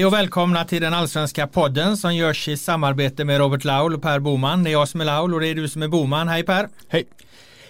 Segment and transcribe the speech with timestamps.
[0.00, 4.02] Hej och välkomna till den allsvenska podden som görs i samarbete med Robert Laul och
[4.02, 4.64] Per Boman.
[4.64, 6.28] Det är jag som är Laul och det är du som är Boman.
[6.28, 6.68] Hej Per!
[6.88, 7.04] Hej!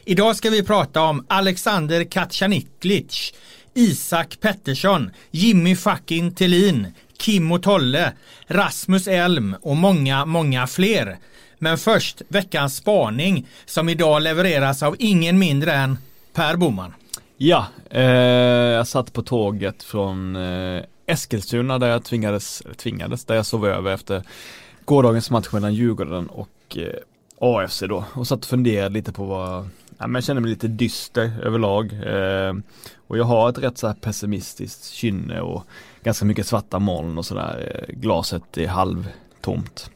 [0.05, 3.33] Idag ska vi prata om Alexander Katjaniklic,
[3.75, 8.13] Isak Pettersson, Jimmy fucking Tellin, Kim och Tolle,
[8.47, 11.19] Rasmus Elm och många, många fler.
[11.59, 15.99] Men först veckans spaning som idag levereras av ingen mindre än
[16.35, 16.95] Per Boman.
[17.37, 23.47] Ja, eh, jag satt på tåget från eh, Eskilstuna där jag tvingades, tvingades, där jag
[23.47, 24.23] sov över efter
[24.85, 26.95] gårdagens match mellan Djurgården och eh,
[27.41, 29.69] AFC då och satt och funderade lite på vad,
[29.99, 32.55] ja, men jag kände mig lite dyster överlag eh,
[33.07, 35.65] och jag har ett rätt så här pessimistiskt kynne och
[36.03, 39.91] ganska mycket svarta moln och sådär, eh, glaset är halvtomt.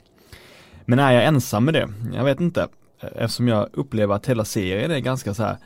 [0.85, 1.89] Men är jag ensam med det?
[2.15, 2.69] Jag vet inte.
[3.01, 5.57] Eftersom jag upplever att hela serien är ganska så här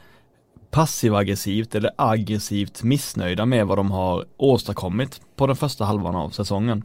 [0.70, 6.83] passiv-aggressivt eller aggressivt missnöjda med vad de har åstadkommit på den första halvan av säsongen.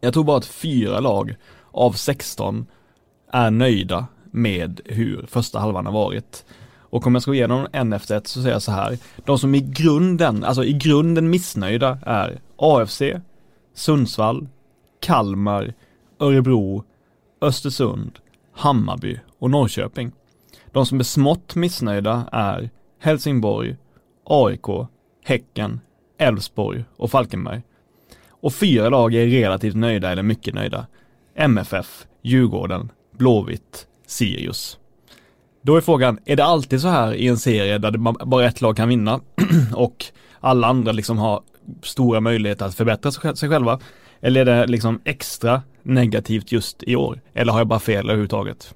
[0.00, 1.36] Jag tror bara att fyra lag
[1.72, 2.66] av 16
[3.32, 6.44] är nöjda med hur första halvan har varit.
[6.90, 8.98] Och om jag ska gå igenom en efter ett så säger jag så här.
[9.24, 13.02] De som i grunden, alltså i grunden missnöjda är AFC,
[13.74, 14.48] Sundsvall,
[15.00, 15.74] Kalmar,
[16.20, 16.84] Örebro,
[17.40, 18.18] Östersund,
[18.52, 20.12] Hammarby och Norrköping.
[20.72, 23.76] De som är smått missnöjda är Helsingborg,
[24.24, 24.88] AIK,
[25.24, 25.80] Häcken,
[26.18, 27.62] Elfsborg och Falkenberg.
[28.30, 30.86] Och fyra lag är relativt nöjda eller mycket nöjda.
[31.34, 34.78] MFF, Djurgården, Blåvitt, Sirius.
[35.62, 38.60] Då är frågan, är det alltid så här i en serie där det bara ett
[38.60, 39.20] lag kan vinna
[39.74, 40.04] och
[40.40, 41.42] alla andra liksom har
[41.82, 43.80] stora möjligheter att förbättra sig själva?
[44.20, 47.20] Eller är det liksom extra negativt just i år?
[47.34, 48.74] Eller har jag bara fel överhuvudtaget?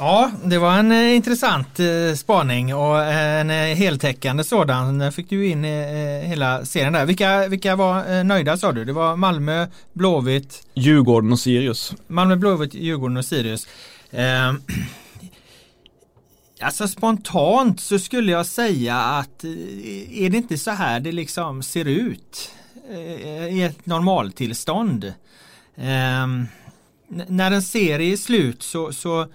[0.00, 5.12] Ja, det var en eh, intressant eh, spaning och en eh, heltäckande sådan.
[5.12, 5.64] Fick du in
[6.24, 7.06] hela serien där.
[7.06, 8.84] Vilka, vilka var nöjda sa du?
[8.84, 11.94] Det var Malmö, Blåvitt, Djurgården och Sirius.
[12.06, 13.66] Malmö, Blåvitt, Djurgården och Sirius.
[14.10, 14.52] Eh,
[16.60, 21.84] alltså spontant så skulle jag säga att är det inte så här det liksom ser
[21.84, 22.50] ut
[23.50, 25.04] i ett normaltillstånd?
[25.76, 26.26] Eh,
[27.08, 29.26] när en serie är slut så, så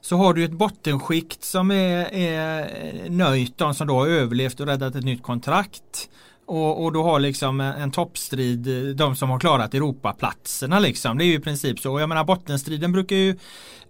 [0.00, 4.60] så har du ett bottenskikt som är, är eh, nöjt, de som då har överlevt
[4.60, 6.08] och räddat ett nytt kontrakt.
[6.46, 11.18] Och, och du har liksom en, en toppstrid, eh, de som har klarat Europaplatserna liksom.
[11.18, 11.92] Det är ju i princip så.
[11.92, 13.38] och Jag menar bottenstriden brukar ju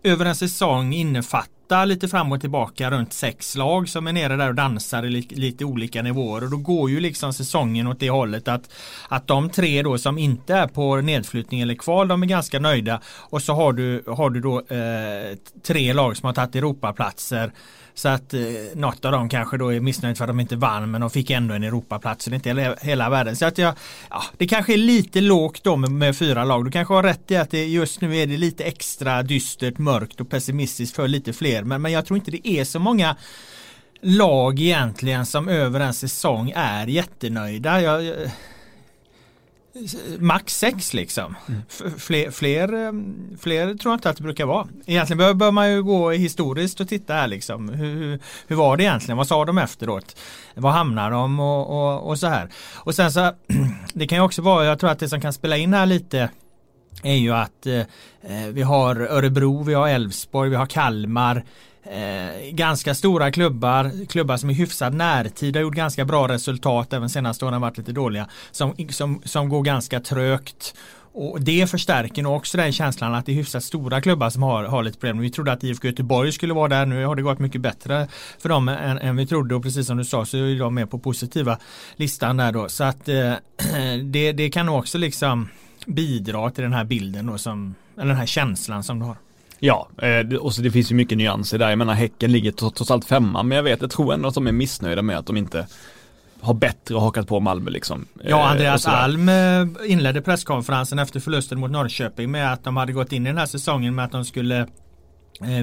[0.03, 4.49] över en säsong innefatta lite fram och tillbaka runt sex lag som är nere där
[4.49, 6.45] och dansar i lite, lite olika nivåer.
[6.45, 8.71] Och då går ju liksom säsongen åt det hållet att,
[9.09, 13.01] att de tre då som inte är på nedflyttning eller kval de är ganska nöjda.
[13.07, 17.53] Och så har du, har du då eh, tre lag som har tagit Europaplatser
[18.01, 18.41] så att eh,
[18.75, 21.31] något av dem kanske då är missnöjt för att de inte vann men de fick
[21.31, 22.25] ändå en Europaplats.
[22.25, 23.37] Så det är inte hela, hela världen.
[23.37, 23.75] Så att jag,
[24.11, 26.65] ja, det kanske är lite lågt då med, med, fyra lag.
[26.65, 30.21] Du kanske har rätt i att det just nu är det lite extra dystert, mörkt
[30.21, 31.63] och pessimistiskt för lite fler.
[31.63, 33.17] Men, men jag tror inte det är så många
[34.03, 37.81] lag egentligen som över en säsong är jättenöjda.
[37.81, 38.15] Jag,
[40.19, 41.37] Max sex liksom.
[41.49, 41.63] Mm.
[41.99, 42.93] Fler, fler, eh,
[43.41, 44.67] fler tror jag inte att det brukar vara.
[44.87, 47.69] Egentligen bör, bör man ju gå historiskt och titta här liksom.
[47.69, 49.17] Hur, hur, var det egentligen?
[49.17, 50.17] Vad sa de efteråt?
[50.55, 52.49] Var hamnar de och, och, och så här.
[52.75, 53.33] Och sen så
[53.95, 56.31] det kan ju också vara, jag tror att det som kan spela in här lite
[57.03, 57.79] är ju att eh,
[58.23, 61.45] eh vi har Örebro, vi har Elfsborg, vi har Kalmar
[61.83, 67.09] Eh, ganska stora klubbar, klubbar som i hyfsad närtid har gjort ganska bra resultat, även
[67.09, 70.75] senaste åren har varit lite dåliga, som, som, som går ganska trögt.
[71.13, 74.65] Och det förstärker nog också den känslan att det är hyfsat stora klubbar som har,
[74.65, 75.19] har lite problem.
[75.19, 76.87] Vi trodde att IFK Göteborg skulle vara där.
[76.87, 78.09] Nu har det gått mycket bättre
[78.39, 80.91] för dem än, än vi trodde och precis som du sa så är de med
[80.91, 81.59] på positiva
[81.97, 82.69] listan där då.
[82.69, 83.35] Så att eh,
[84.05, 85.49] det, det kan nog också liksom
[85.87, 89.17] bidra till den här bilden då som, eller den här känslan som du har.
[89.61, 91.69] Ja, eh, och så det finns ju mycket nyanser där.
[91.69, 94.47] Jag menar Häcken ligger trots allt femma, men jag vet, jag tror ändå att de
[94.47, 95.67] är missnöjda med att de inte
[96.41, 98.07] har bättre hakat på Malmö liksom.
[98.25, 102.93] Ja, eh, Andreas Alm eh, inledde presskonferensen efter förlusten mot Norrköping med att de hade
[102.93, 104.67] gått in i den här säsongen med att de skulle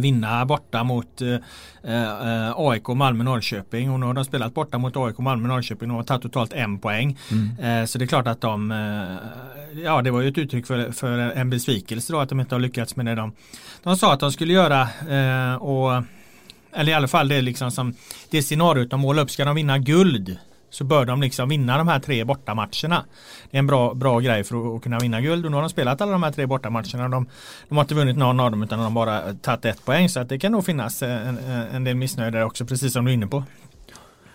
[0.01, 5.17] vinna borta mot eh AIK, Malmö, Norrköping och nu har de spelat borta mot AIK,
[5.17, 7.17] Malmö, Norrköping och har tagit totalt en poäng.
[7.31, 7.81] Mm.
[7.81, 10.91] Eh, så det är klart att de, eh, ja det var ju ett uttryck för,
[10.91, 13.33] för en besvikelse då att de inte har lyckats med det de,
[13.87, 16.03] de sa att de skulle göra eh, och
[16.73, 17.93] eller i alla fall det liksom som
[18.29, 20.37] det scenariot de målar upp, ska de vinna guld
[20.69, 23.03] så bör de liksom vinna de här tre bortamatcherna.
[23.51, 25.69] Det är en bra, bra grej för att kunna vinna guld och nu har de
[25.69, 27.09] spelat alla de här tre bortamatcherna.
[27.09, 27.27] De,
[27.69, 30.19] de har inte vunnit någon av dem utan de har bara tagit ett poäng så
[30.19, 31.37] att det kan nog finnas en,
[31.73, 33.43] en del missnöje där också precis som du är inne på.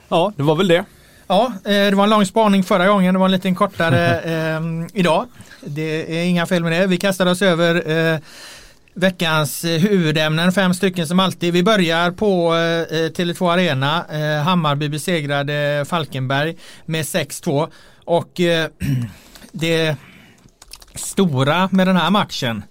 [0.09, 0.85] Ja, det var väl det.
[1.27, 4.21] Ja, det var en lång spaning förra gången, det var en liten kortare
[4.57, 4.61] eh,
[4.93, 5.27] idag.
[5.61, 6.87] Det är inga fel med det.
[6.87, 8.19] Vi kastade oss över eh,
[8.95, 11.53] veckans eh, huvudämnen, fem stycken som alltid.
[11.53, 14.05] Vi börjar på eh, eh Tele2 Arena.
[14.11, 16.57] Eh, Hammarby besegrade Falkenberg
[16.87, 17.69] med 6-2.
[18.05, 18.71] Och eh,
[19.53, 19.97] det
[20.95, 22.63] stora med den här matchen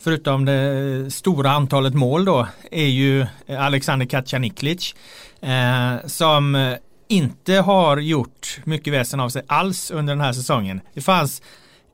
[0.00, 4.94] förutom det stora antalet mål då är ju eh, Alexander Kacaniklic
[5.40, 6.76] eh, som
[7.08, 10.80] inte har gjort mycket väsen av sig alls under den här säsongen.
[10.94, 11.42] Det fanns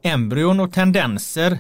[0.03, 1.59] embryon och tendenser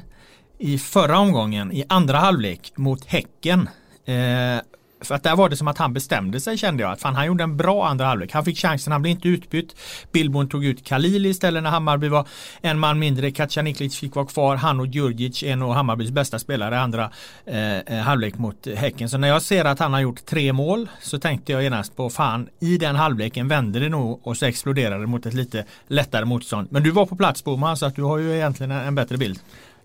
[0.62, 3.68] i förra omgången i andra halvlek mot Häcken.
[4.04, 4.62] Eh,
[5.00, 6.92] för att där var det som att han bestämde sig kände jag.
[6.92, 8.32] Att fan, han gjorde en bra andra halvlek.
[8.32, 9.76] Han fick chansen, han blev inte utbytt.
[10.12, 12.28] Billborn tog ut Kalili istället när Hammarby var
[12.60, 13.30] en man mindre.
[13.30, 14.56] Kacaniklic fick vara kvar.
[14.56, 17.10] Han och Djurdjic, en av Hammarbys bästa spelare, andra
[17.46, 19.08] eh, eh, halvlek mot Häcken.
[19.08, 22.10] Så när jag ser att han har gjort tre mål så tänkte jag genast på
[22.10, 26.24] fan, i den halvleken vände det nog och så exploderade det mot ett lite lättare
[26.24, 26.68] motstånd.
[26.70, 29.40] Men du var på plats Boman så att du har ju egentligen en bättre bild.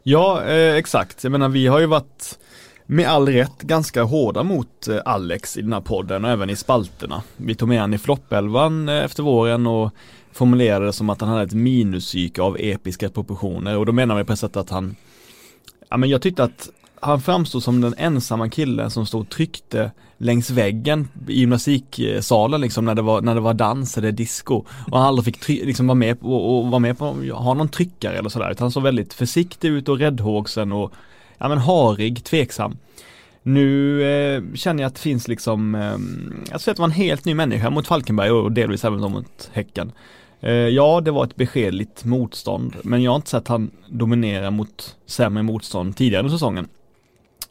[0.10, 1.24] Ja, eh, exakt.
[1.24, 2.40] Jag menar vi har ju varit
[2.86, 6.56] med all rätt ganska hårda mot eh, Alex i den här podden och även i
[6.56, 7.24] spalterna.
[7.38, 9.92] Vi tog med han i floppelvan eh, efter våren och
[10.32, 14.24] formulerade det som att han hade ett minuspsyke av episka proportioner och då menar vi
[14.24, 14.96] på ett sätt att han
[15.90, 16.70] Ja men jag tyckte att
[17.02, 22.86] han framstod som den ensamma killen som stod och tryckte längs väggen i gymnastiksalen liksom
[22.86, 25.88] när det var, när det var dans eller disco och han aldrig fick try- liksom
[25.88, 28.72] vara med på, och, och vara med på, ha någon tryckare eller sådär utan han
[28.72, 30.92] såg väldigt försiktig ut och räddhågsen och
[31.38, 32.78] ja men harig, tveksam.
[33.44, 35.98] Nu eh, känner jag att det finns liksom, eh,
[36.52, 39.50] jag tror att det var en helt ny människa mot Falkenberg och delvis även mot
[39.54, 39.92] Häcken.
[40.42, 44.96] Eh, ja, det var ett beskedligt motstånd, men jag har inte sett han dominera mot
[45.06, 46.68] sämre motstånd tidigare under säsongen.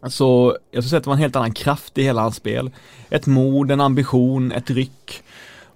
[0.08, 2.70] Så jag skulle säga att det var en helt annan kraft i hela hans spel.
[3.11, 5.23] Ett mod, en ambition, ett ryck.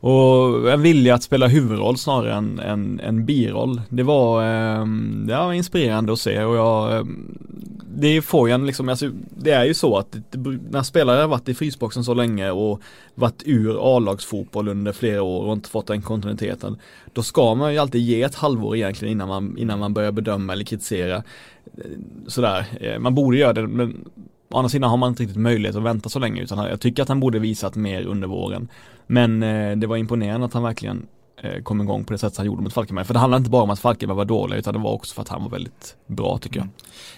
[0.01, 3.81] Och en vilja att spela huvudroll snarare än en, en biroll.
[3.89, 4.87] Det var, eh,
[5.27, 7.39] det var inspirerande att se och jag ehm,
[7.95, 10.17] Det får ju en liksom, alltså, det är ju så att
[10.71, 12.81] när spelare har varit i frysboxen så länge och
[13.15, 16.77] varit ur A-lagsfotboll under flera år och inte fått den kontinuiteten
[17.13, 20.53] Då ska man ju alltid ge ett halvår egentligen innan man, innan man börjar bedöma
[20.53, 21.23] eller kritisera eh,
[22.27, 24.05] Sådär, eh, man borde göra det men
[24.51, 27.03] Å andra sidan har man inte riktigt möjlighet att vänta så länge utan jag tycker
[27.03, 28.69] att han borde visat mer under våren.
[29.07, 31.07] Men eh, det var imponerande att han verkligen
[31.43, 33.07] eh, kom igång på det sätt han gjorde mot Falkenberg.
[33.07, 35.23] För det handlar inte bara om att Falkenberg var dålig utan det var också för
[35.23, 36.69] att han var väldigt bra tycker jag.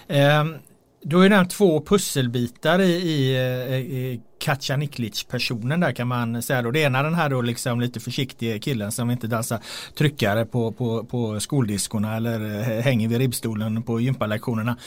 [0.07, 0.53] Mm.
[0.53, 0.59] Eh,
[1.05, 6.41] du har ju nämnt två pusselbitar i, i, eh, i Katja Niklic-personen där kan man
[6.41, 6.71] säga då.
[6.71, 9.59] Det ena den här då liksom lite försiktiga killen som inte dansar
[9.97, 14.77] tryckare på, på, på skoldiskorna eller eh, hänger vid ribbstolen på gympalektionerna.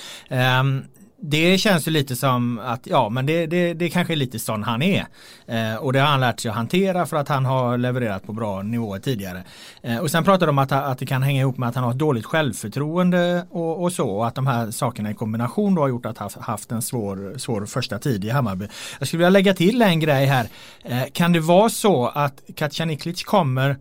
[0.61, 0.85] Um,
[1.21, 4.63] det känns ju lite som att ja men det, det, det kanske är lite sån
[4.63, 5.07] han är.
[5.47, 8.33] Eh, och det har han lärt sig att hantera för att han har levererat på
[8.33, 9.45] bra nivåer tidigare.
[9.83, 11.85] Eh, och sen pratar de om att, att det kan hänga ihop med att han
[11.85, 14.09] har ett dåligt självförtroende och, och så.
[14.09, 17.39] Och att de här sakerna i kombination då har gjort att han haft en svår,
[17.39, 18.69] svår första tid i Hammarby.
[18.99, 20.49] Jag skulle vilja lägga till en grej här.
[20.85, 23.77] Eh, kan det vara så att Kacaniklic kommer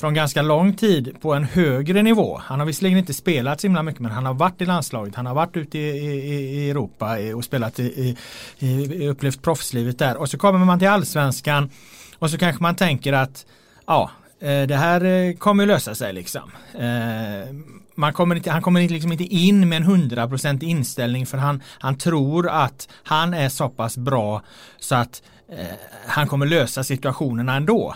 [0.00, 2.40] från ganska lång tid på en högre nivå.
[2.44, 5.26] Han har visserligen inte spelat så himla mycket men han har varit i landslaget, han
[5.26, 8.16] har varit ute i, i, i Europa och spelat i,
[8.58, 10.16] i, upplevt proffslivet där.
[10.16, 11.70] Och så kommer man till allsvenskan
[12.18, 13.46] och så kanske man tänker att
[13.86, 16.50] ja, eh, det här eh, kommer lösa sig liksom.
[16.74, 17.54] Eh,
[17.94, 21.98] man kommer inte, han kommer liksom inte in med en hundraprocentig inställning för han, han
[21.98, 24.42] tror att han är så pass bra
[24.78, 25.66] så att eh,
[26.06, 27.94] han kommer lösa situationerna ändå.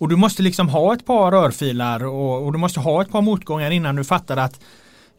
[0.00, 3.22] Och du måste liksom ha ett par rörfilar och, och du måste ha ett par
[3.22, 4.60] motgångar innan du fattar att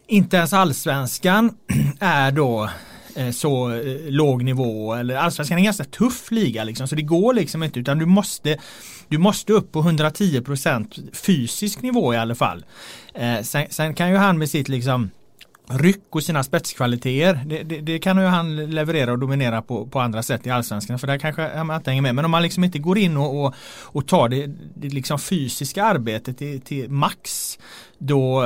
[0.07, 1.51] inte ens allsvenskan
[2.00, 2.69] är då
[3.15, 7.01] eh, så eh, låg nivå eller allsvenskan är en ganska tuff liga liksom så det
[7.01, 8.57] går liksom inte utan du måste
[9.07, 12.65] du måste upp på 110% fysisk nivå i alla fall.
[13.13, 15.09] Eh, sen, sen, kan ju han med sitt liksom
[15.71, 17.41] ryck och sina spetskvaliteter.
[17.45, 20.99] Det, det, det, kan ju han leverera och dominera på, på andra sätt i allsvenskan.
[20.99, 22.15] För där kanske man inte hänger med.
[22.15, 25.83] Men om man liksom inte går in och, och, och tar det, det liksom fysiska
[25.83, 27.59] arbetet till, till, max.
[27.97, 28.43] Då,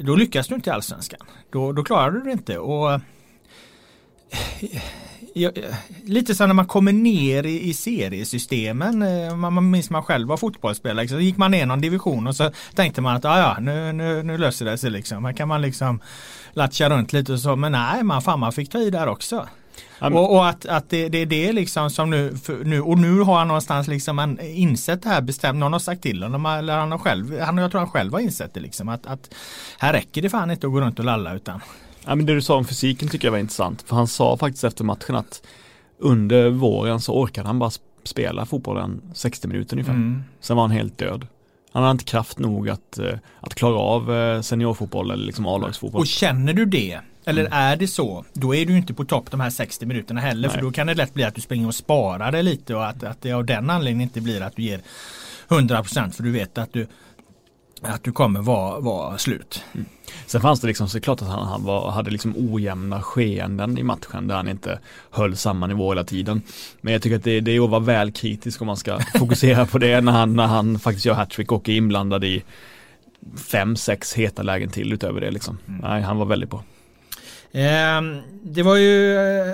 [0.00, 1.20] då lyckas du inte i allsvenskan.
[1.50, 2.58] Då, då klarar du det inte.
[2.58, 3.00] Och eh,
[6.04, 9.02] lite som när man kommer ner i, i seriesystemen.
[9.02, 11.08] Eh, man, man minns man själv var fotbollsspelare.
[11.08, 14.22] Så gick man ner någon division och så tänkte man att ah, ja, nu, nu,
[14.22, 15.24] nu löser det sig liksom.
[15.24, 16.00] Här kan man liksom
[16.52, 17.56] latcha runt lite och så.
[17.56, 19.48] Men nej, man, fan, man fick ta i där också.
[20.00, 20.16] Mm.
[20.16, 23.38] Och, och, att, att det, det är det liksom som nu, nu, och nu har
[23.38, 26.92] han någonstans liksom en, insett det här bestämt, någon har sagt till honom eller han
[26.92, 29.34] har själv, han, jag tror han själv har insett det liksom att, att
[29.78, 31.60] här räcker det fan inte att gå runt och lalla utan
[32.06, 34.64] Ja men det du sa om fysiken tycker jag var intressant, för han sa faktiskt
[34.64, 35.42] efter matchen att
[35.98, 37.70] under våren så orkade han bara
[38.04, 39.92] spela fotbollen 60 minuter ungefär.
[39.92, 40.22] Mm.
[40.40, 41.26] Sen var han helt död.
[41.72, 46.00] Han har inte kraft nog att, eh, att klara av eh, seniorfotboll eller liksom A-lagsfotboll.
[46.00, 47.52] Och känner du det, eller mm.
[47.52, 50.48] är det så, då är du inte på topp de här 60 minuterna heller.
[50.48, 50.56] Nej.
[50.56, 53.02] För då kan det lätt bli att du springer och sparar det lite och att,
[53.02, 54.80] att det av den anledningen inte blir att du ger
[55.48, 56.86] 100% för du vet att du
[57.82, 59.64] att du kommer vara, vara slut.
[59.72, 59.86] Mm.
[60.26, 64.28] Sen fanns det liksom såklart att han, han var, hade liksom ojämna skeenden i matchen
[64.28, 64.78] där han inte
[65.10, 66.42] höll samma nivå hela tiden.
[66.80, 69.66] Men jag tycker att det, det är att vara väl kritisk om man ska fokusera
[69.66, 72.44] på det när han, när han faktiskt gör hattrick och är inblandad i
[73.50, 75.58] fem, sex heta lägen till utöver det liksom.
[75.68, 75.80] Mm.
[75.80, 76.62] Nej, han var väldigt bra.
[77.54, 79.52] Ehm, det var ju eh,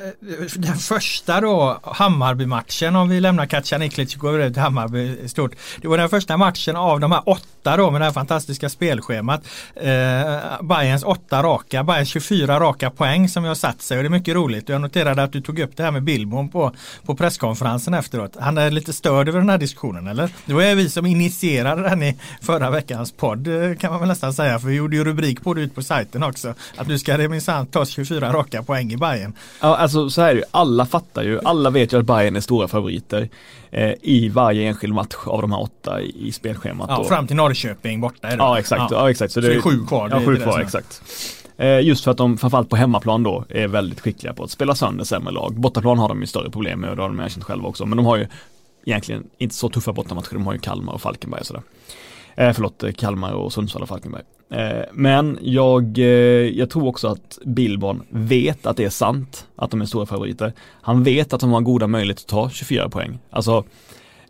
[0.55, 5.53] den första då Hammarby-matchen om vi lämnar Kacaniklic och går över till Hammarby stort.
[5.81, 9.43] Det var den första matchen av de här åtta då med det här fantastiska spelschemat.
[9.75, 14.11] Eh, Bayerns åtta raka, Bayerns 24 raka poäng som jag satt sig och det är
[14.11, 14.69] mycket roligt.
[14.69, 16.73] Jag noterade att du tog upp det här med Billborn på,
[17.07, 18.37] på presskonferensen efteråt.
[18.41, 20.31] Han är lite störd över den här diskussionen eller?
[20.47, 24.09] Det var ju vi som initierade den i förra veckans podd eh, kan man väl
[24.09, 26.55] nästan säga för vi gjorde ju rubrik på det ut på sajten också.
[26.77, 29.33] Att du ska minsann ta 24 raka poäng i Bayern.
[29.61, 32.41] Ja, alltså så här är det Alla fattar ju, alla vet ju att Bayern är
[32.41, 33.29] stora favoriter
[33.71, 36.87] eh, i varje enskild match av de här åtta i, i spelschemat.
[36.91, 38.43] Ja, fram till Norrköping borta är det.
[38.43, 38.91] Ja, exakt.
[38.91, 38.97] Ja.
[39.01, 39.33] ja exakt.
[39.33, 40.09] Så, så det är sju kvar.
[40.13, 41.03] Ja, sju kvar, exakt.
[41.57, 44.75] Eh, just för att de framförallt på hemmaplan då är väldigt skickliga på att spela
[44.75, 45.61] sönder sämre lag.
[45.61, 47.87] Bortaplan har de ju större problem med och det har de erkänt själva också.
[47.87, 48.27] Men de har ju
[48.85, 50.33] egentligen inte så tuffa bortamatcher.
[50.33, 51.63] De har ju Kalmar och Falkenberg och sådär.
[52.39, 54.23] Eh, förlåt, eh, Kalmar och Sundsvall och Falkenberg.
[54.51, 56.05] Eh, men jag, eh,
[56.59, 60.53] jag tror också att Billborn vet att det är sant att de är stora favoriter.
[60.83, 63.19] Han vet att de har goda möjligheter att ta 24 poäng.
[63.31, 63.65] Alltså,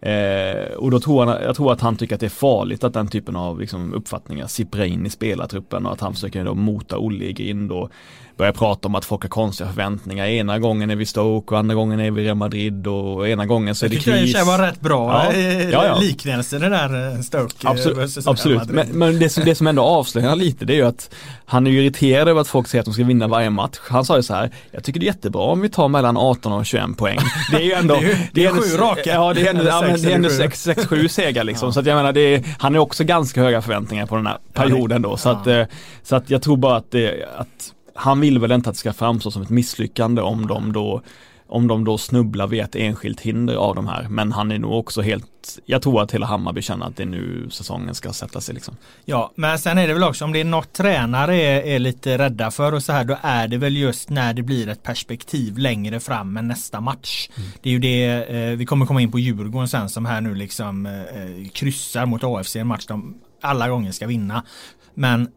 [0.00, 2.94] eh, och då tror han, jag tror att han tycker att det är farligt att
[2.94, 6.98] den typen av liksom, uppfattningar sipprar in i spelartruppen och att han försöker då mota
[6.98, 7.90] Olle i grind och
[8.38, 10.26] börjar prata om att folk har konstiga förväntningar.
[10.26, 13.74] Ena gången är vi Stoke och andra gången är vi Real Madrid och ena gången
[13.74, 14.06] så är det kris.
[14.06, 15.32] Jag tycker det var rätt bra ja.
[15.32, 15.98] Eh, ja, ja.
[15.98, 18.68] liknelse det där eh, Stoke eh, Absolut, absolut.
[18.68, 21.14] men, men det, som, det som ändå avslöjar lite det är ju att
[21.46, 23.78] han är irriterad över att folk säger att de ska vinna varje match.
[23.88, 26.52] Han sa ju så här, jag tycker det är jättebra om vi tar mellan 18
[26.52, 27.18] och 21 poäng.
[27.50, 29.10] Det är ju ändå, det är, det är, sju raka.
[29.10, 31.68] Ja det är ändå, ja, men det är ändå 6-7 segrar liksom.
[31.68, 31.72] Ja.
[31.72, 34.38] Så att jag menar, det är, han är också ganska höga förväntningar på den här
[34.52, 35.16] perioden då.
[35.16, 35.68] Så, att,
[36.02, 38.92] så att jag tror bara att det, att han vill väl inte att det ska
[38.92, 41.02] framstå som ett misslyckande om de då
[41.48, 44.06] om de då snubblar vid ett enskilt hinder av de här.
[44.08, 47.06] Men han är nog också helt, jag tror att hela Hammarby känner att det är
[47.06, 48.76] nu säsongen ska sätta sig liksom.
[49.04, 52.18] Ja, men sen är det väl också om det är något tränare är, är lite
[52.18, 55.58] rädda för och så här, då är det väl just när det blir ett perspektiv
[55.58, 57.28] längre fram än nästa match.
[57.36, 57.50] Mm.
[57.62, 60.34] Det är ju det, eh, vi kommer komma in på Djurgården sen som här nu
[60.34, 64.44] liksom eh, kryssar mot AFC en match de alla gånger ska vinna.
[64.94, 65.28] Men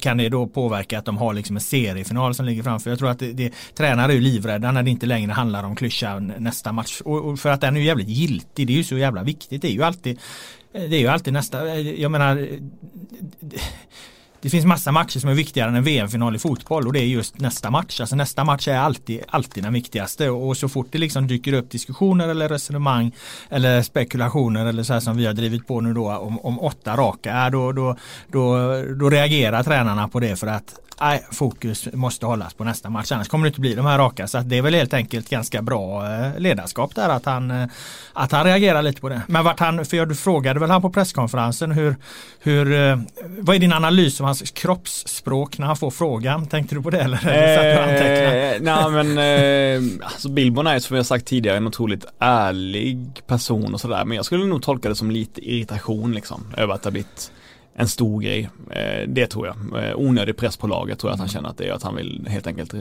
[0.00, 2.90] kan det då påverka att de har liksom en seriefinal som ligger framför?
[2.90, 5.76] Jag tror att det, det, tränare är ju livrädda när det inte längre handlar om
[5.76, 7.00] klyscha nästa match.
[7.00, 9.62] Och, och, för att den är ju jävligt giltig, det är ju så jävla viktigt.
[9.62, 10.18] Det är ju alltid
[10.72, 12.58] det är ju alltid nästa, eh, jag menar eh,
[14.42, 17.04] det finns massa matcher som är viktigare än en VM-final i fotboll och det är
[17.04, 18.00] just nästa match.
[18.00, 21.70] Alltså nästa match är alltid, alltid den viktigaste och så fort det liksom dyker upp
[21.70, 23.12] diskussioner eller resonemang
[23.50, 26.96] eller spekulationer eller så här som vi har drivit på nu då om, om åtta
[26.96, 27.96] raka, då, då,
[28.28, 28.56] då,
[29.00, 33.12] då reagerar tränarna på det för att nej, fokus måste hållas på nästa match.
[33.12, 34.26] Annars kommer det inte bli de här raka.
[34.26, 37.68] Så det är väl helt enkelt ganska bra eh, ledarskap där att han, eh,
[38.12, 39.22] att han reagerar lite på det.
[39.26, 41.96] Men vart han, för du frågade väl han på presskonferensen hur,
[42.40, 42.98] hur eh,
[43.38, 46.46] vad är din analys av hans kroppsspråk när han får frågan?
[46.46, 47.16] Tänkte du på det eller?
[47.16, 53.74] Eh, nej men eh, alltså Billborn är som jag sagt tidigare en otroligt ärlig person
[53.74, 54.04] och sådär.
[54.04, 57.32] Men jag skulle nog tolka det som lite irritation liksom över att det har blivit
[57.74, 58.50] en stor grej.
[58.70, 59.84] Eh, det tror jag.
[59.84, 61.32] Eh, onödig press på laget tror jag att han mm.
[61.32, 61.72] känner att det är.
[61.72, 62.80] Att han vill helt enkelt eh,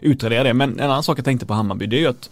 [0.00, 0.54] utradera det.
[0.54, 2.30] Men en annan sak jag tänkte på Hammarby det är ju att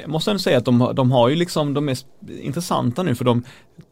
[0.00, 1.98] jag måste ändå säga att de, de har ju liksom, de är
[2.40, 3.42] intressanta nu för de,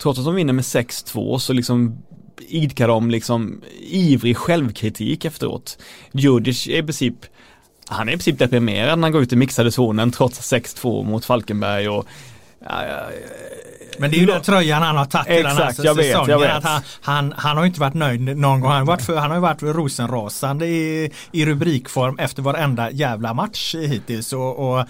[0.02, 1.98] trots att de vinner med 6-2 så liksom
[2.48, 5.78] idkar de liksom ivrig självkritik efteråt.
[6.12, 7.14] Djurdjic är i princip
[7.86, 11.24] han är i princip deprimerad när han går ut i mixade zonen trots 6-2 mot
[11.24, 12.06] Falkenberg och
[12.58, 12.84] ja,
[14.02, 15.96] men det är ju den tröjan han har tagit i den här säsongen.
[15.96, 16.56] Vet, jag vet.
[16.56, 18.70] Att han, han, han har inte varit nöjd någon gång.
[18.70, 23.74] Han har, varit för, han har varit rosenrasande i, i rubrikform efter varenda jävla match
[23.74, 24.32] hittills.
[24.32, 24.86] Och, och,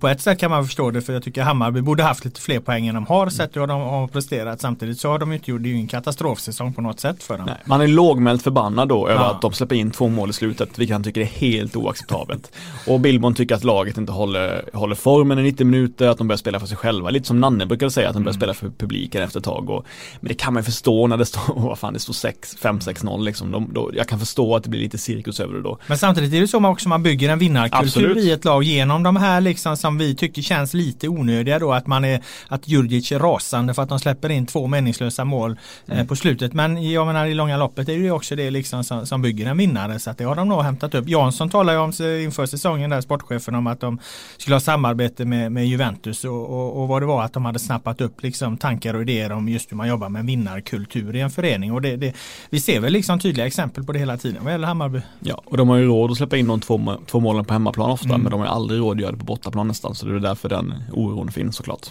[0.00, 2.60] på ett sätt kan man förstå det för jag tycker Hammarby borde haft lite fler
[2.60, 4.60] poäng än de har sett hur de har presterat.
[4.60, 7.36] Samtidigt så har de inte gjort, det är ju en katastrofsäsong på något sätt för
[7.36, 7.46] dem.
[7.46, 9.30] Nej, man är lågmält förbannad då över ja.
[9.30, 12.52] att de släpper in två mål i slutet, vilket han tycker är helt oacceptabelt.
[12.86, 16.38] och Billborn tycker att laget inte håller, håller formen i 90 minuter, att de börjar
[16.38, 17.10] spela för sig själva.
[17.10, 19.70] Lite som Nanne brukade säga, att de börjar spela för publiken efter ett tag.
[19.70, 19.86] Och,
[20.20, 23.50] men det kan man ju förstå när det står, vad fan det står 5-6-0 liksom.
[23.50, 25.78] De, då, jag kan förstå att det blir lite cirkus över det då.
[25.86, 28.16] Men samtidigt är det så man också man bygger en vinnarkultur Absolut.
[28.16, 31.86] i ett lag genom de här liksom som vi tycker känns lite onödiga då att
[31.86, 35.94] man är att Djurdjic är rasande för att de släpper in två meningslösa mål eh,
[35.94, 36.06] mm.
[36.06, 36.52] på slutet.
[36.52, 39.46] Men jag menar i långa loppet är det ju också det liksom som, som bygger
[39.46, 41.08] en vinnare så att det har de nog hämtat upp.
[41.08, 41.92] Jansson talar ju om
[42.24, 43.98] inför säsongen där sportchefen om att de
[44.36, 47.58] skulle ha samarbete med, med Juventus och, och, och vad det var att de hade
[47.58, 51.30] snappat upp liksom tankar och idéer om just hur man jobbar med vinnarkultur i en
[51.30, 51.72] förening.
[51.72, 52.14] Och det, det,
[52.50, 55.00] vi ser väl liksom tydliga exempel på det hela tiden vad gäller Hammarby.
[55.20, 57.90] Ja, och de har ju råd att släppa in de två, två målen på hemmaplan
[57.90, 58.20] ofta mm.
[58.20, 60.48] men de har aldrig råd att göra det på bortaplan nästan så det är därför
[60.48, 61.90] den oron finns såklart.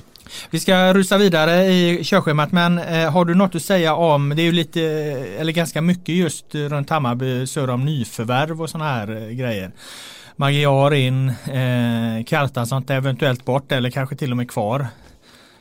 [0.50, 4.42] Vi ska rusa vidare i körschemat men eh, har du något att säga om, det
[4.42, 4.82] är ju lite,
[5.40, 9.72] eller ganska mycket just runt Hammarby söder om nyförvärv och sådana här eh, grejer.
[10.36, 14.88] Magyar in, eh, Kartansson eventuellt bort eller kanske till och med kvar.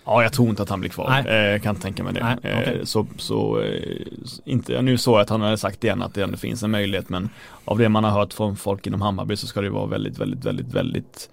[0.04, 1.24] Ja, jag tror inte att han blir kvar.
[1.26, 2.24] Eh, jag kan inte tänka mig det.
[2.24, 2.78] Nej, okay.
[2.78, 4.06] eh, så, så eh,
[4.44, 7.08] inte, nu såg jag att han hade sagt igen att det ändå finns en möjlighet
[7.08, 7.30] men
[7.64, 10.44] av det man har hört från folk inom Hammarby så ska det vara väldigt, väldigt,
[10.44, 11.30] väldigt, väldigt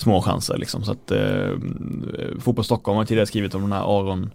[0.00, 0.84] små chanser liksom.
[0.84, 1.50] Så att eh,
[2.40, 4.30] Fotboll Stockholm har tidigare skrivit om den här Aron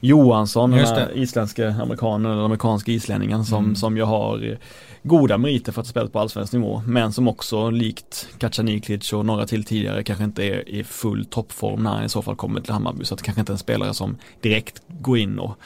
[0.00, 3.76] Johansson, den här isländska amerikanen, eller amerikanska islänningen som, mm.
[3.76, 4.58] som jag har
[5.02, 9.46] goda meriter för att spela på allsvensk nivå men som också likt Kacaniklic och några
[9.46, 12.72] till tidigare kanske inte är i full toppform när han i så fall kommer till
[12.72, 15.58] Hammarby så att det kanske inte är en spelare som direkt går in och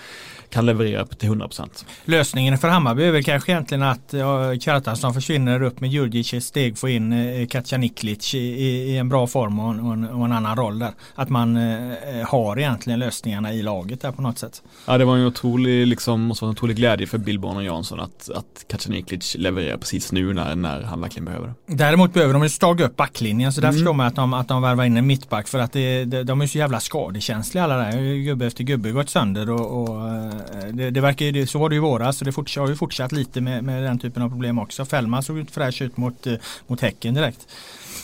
[0.55, 1.85] kan leverera till 100%.
[2.05, 6.45] Lösningen för Hammarby är väl kanske egentligen att ja, Kjartansson försvinner upp med Djurdjic ett
[6.45, 10.57] steg, få in eh, Kacaniklic i, i, en bra form och en, och en, annan
[10.57, 10.91] roll där.
[11.15, 11.97] Att man eh,
[12.27, 14.63] har egentligen lösningarna i laget där på något sätt.
[14.87, 18.01] Ja det var en otrolig, liksom, måste vara en otrolig glädje för Billborn och Jansson
[18.01, 21.75] att, att Kacaniklic levererar precis nu när, när han verkligen behöver det.
[21.75, 23.79] Däremot behöver de ju staga upp backlinjen så där mm.
[23.79, 26.41] förstår man att de, att de värvar in en mittback för att det, de, de
[26.41, 28.15] är så jävla skadekänsliga alla där.
[28.15, 31.69] Gubbe efter gubbe gått sönder och, och eh, Eh, det, det verkar ju, så var
[31.69, 34.23] det ju i våras och det forts, har ju fortsatt lite med, med den typen
[34.23, 34.85] av problem också.
[34.85, 36.35] Fällman såg inte fräsch ut mot, eh,
[36.67, 37.49] mot Häcken direkt.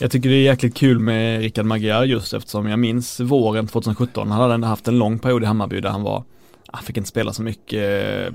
[0.01, 4.31] Jag tycker det är jäkligt kul med Rickard Magyar just eftersom jag minns våren 2017.
[4.31, 6.25] Han hade haft en lång period i Hammarby där han var
[6.73, 8.35] han fick inte spela så mycket, eh,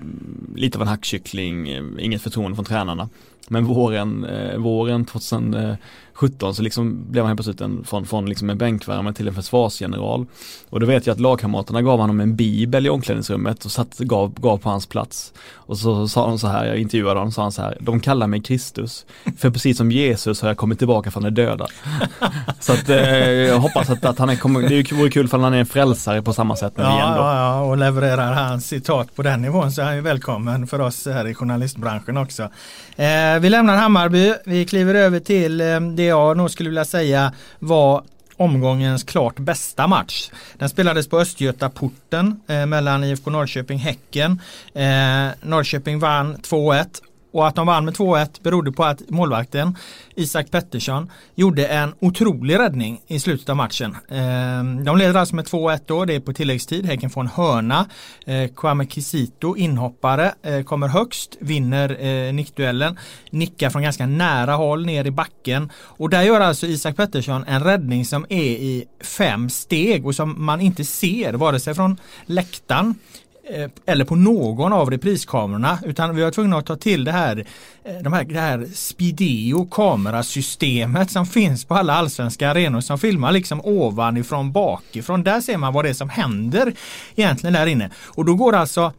[0.56, 1.68] lite av en hackkyckling,
[2.00, 3.10] inget förtroende från tränarna.
[3.50, 4.26] Men våren,
[4.58, 5.78] våren 2017
[6.16, 9.34] 17 så liksom blev han helt plötsligt en, från, från liksom en bänkvärmare till en
[9.34, 10.26] försvarsgeneral.
[10.70, 14.34] Och då vet jag att lagkamraterna gav honom en bibel i omklädningsrummet och satt, gav,
[14.40, 15.34] gav på hans plats.
[15.54, 18.28] Och så sa de så här, jag intervjuade honom, sa han så här, de kallar
[18.28, 19.06] mig Kristus.
[19.38, 21.68] För precis som Jesus har jag kommit tillbaka från de döda.
[22.60, 25.54] så att eh, jag hoppas att, att han är, kommer, det vore kul för han
[25.54, 26.74] är en frälsare på samma sätt.
[26.76, 30.68] Ja, ja, ja, och levererar hans citat på den nivån så är han ju välkommen
[30.68, 32.50] för oss här i journalistbranschen också.
[32.98, 37.34] Eh, vi lämnar Hammarby, vi kliver över till eh, det jag nog skulle vilja säga
[37.60, 38.04] var
[38.38, 40.32] omgångens klart bästa match.
[40.58, 44.42] Den spelades på Östgötaporten eh, mellan IFK Norrköping Häcken.
[44.74, 46.86] Eh, Norrköping vann 2-1
[47.36, 49.78] och att de vann med 2-1 berodde på att målvakten
[50.16, 53.98] Isak Pettersson gjorde en otrolig räddning i slutet av matchen.
[54.10, 56.86] Ehm, de leder alltså med 2-1 då, det är på tilläggstid.
[56.86, 57.86] Häcken får en hörna.
[58.26, 62.98] Ehm, Kwame Kisito, inhoppare, eh, kommer högst, vinner eh, nickduellen.
[63.30, 65.72] Nickar från ganska nära håll ner i backen.
[65.76, 70.46] Och där gör alltså Isak Pettersson en räddning som är i fem steg och som
[70.46, 72.96] man inte ser vare sig från läktaren
[73.50, 77.46] Eh, eller på någon av repriskamerorna utan vi var tvungna att ta till det här,
[77.84, 83.32] eh, de här, det här Spideo kamerasystemet som finns på alla allsvenska arenor som filmar
[83.32, 85.24] liksom ovanifrån bakifrån.
[85.24, 86.74] Där ser man vad det är som händer
[87.16, 87.92] egentligen där inne.
[88.06, 88.94] Och då går alltså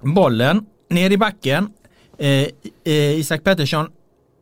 [0.00, 1.72] bollen ner i backen.
[2.18, 2.46] Eh,
[2.84, 3.88] eh, Isak Pettersson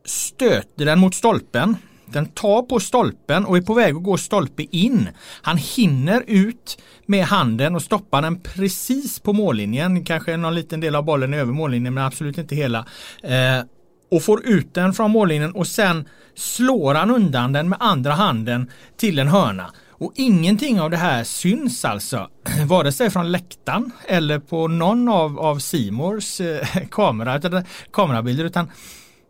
[0.05, 1.75] stöter den mot stolpen
[2.11, 5.09] den tar på stolpen och är på väg att gå stolpe in.
[5.41, 6.77] Han hinner ut
[7.09, 10.05] med handen och stoppar den precis på mållinjen.
[10.05, 12.85] Kanske någon liten del av bollen är över mållinjen men absolut inte hela.
[13.23, 13.65] Eh,
[14.11, 18.71] och får ut den från mållinjen och sen slår han undan den med andra handen
[18.97, 19.71] till en hörna.
[19.89, 22.29] Och ingenting av det här syns alltså,
[22.67, 28.71] vare sig från läktaren eller på någon av, av Simors eh, kamera, kamerabilder utan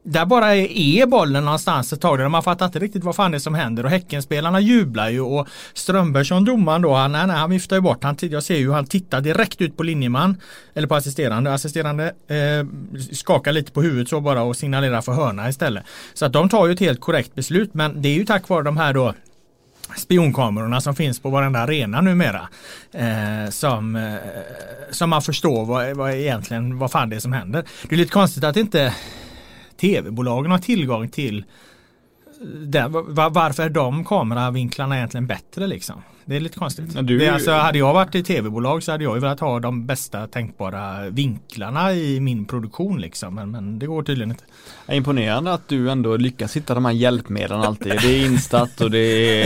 [0.09, 2.19] där bara är bollen någonstans ett tag.
[2.19, 5.21] Där man fattar inte riktigt vad fan det är som händer och Häckenspelarna jublar ju
[5.21, 8.03] och Strömbergsson domaren då, han, nej, nej, han viftar ju bort.
[8.03, 10.37] Han, jag ser ju hur han tittar direkt ut på linjeman
[10.73, 11.53] eller på assisterande.
[11.53, 12.67] Assisterande eh,
[13.11, 15.83] skakar lite på huvudet så bara och signalerar för hörna istället.
[16.13, 18.63] Så att de tar ju ett helt korrekt beslut men det är ju tack vare
[18.63, 19.13] de här då
[19.97, 22.49] spionkamerorna som finns på varenda arena numera.
[22.91, 24.13] Eh, som, eh,
[24.91, 27.63] som man förstår vad, vad egentligen vad fan det är som händer.
[27.89, 28.93] Det är lite konstigt att inte
[29.79, 32.87] tv-bolagen har tillgång till eh, där,
[33.29, 36.01] varför är de kameravinklarna egentligen bättre liksom?
[36.29, 36.95] Det är lite konstigt.
[36.95, 39.39] Men du- det är alltså, hade jag varit i tv-bolag så hade jag ju velat
[39.39, 43.35] ha de bästa tänkbara vinklarna i min produktion liksom.
[43.35, 44.43] Men, men det går tydligen inte.
[44.87, 47.93] Är imponerande att du ändå lyckas hitta de här hjälpmedlen alltid.
[48.01, 48.97] Det är Instat och det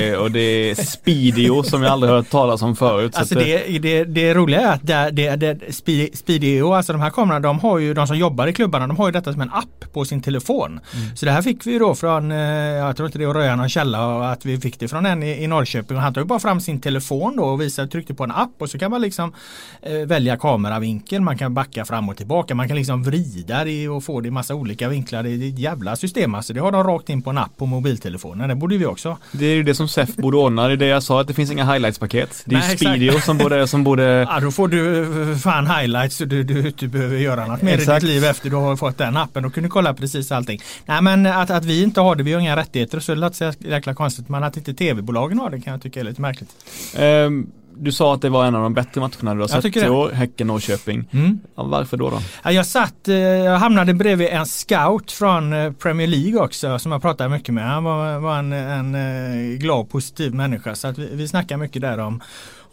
[0.07, 3.13] är, och det är Speedio som jag aldrig hört talas om förut.
[3.13, 6.93] Så Alltså att det, det, det roliga är att det, det, det, Speed- Speedio, alltså
[6.93, 9.33] de här kamerorna, de har ju, de som jobbar i klubbarna, de har ju detta
[9.33, 10.71] som en app på sin telefon.
[10.71, 11.15] Mm.
[11.15, 13.55] Så det här fick vi ju då från, eh, jag tror inte det var röja
[13.55, 15.97] någon källa, att vi fick det från en i, i Norrköping.
[15.97, 18.51] Och han tog ju bara fram sin telefon då och visade, tryckte på en app
[18.57, 19.33] och så kan man liksom
[19.81, 24.03] eh, välja kameravinkel, man kan backa fram och tillbaka, man kan liksom vrida det och
[24.03, 25.23] få det i massa olika vinklar.
[25.23, 26.53] Det är ett jävla system alltså.
[26.53, 28.49] Det har de rakt in på en app på mobiltelefonen.
[28.49, 29.17] Det borde vi också.
[29.31, 30.67] det är ju det som SEF borde ordna.
[30.67, 32.43] Det är det jag sa, att det finns inga highlights-paket.
[32.45, 32.77] Det är Nej.
[32.77, 36.71] Speedio som borde, som borde Ja då får du eh, fan highlights och du, du,
[36.71, 38.01] du behöver göra något mer i Exakt.
[38.01, 39.43] ditt liv efter du har fått den appen.
[39.43, 40.59] Då kan du kolla precis allting.
[40.85, 43.51] Nej men att, att vi inte har det, vi har inga rättigheter så det låter
[43.51, 44.29] så jäkla konstigt.
[44.29, 46.49] Men att inte tv-bolagen har det kan jag tycka är lite märkligt.
[46.95, 47.47] Ehm,
[47.77, 50.11] du sa att det var en av de bättre matcherna du har sett i år,
[50.11, 51.09] Häcken-Norrköping.
[51.11, 51.39] Mm.
[51.55, 52.09] Ja, varför då?
[52.09, 52.19] då?
[52.43, 56.91] Ja, jag satt, eh, jag hamnade bredvid en scout från eh, Premier League också som
[56.91, 57.67] jag pratade mycket med.
[57.67, 61.81] Han var, var en, en eh, glad positiv människa så att vi, vi snackar mycket
[61.81, 62.21] där om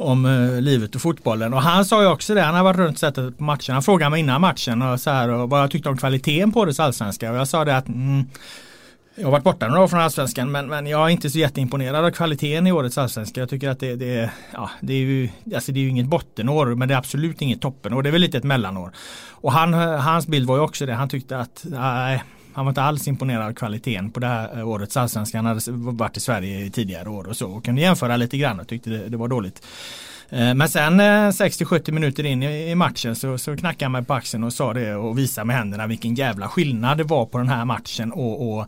[0.01, 1.55] om eh, livet och fotbollen.
[1.55, 3.73] Och han sa ju också det, han har varit runt och sett på matchen.
[3.73, 6.65] Han frågade mig innan matchen och så här, och vad jag tyckte om kvaliteten på
[6.65, 7.31] det allsvenska.
[7.31, 8.25] Och jag sa det att mm,
[9.15, 12.05] jag har varit borta några år från allsvenskan men, men jag är inte så jätteimponerad
[12.05, 13.41] av kvaliteten i årets allsvenska.
[13.41, 16.75] Jag tycker att det, det, ja, det, är, ju, alltså det är ju inget bottenår
[16.75, 18.03] men det är absolut inget toppenår.
[18.03, 18.93] Det är väl lite ett mellanår.
[19.31, 20.95] Och han, hans bild var ju också det.
[20.95, 24.97] Han tyckte att nej, han var inte alls imponerad av kvaliteten på det här årets
[24.97, 25.39] allsvenska.
[25.39, 28.61] Han hade varit i Sverige i tidigare år och så och kunde jämföra lite grann
[28.61, 29.67] och tyckte det, det var dåligt.
[30.31, 34.15] Eh, men sen eh, 60-70 minuter in i matchen så, så knackade han mig på
[34.15, 37.49] axeln och sa det och visade med händerna vilken jävla skillnad det var på den
[37.49, 38.67] här matchen och, och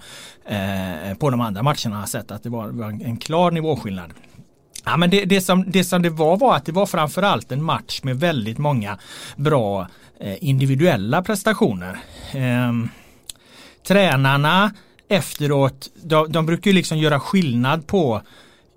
[0.53, 4.13] eh, på de andra matcherna har sett att det var, var en, klar nivåskillnad.
[4.85, 7.63] Ja, men det, det, som, det som det var var att det var framförallt en
[7.63, 8.99] match med väldigt många
[9.37, 9.89] bra
[10.21, 11.99] eh, individuella prestationer.
[12.33, 12.73] Eh,
[13.87, 14.73] tränarna
[15.09, 18.23] efteråt, de, de brukar ju liksom göra skillnad på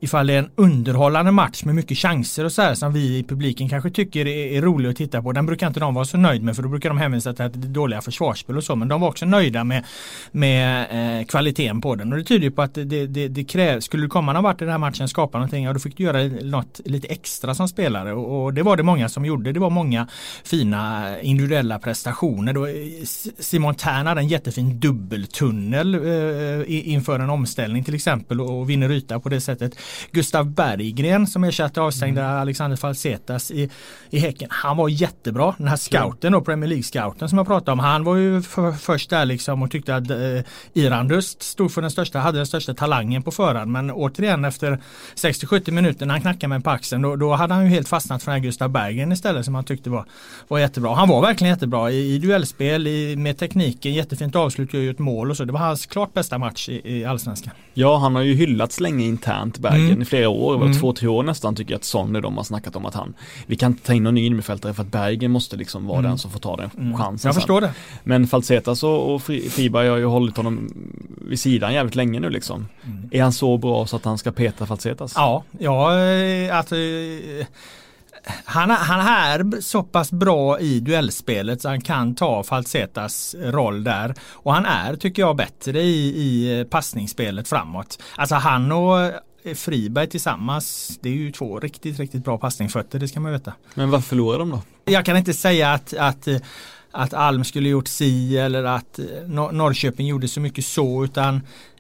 [0.06, 3.24] ifall det är en underhållande match med mycket chanser och så här som vi i
[3.24, 5.32] publiken kanske tycker är, är rolig att titta på.
[5.32, 7.54] Den brukar inte de vara så nöjd med för då brukar de hänvisa till att
[7.54, 8.76] det är dåliga försvarsspel och så.
[8.76, 9.84] Men de var också nöjda med,
[10.32, 10.88] med
[11.20, 12.12] eh, kvaliteten på den.
[12.12, 14.62] Och det tyder ju på att det, det, det krävs, skulle du komma någon vart
[14.62, 17.68] i den här matchen skapa någonting, ja då fick du göra något lite extra som
[17.68, 18.14] spelare.
[18.14, 19.52] Och, och det var det många som gjorde.
[19.52, 20.08] Det var många
[20.44, 22.54] fina individuella prestationer.
[22.54, 22.74] Då, eh,
[23.40, 28.92] Simon Tern hade en jättefin dubbeltunnel eh, inför en omställning till exempel och, och vinner
[28.92, 29.76] yta på det sättet.
[30.12, 33.70] Gustav Berggren som ersatte avstängda Alexander Falsetas i,
[34.10, 34.48] i Häcken.
[34.52, 35.56] Han var jättebra.
[35.58, 37.80] Den här scouten då, Premier League-scouten som jag pratade om.
[37.80, 40.18] Han var ju för, först där liksom och tyckte att eh,
[40.74, 43.72] Irandust stod för den största, hade den största talangen på förhand.
[43.72, 44.80] Men återigen efter
[45.16, 48.24] 60-70 minuter när han knackade med på axeln då, då hade han ju helt fastnat
[48.24, 50.06] för den här Gustav Berggren istället som han tyckte var,
[50.48, 50.96] var jättebra.
[50.96, 55.00] Han var verkligen jättebra i, i duellspel, i, med tekniken, jättefint avslut, gör ju ett
[55.00, 55.46] mål och så.
[55.46, 57.54] Det var hans klart bästa match i, i Allsvenskan.
[57.74, 60.02] Ja, han har ju hyllats länge internt Bergen Mm.
[60.02, 60.68] i flera år, mm.
[60.68, 60.80] Mm.
[60.80, 63.14] två, tre år nästan tycker jag att Sonny de har snackat om att han
[63.48, 66.10] Vi kan inte ta in någon ny innermittfältare för att Bergen måste liksom vara Mm.
[66.12, 66.98] den som får ta den Mm.
[66.98, 67.42] chansen Jag sen.
[67.42, 67.74] förstår det.
[68.04, 70.70] Men Falsetas och, och Fri- Friberg har ju hållit honom
[71.30, 73.10] vid sidan jävligt länge nu liksom Mm.
[73.12, 75.14] Är han så bra så att han ska peta Falsetas?
[75.16, 76.78] Ja, ja eh, att eh,
[78.46, 84.16] han, han är så pass bra i duellspelet så han kan ta Falsetas roll där.
[84.32, 88.00] Och han är, tycker jag, bättre i, i passningsspelet framåt.
[88.16, 89.14] Alltså han och eh,
[89.54, 93.54] Friberg tillsammans, det är ju två riktigt, riktigt bra passningsfötter, det ska man veta.
[93.74, 94.62] Men varför förlorar de då?
[94.86, 96.28] Jag kan inte säga att, att,
[96.92, 101.36] att Alm skulle gjort si eller att eh, Nor- Norrköping gjorde så mycket så utan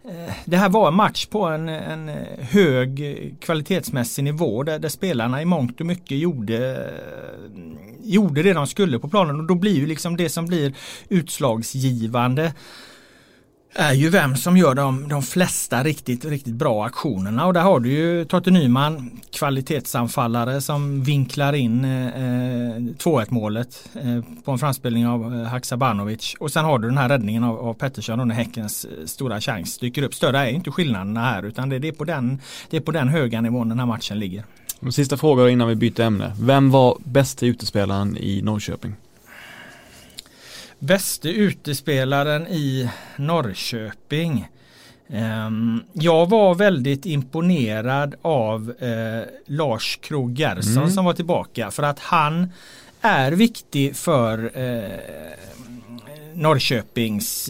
[0.05, 4.89] eh, det här var en match på en, en hög eh, kvalitetsmässig nivå där, där
[4.89, 7.61] spelarna i mångt och mycket gjorde, eh,
[8.03, 10.73] gjorde det de skulle på planen och då blir ju liksom det som blir
[11.09, 12.53] utslagsgivande
[13.75, 17.79] är ju vem som gör de, de flesta riktigt, riktigt bra aktionerna och där har
[17.79, 24.59] du ju Totte Nyman, kvalitetsanfallare som vinklar in eh, eh 2-1 målet eh, på en
[24.59, 28.35] framspelning av eh, Haksabanovic och sen har du den här räddningen av, av Pettersson och
[28.35, 30.13] Häckens eh, stora chans dyker upp.
[30.13, 33.09] Större är inte skillnaderna här utan det, det, är på den, det är på den
[33.09, 34.43] höga nivån den här matchen ligger.
[34.91, 36.31] Sista frågan innan vi byter ämne.
[36.39, 38.95] Vem var bästa utespelaren i Norrköping?
[40.79, 44.47] Bäste utespelaren i Norrköping.
[45.09, 50.89] Ehm, jag var väldigt imponerad av eh, Lars Krogh Gerson Mm.
[50.89, 52.51] som var tillbaka för att han
[53.01, 54.89] är viktig för eh,
[56.33, 57.49] Norrköpings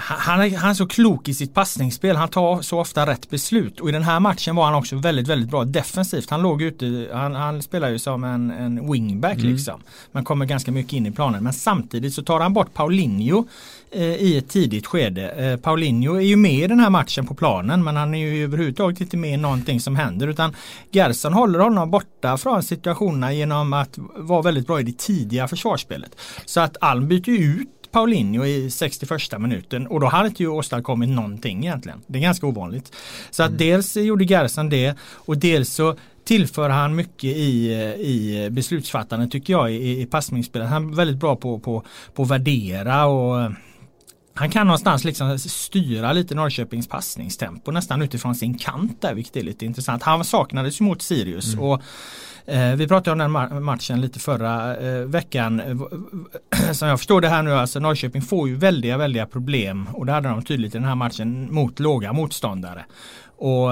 [0.00, 2.16] han, är, han är så klok i sitt passningsspel.
[2.16, 3.80] Han tar så ofta rätt beslut.
[3.80, 6.30] Och i den här matchen var han också väldigt, väldigt bra defensivt.
[6.30, 9.52] Han låg ute, han, han spelar ju som en, en wingback mm.
[9.52, 9.80] liksom.
[10.12, 11.44] Men kommer ganska mycket in i planen.
[11.44, 13.46] Men samtidigt så tar han bort Paulinho
[13.90, 15.30] eh, i ett tidigt skede.
[15.30, 18.44] Eh, Paulinho är ju med i den här matchen på planen men han är ju
[18.44, 20.56] överhuvudtaget inte med i någonting som händer utan
[20.90, 26.16] Gerson håller honom borta från situationerna genom att vara väldigt bra i det tidiga försvarsspelet.
[26.44, 31.08] Så att Alm byter ut Paulinho i 61 minuten och då hade inte ju åstadkommit
[31.08, 32.02] någonting egentligen.
[32.06, 32.96] Det är ganska ovanligt.
[33.30, 33.58] Så att mm.
[33.58, 39.72] dels gjorde Gerson det och dels så tillför han mycket i, i beslutsfattande tycker jag
[39.72, 40.68] i, i passningsspelet.
[40.68, 43.52] Han är väldigt bra på, på, på att värdera och
[44.34, 49.42] han kan någonstans liksom styra lite Norrköpings passningstempo nästan utifrån sin kant där vilket är
[49.42, 50.02] lite intressant.
[50.02, 51.80] Han saknades ju mot Sirius och eh,
[52.46, 55.60] Eh, vi pratade om den matchen lite förra eh, veckan.
[55.60, 60.06] Eh, som jag förstår det här nu, alltså Norrköping får ju väldiga, väldiga problem och
[60.06, 62.84] det hade de tydligt i den här matchen mot låga motståndare.
[63.36, 63.70] Och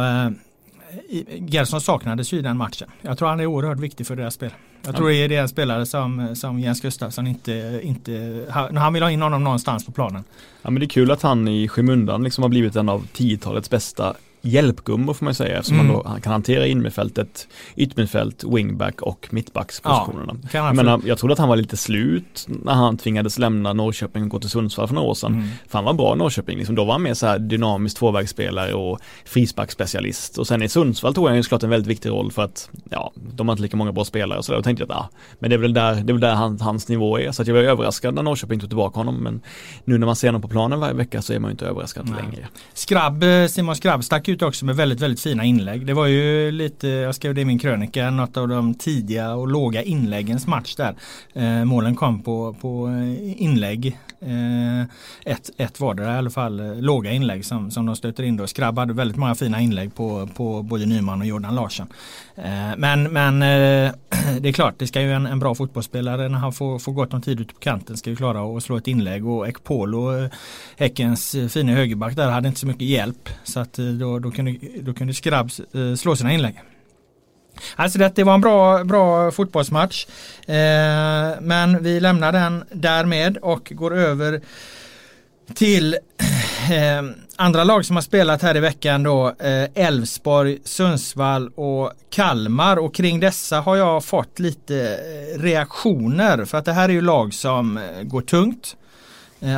[1.48, 2.88] Gerson saknades ju i den matchen.
[3.02, 4.50] Jag tror han är oerhört viktig för deras spel.
[4.86, 8.44] Jag tror det är en spelare som, som Jens Gustafsson inte, inte
[8.76, 10.24] han vill ha in honom någonstans på planen.
[10.62, 13.70] Ja men det är kul att han i skymundan liksom har blivit en av 10-talets
[13.70, 15.92] bästa hjälpgummor får man säga eftersom mm.
[15.92, 20.36] man då kan hantera innerfältet, yttermittfält, wingback och mittbackspositionerna.
[20.52, 24.22] Ja, jag, menar, jag trodde att han var lite slut när han tvingades lämna Norrköping
[24.22, 25.32] och gå till Sundsvall för några år sedan.
[25.32, 25.48] Mm.
[25.68, 28.74] För han var bra i Norrköping, liksom, då var han mer så här dynamisk tvåvägsspelare
[28.74, 30.38] och frisparksspecialist.
[30.38, 33.12] Och sen i Sundsvall tog han ju såklart en väldigt viktig roll för att ja,
[33.16, 34.58] de har inte lika många bra spelare och sådär.
[34.58, 36.88] Och tänkte att ah, men det är väl där, det är väl där han, hans
[36.88, 37.32] nivå är.
[37.32, 39.16] Så jag var överraskad när Norrköping tog tillbaka honom.
[39.16, 39.40] Men
[39.84, 42.10] nu när man ser honom på planen varje vecka så är man ju inte överraskad
[42.10, 42.22] Nej.
[42.22, 42.48] längre.
[42.72, 45.86] Skrabb, eh, Simon Skrabb stack ut också med väldigt, väldigt fina inlägg.
[45.86, 49.48] Det var ju lite, jag skrev det i min krönika, något av de tidiga och
[49.48, 50.94] låga inläggens match där.
[51.32, 53.98] Eh, målen kom på, på eh, inlägg.
[54.20, 54.80] Eh,
[55.24, 58.46] ett, ett vardera i alla fall, eh, låga inlägg som, som de stöter in då.
[58.46, 61.86] Skrabb hade väldigt många fina inlägg på, på både Nyman och Jordan Larsson.
[62.36, 63.40] Eh, men men
[64.40, 67.14] det är klart, det ska ju en, en bra fotbollsspelare när han får, får gott
[67.14, 70.28] om tid ute på kanten ska ju klara att slå ett inlägg och Ekpolo,
[70.76, 73.28] Häckens fina högerback där, hade inte så mycket hjälp.
[73.44, 75.50] Så att då, då kunde, då kunde Skrabb
[75.96, 76.62] slå sina inlägg.
[77.76, 80.06] Alltså det, det var en bra, bra fotbollsmatch.
[80.46, 80.54] Eh,
[81.40, 84.40] men vi lämnar den därmed och går över
[85.54, 85.96] till
[86.70, 87.02] eh,
[87.36, 89.34] andra lag som har spelat här i veckan då.
[89.38, 96.44] Eh, Elfsborg, eh, Sundsvall och Kalmar och kring dessa har jag fått lite eh, reaktioner
[96.44, 98.76] för att det här är ju lag som eh, går tungt.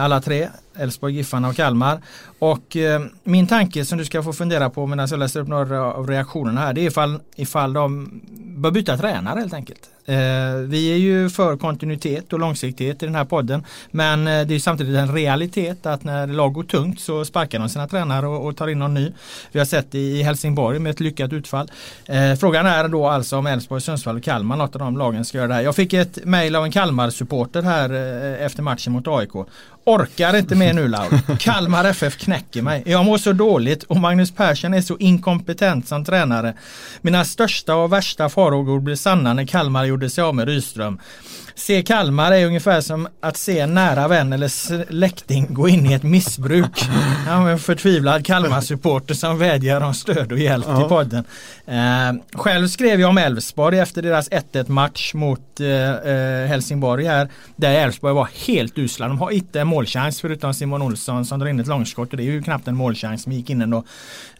[0.00, 0.48] Alla tre,
[0.80, 2.00] Elfsborg, Giffarna och Kalmar.
[2.38, 5.84] Och eh, min tanke som du ska få fundera på medan jag läser upp några
[5.84, 8.20] av reaktionerna här det är ifall, ifall de
[8.56, 9.90] bör byta tränare helt enkelt.
[10.10, 13.64] Eh, vi är ju för kontinuitet och långsiktighet i den här podden.
[13.90, 17.68] Men eh, det är samtidigt en realitet att när lag går tungt så sparkar de
[17.68, 19.12] sina tränare och, och tar in någon ny.
[19.52, 21.70] Vi har sett det i Helsingborg med ett lyckat utfall.
[22.06, 25.38] Eh, frågan är då alltså om Elfsborg, Sundsvall och Kalmar, något av de lagen ska
[25.38, 25.62] göra det här.
[25.62, 29.32] Jag fick ett mail av en Kalmar-supporter här eh, efter matchen mot AIK.
[29.90, 31.36] Orkar inte mer nu Laur.
[31.38, 32.82] Kalmar FF knäcker mig.
[32.86, 36.54] Jag mår så dåligt och Magnus Persson är så inkompetent som tränare.
[37.00, 40.98] Mina största och värsta farhågor blir sanna när Kalmar gjorde sig av med Ryström.
[41.60, 45.92] Se Kalmar är ungefär som att se en nära vän eller släkting gå in i
[45.92, 46.82] ett missbruk.
[47.28, 50.78] Är en förtvivlad Kalmar-supporter som vädjar om stöd och hjälp ja.
[50.78, 51.24] till podden.
[51.66, 57.28] Eh, själv skrev jag om Elfsborg efter deras 1-1 match mot eh, eh, Helsingborg här.
[57.56, 59.08] Där Elfsborg var helt usla.
[59.08, 62.22] De har inte en målchans förutom Simon Olsson som drar in ett långskott och det
[62.22, 63.84] är ju knappt en målchans som gick in ändå.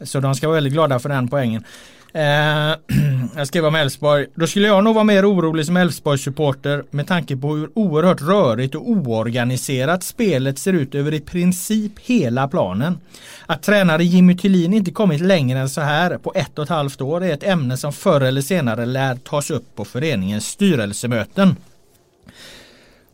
[0.00, 1.64] Så de ska vara väldigt glada för den poängen.
[2.12, 2.22] Eh,
[3.36, 4.26] jag skrev om Elfsborg.
[4.34, 8.22] Då skulle jag nog vara mer orolig som Elfsborgs supporter med tanke på hur oerhört
[8.22, 12.98] rörigt och oorganiserat spelet ser ut över i princip hela planen.
[13.46, 17.00] Att tränare Jimmy Thulin inte kommit längre än så här på ett och ett halvt
[17.00, 21.56] år är ett ämne som förr eller senare lär tas upp på föreningens styrelsemöten.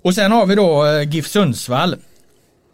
[0.02, 1.96] Och sen har vi då eh, GIF Sundsvall.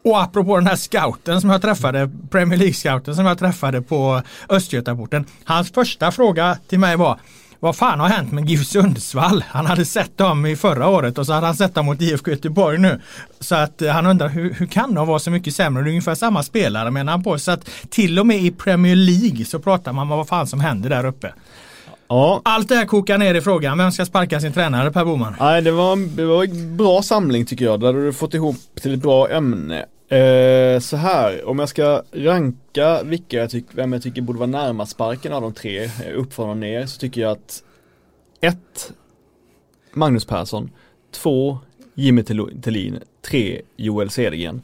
[0.05, 5.25] Och apropå den här scouten som jag träffade, Premier League-scouten som jag träffade på Östgötaporten.
[5.45, 7.19] Hans första fråga till mig var
[7.63, 9.45] vad fan har hänt med GIF Sundsvall?
[9.49, 12.31] Han hade sett dem i förra året och så hade han sett dem mot IFK
[12.31, 13.01] Göteborg nu.
[13.41, 15.83] Så att eh, han undrar hur, hur kan de vara så mycket sämre?
[15.83, 17.39] Det är ungefär samma spelare menar han på.
[17.39, 20.61] Så att till och med i Premier League så pratar man om vad fan som
[20.61, 21.33] händer där uppe.
[22.09, 22.41] Ja.
[22.45, 25.35] Allt det här kokar ner i frågan, vem ska sparka sin tränare Per Boman?
[25.41, 27.81] Nej, det var, det var en bra samling tycker jag.
[27.81, 29.87] Där hade du fått ihop till ett bra ämne.
[30.09, 34.51] Eh, så här, om jag ska ranka vilka jag tycker, vem jag tycker borde vara
[34.51, 37.63] närmast sparken av de tre, eh, uppifrån och ner, så tycker jag att
[38.41, 38.57] 1.
[39.93, 40.71] Magnus Persson,
[41.11, 41.59] 2.
[41.95, 42.23] Jimmy
[42.63, 43.61] Tillin, 3.
[43.77, 44.63] Joel Cedergren.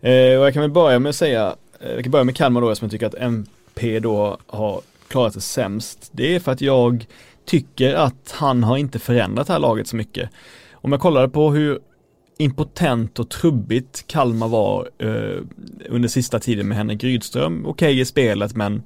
[0.00, 2.60] Eh, och jag kan väl börja med att säga, eh, jag kan börja med Kalmar
[2.60, 6.10] då som jag tycker att MP då har klarat sig sämst.
[6.12, 7.06] Det är för att jag
[7.44, 10.30] tycker att han har inte förändrat det här laget så mycket.
[10.72, 11.78] Om jag kollade på hur
[12.38, 15.42] impotent och trubbigt Kalmar var eh,
[15.88, 17.66] under sista tiden med Henrik Rydström.
[17.66, 18.82] Okej okay i spelet men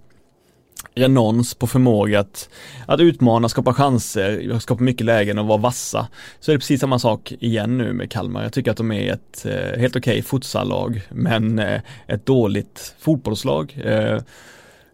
[0.95, 2.49] renons på förmåga att,
[2.87, 6.09] att utmana, skapa chanser, skapa mycket lägen och vara vassa.
[6.41, 8.43] Så är det precis samma sak igen nu med Kalmar.
[8.43, 12.95] Jag tycker att de är ett eh, helt okej okay futsallag men eh, ett dåligt
[12.99, 13.79] fotbollslag.
[13.85, 14.21] Eh,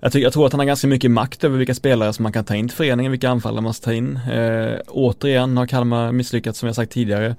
[0.01, 2.33] jag, tycker, jag tror att han har ganska mycket makt över vilka spelare som man
[2.33, 4.17] kan ta in till föreningen, vilka anfallare man ska ta in.
[4.17, 7.37] Eh, återigen har Kalmar misslyckats som jag sagt tidigare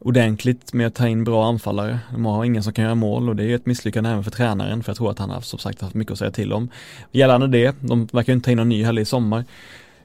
[0.00, 1.98] ordentligt med att ta in bra anfallare.
[2.12, 4.82] De har ingen som kan göra mål och det är ett misslyckande även för tränaren
[4.82, 6.68] för jag tror att han har som sagt haft mycket att säga till om.
[7.12, 9.44] Gällande det, de verkar inte ta in någon ny heller i sommar.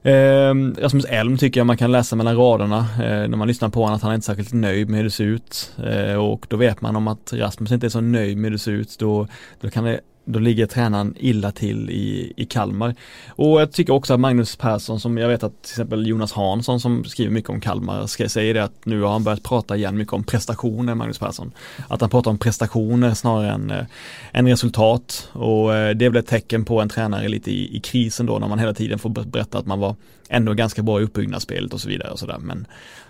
[0.03, 3.81] Eh, Rasmus Elm tycker jag man kan läsa mellan raderna eh, när man lyssnar på
[3.81, 5.71] honom att han är inte särskilt nöjd med hur det ser ut.
[5.85, 8.59] Eh, och då vet man om att Rasmus inte är så nöjd med hur det
[8.59, 9.27] ser ut då,
[9.61, 12.95] då kan det då ligger tränaren illa till i, i Kalmar.
[13.29, 16.79] Och jag tycker också att Magnus Persson som jag vet att till exempel Jonas Hansson
[16.79, 19.97] som skriver mycket om Kalmar ska säga det att nu har han börjat prata igen
[19.97, 21.51] mycket om prestationer Magnus Persson.
[21.87, 23.85] Att han pratar om prestationer snarare än, äh,
[24.31, 27.79] än resultat och äh, det är väl ett tecken på en tränare lite i, i
[27.79, 29.95] krisen då när man hela tiden får berätta att man var
[30.29, 32.67] ändå ganska bra i uppbyggnadsspelet och så vidare och sådär men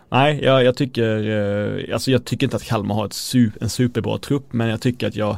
[0.10, 4.18] Nej, jag, jag tycker, eh, alltså jag tycker inte att Kalmar har ett en superbra
[4.18, 5.38] trupp men jag tycker att jag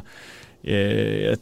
[0.62, 1.36] eh,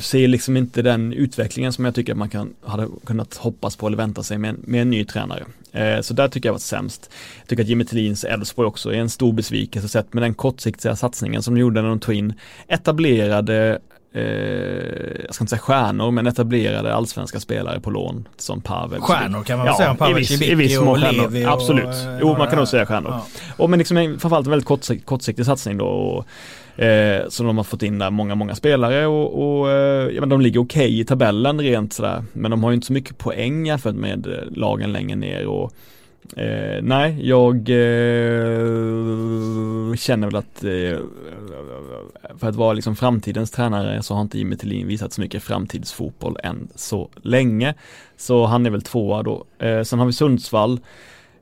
[0.00, 3.86] ser liksom inte den utvecklingen som jag tycker att man kan, hade kunnat hoppas på
[3.86, 5.44] eller vänta sig med en, med en ny tränare.
[5.72, 7.10] Eh, så där tycker jag varit sämst.
[7.38, 10.96] Jag tycker att Jimmy Tillins Elfsborg också är en stor besvikelse sett med den kortsiktiga
[10.96, 12.34] satsningen som de gjorde när de tog in
[12.68, 13.78] etablerade
[14.12, 14.22] eh,
[15.24, 19.00] jag ska inte säga stjärnor, men etablerade allsvenska spelare på lån som Pavel.
[19.00, 21.44] Stjärnor kan man väl ja, säga, Pavel i viss, i viss och Levi.
[21.44, 23.10] Absolut, jo man kan nog säga stjärnor.
[23.10, 23.26] Ja.
[23.56, 25.86] Och men liksom framförallt en väldigt kortsikt, kortsiktig satsning då.
[25.86, 26.26] Och,
[26.76, 30.28] Eh, så de har fått in där många, många spelare och, och eh, ja, men
[30.28, 32.24] de ligger okej okay i tabellen rent sådär.
[32.32, 35.72] Men de har ju inte så mycket poäng jämfört med eh, lagen längre ner och
[36.36, 38.56] eh, nej, jag eh,
[39.96, 40.98] känner väl att eh,
[42.38, 46.36] för att vara liksom framtidens tränare så har inte Jimmy Tillin visat så mycket framtidsfotboll
[46.42, 47.74] än så länge.
[48.16, 49.44] Så han är väl tvåa då.
[49.58, 50.80] Eh, sen har vi Sundsvall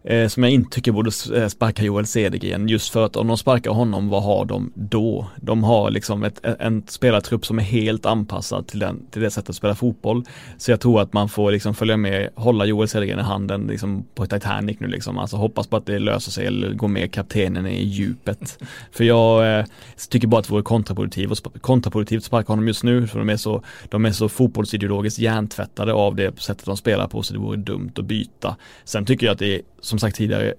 [0.05, 3.39] eh, som jag inte tycker borde eh, sparka Joel Cedergren just för att om de
[3.39, 5.27] sparkar honom, vad har de då?
[5.37, 9.31] De har liksom ett, e-, en spelartrupp som är helt anpassad till, den, till det
[9.31, 10.25] sättet att spela fotboll.
[10.59, 14.05] Så jag tror att man får liksom följa med, hålla Joel Cedergren i handen liksom
[14.15, 17.67] på Titanic nu liksom, alltså hoppas på att det löser sig eller går med kaptenen
[17.67, 18.63] i djupet.
[18.93, 19.65] för jag eh,
[20.09, 23.37] tycker bara att det vore kontraproduktivt och kontraproduktivt sparka honom just nu för de är
[23.37, 27.57] så, de är så fotbollsideologiskt hjärntvättade av det sättet de spelar på så det vore
[27.57, 28.57] dumt att byta.
[28.85, 29.63] Sen tycker jag att det är
[29.93, 30.55] som sagt tidigare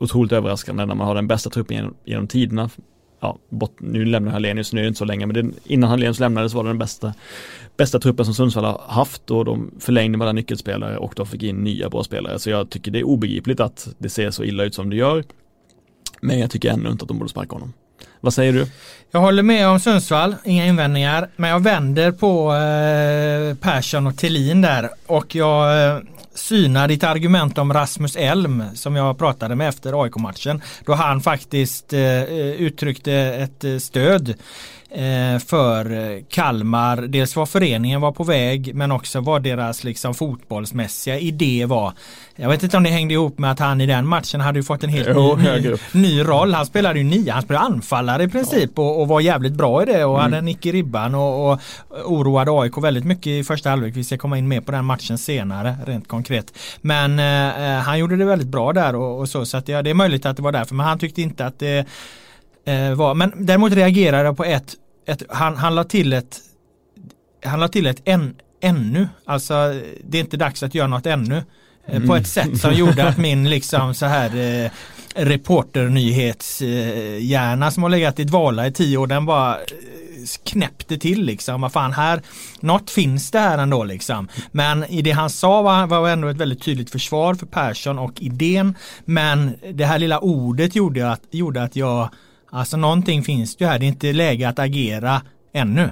[0.00, 2.70] otroligt överraskande när man har den bästa truppen genom, genom tiderna.
[3.20, 6.20] Ja, bort, nu lämnar Hallenius, nu är det inte så länge, men det, innan Hallenius
[6.20, 7.14] lämnades var det den bästa,
[7.76, 11.42] bästa truppen som Sundsvall har haft och de förlängde med alla nyckelspelare och de fick
[11.42, 12.38] in nya bra spelare.
[12.38, 15.24] Så jag tycker det är obegripligt att det ser så illa ut som det gör.
[16.20, 17.72] Men jag tycker ännu inte att de borde sparka honom.
[18.20, 18.66] Vad säger du?
[19.10, 21.28] Jag håller med om Sundsvall, inga invändningar.
[21.36, 24.90] Men jag vänder på eh, Persson och Tillin där.
[25.06, 25.98] Och jag eh,
[26.38, 30.62] syna ditt argument om Rasmus Elm som jag pratade med efter AIK-matchen.
[30.84, 34.77] Då han faktiskt eh, eh uttryckte ett eh, stöd Eh,
[35.46, 36.96] för Kalmar.
[36.96, 41.92] Dels vad föreningen var på väg men också vad deras liksom fotbollsmässiga idé var.
[42.36, 44.62] Jag vet inte om det hängde ihop med att han i den matchen hade ju
[44.62, 46.54] fått en helt jo, ny, ny, roll.
[46.54, 48.82] Han spelade ju nia, han spelade anfallare i princip ja.
[48.82, 50.22] och, och, var jävligt bra i det och mm.
[50.22, 51.60] hade en nick i ribban och, och
[52.04, 53.96] oroade AIK väldigt mycket i första halvlek.
[53.96, 56.58] Vi ska komma in mer på den matchen senare rent konkret.
[56.80, 59.82] Men eh, eh, han gjorde det väldigt bra där och, och så så att ja,
[59.82, 61.84] det är möjligt att det var därför men han tyckte inte att det eh,
[62.94, 63.14] var.
[63.14, 64.74] Men däremot reagerade jag på ett,
[65.06, 66.40] ett han, han la till ett
[67.44, 69.54] han la till ett en, ännu, alltså
[70.04, 71.42] det är inte dags att göra något ännu.
[71.88, 72.08] Mm.
[72.08, 74.70] På ett sätt som gjorde att min liksom så här eh,
[75.14, 79.60] reporternyhetshjärna eh, som har legat i dvala i tio år den bara eh,
[80.44, 81.60] knäppte till liksom.
[81.60, 82.22] Vad fan här,
[82.60, 84.28] något finns det här ändå liksom.
[84.52, 88.22] Men i det han sa var, var ändå ett väldigt tydligt försvar för Persson och
[88.22, 88.74] idén.
[89.04, 92.08] Men det här lilla ordet gjorde att, gjorde att jag
[92.50, 93.78] Alltså någonting finns det ju här.
[93.78, 95.22] Det är inte läge att agera
[95.52, 95.90] ännu.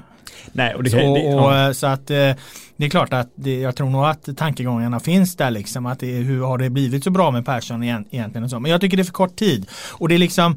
[0.52, 1.74] Nej, och det, så, det, ja.
[1.74, 2.32] så att eh,
[2.76, 5.86] det är klart att det, jag tror nog att tankegångarna finns där liksom.
[5.86, 8.60] Att det, hur har det blivit så bra med Persson egentligen och så.
[8.60, 9.66] Men jag tycker det är för kort tid.
[9.92, 10.56] Och det är liksom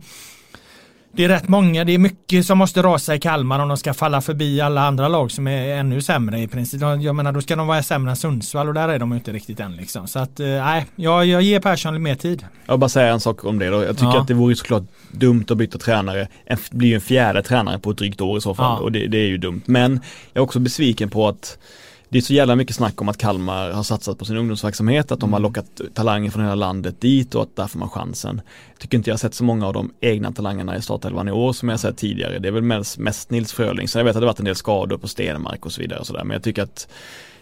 [1.11, 3.93] det är rätt många, det är mycket som måste rasa i Kalmar om de ska
[3.93, 6.81] falla förbi alla andra lag som är ännu sämre i princip.
[6.81, 9.59] Jag menar då ska de vara sämre än Sundsvall och där är de inte riktigt
[9.59, 10.07] än liksom.
[10.07, 12.45] Så att eh, nej, jag, jag ger Persson lite mer tid.
[12.65, 13.83] Jag vill bara säga en sak om det då.
[13.83, 14.21] Jag tycker ja.
[14.21, 16.27] att det vore såklart dumt att byta tränare.
[16.45, 18.83] En, blir en fjärde tränare på ett drygt år i så fall ja.
[18.83, 19.61] och det, det är ju dumt.
[19.65, 19.91] Men
[20.33, 21.57] jag är också besviken på att
[22.09, 25.19] det är så jävla mycket snack om att Kalmar har satsat på sin ungdomsverksamhet, att
[25.19, 25.49] de har mm.
[25.49, 28.41] lockat talanger från hela landet dit och att därför man chansen.
[28.71, 31.31] Jag tycker inte jag har sett så många av de egna talangerna i startelvan i
[31.31, 32.39] år som jag sett tidigare.
[32.39, 34.55] Det är väl mest, mest Nils Fröling, så jag vet att det varit en del
[34.55, 36.23] skador på Stenmark och så vidare och sådär.
[36.23, 36.87] Men jag tycker att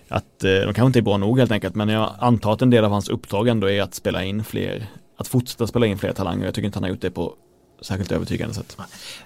[0.09, 2.70] att eh, de kanske inte är bra nog helt enkelt men jag antar att en
[2.70, 4.88] del av hans uppdrag ändå är att spela in fler
[5.18, 6.45] att fortsätta spela in fler talanger.
[6.45, 7.34] Jag tycker inte han har gjort det på
[7.82, 8.78] särskilt övertygande sätt.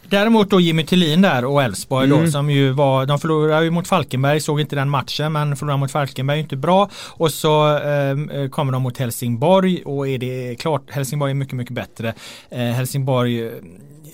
[0.10, 2.26] Däremot då Jimmy Tillin där och Elfsborg mm.
[2.26, 5.80] då som ju var, de förlorade ju mot Falkenberg, såg inte den matchen men förlorade
[5.80, 6.90] mot Falkenberg inte bra.
[7.10, 11.76] Och så eh, kommer de mot Helsingborg och är det klart, Helsingborg är mycket, mycket
[11.76, 12.14] bättre.
[12.50, 13.52] Eh, Helsingborg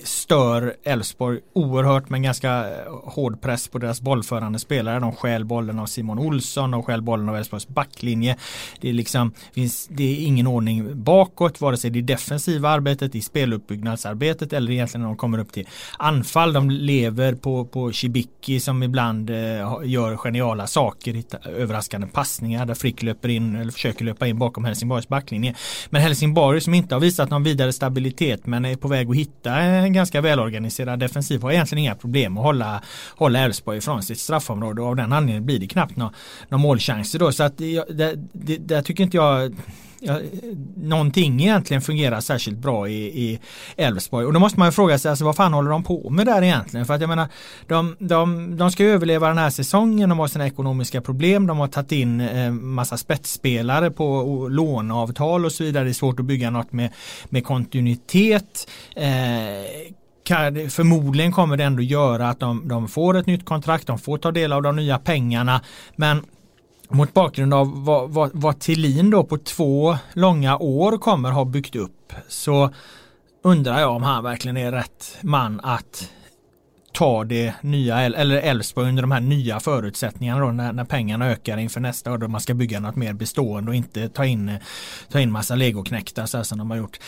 [0.04, 5.00] stör Elfsborg oerhört med ganska eh, hård press på deras bollförande spelare.
[5.00, 8.36] De stjäl bollen av Simon Olsson, de stjäl bollen av Elfsborgs backlinje.
[8.80, 13.20] Det är liksom, finns, det är ingen ordning bakåt, vare sig det defensiva arbetet, i
[13.20, 15.68] speluppbyggnadsarbetet eller egentligen när de kommer upp till
[15.98, 16.52] anfall.
[16.52, 19.36] De lever på, på Shibiki som ibland eh,
[19.84, 25.08] gör geniala saker, överraskande passningar där Frick löper in eller försöker löpa in bakom Helsingborgs
[25.08, 25.54] backlinje.
[25.90, 29.62] Men Helsingborg som inte har visat någon vidare stabilitet men är på väg att hitta
[29.64, 32.82] eh, en ganska välorganiserad defensiv har egentligen inga problem att hålla
[33.16, 36.12] hålla Elfsborg ifrån sitt straffområde och av den anledningen blir det knappt några,
[36.48, 37.32] några målchanser då.
[37.32, 39.56] Så att det, det, det, det tycker inte jag
[40.00, 40.24] ja, eh,
[40.76, 43.38] någonting egentligen fungerar särskilt bra i
[43.76, 44.26] Elfsborg.
[44.26, 46.42] Och då måste man ju fråga sig, alltså, vad fan håller de på med där
[46.42, 46.86] egentligen?
[46.86, 47.28] För att jag menar,
[47.66, 51.68] de, de, de ska överleva den här säsongen, de har sina ekonomiska problem, de har
[51.68, 55.84] tagit in eh, massa spetsspelare på låneavtal och så vidare.
[55.84, 56.90] Det är svårt att bygga något med,
[57.28, 58.70] med kontinuitet.
[58.96, 59.92] Eh,
[60.68, 64.30] förmodligen kommer det ändå göra att de, de får ett nytt kontrakt, de får ta
[64.30, 65.60] del av de nya pengarna.
[65.96, 66.22] Men
[66.90, 71.76] mot bakgrund av vad, vad, vad Tillin då på två långa år kommer ha byggt
[71.76, 72.70] upp så
[73.42, 76.10] undrar jag om han verkligen är rätt man att
[76.98, 81.58] ta det nya, eller Elfsborg under de här nya förutsättningarna då när, när pengarna ökar
[81.58, 84.58] inför nästa år då man ska bygga något mer bestående och inte ta in,
[85.10, 86.98] ta in massa legoknäktar så som de har gjort.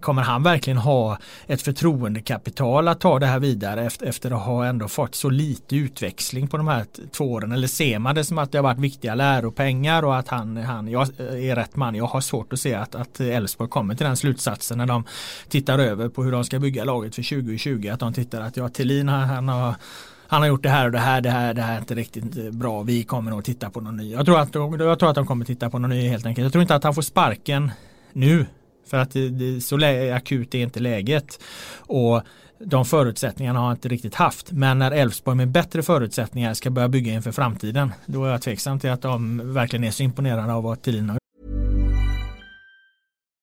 [0.00, 4.66] Kommer han verkligen ha ett förtroendekapital att ta det här vidare efter, efter att ha
[4.66, 7.52] ändå fått så lite utväxling på de här två åren?
[7.52, 10.88] Eller ser man det som att det har varit viktiga läropengar och att han, han
[10.88, 11.94] jag eh, är rätt man?
[11.94, 15.04] Jag har svårt att se att, att Elfsborg kommer till den slutsatsen när de
[15.48, 17.88] tittar över på hur de ska bygga laget för 2020.
[17.92, 19.74] Att de tittar att ja, Thelin han har
[20.32, 22.52] han har gjort det här och det här, det här, det här är inte riktigt
[22.52, 22.82] bra.
[22.82, 24.12] Vi kommer nog titta på någon ny.
[24.12, 26.44] Jag tror att, jag tror att de kommer titta på någon ny helt enkelt.
[26.44, 27.70] Jag tror inte att han får sparken
[28.12, 28.46] nu.
[28.86, 29.76] För att det, det, så
[30.14, 31.40] akut är inte läget.
[31.76, 32.22] Och
[32.58, 34.52] de förutsättningarna har han inte riktigt haft.
[34.52, 37.92] Men när Elfsborg med bättre förutsättningar ska börja bygga inför framtiden.
[38.06, 41.21] Då är jag tveksam till att de verkligen är så imponerade av vad Thelin har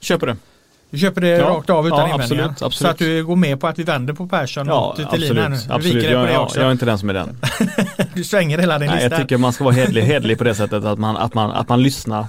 [0.00, 0.36] Köper det.
[0.90, 2.44] Du köper det ja, rakt av utan ja, invändningar?
[2.44, 2.74] Absolut, absolut.
[2.74, 5.48] Så att du går med på att vi vänder på Persson ja, mot Thelin här
[5.48, 5.56] nu?
[5.56, 5.96] Du absolut.
[5.96, 6.60] viker jag, på det också?
[6.60, 7.38] Jag är inte den som är den.
[8.14, 9.10] du svänger hela din Nej, lista?
[9.10, 11.68] Jag tycker man ska vara hedlig, hedlig på det sättet att man, att man, att
[11.68, 12.26] man lyssnar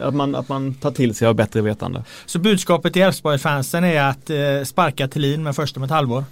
[0.00, 2.04] att man, att man tar till sig av bättre vetande.
[2.26, 6.24] Så budskapet till Elfsborg-fansen är att eh, sparka Thelin med först om ett halvår?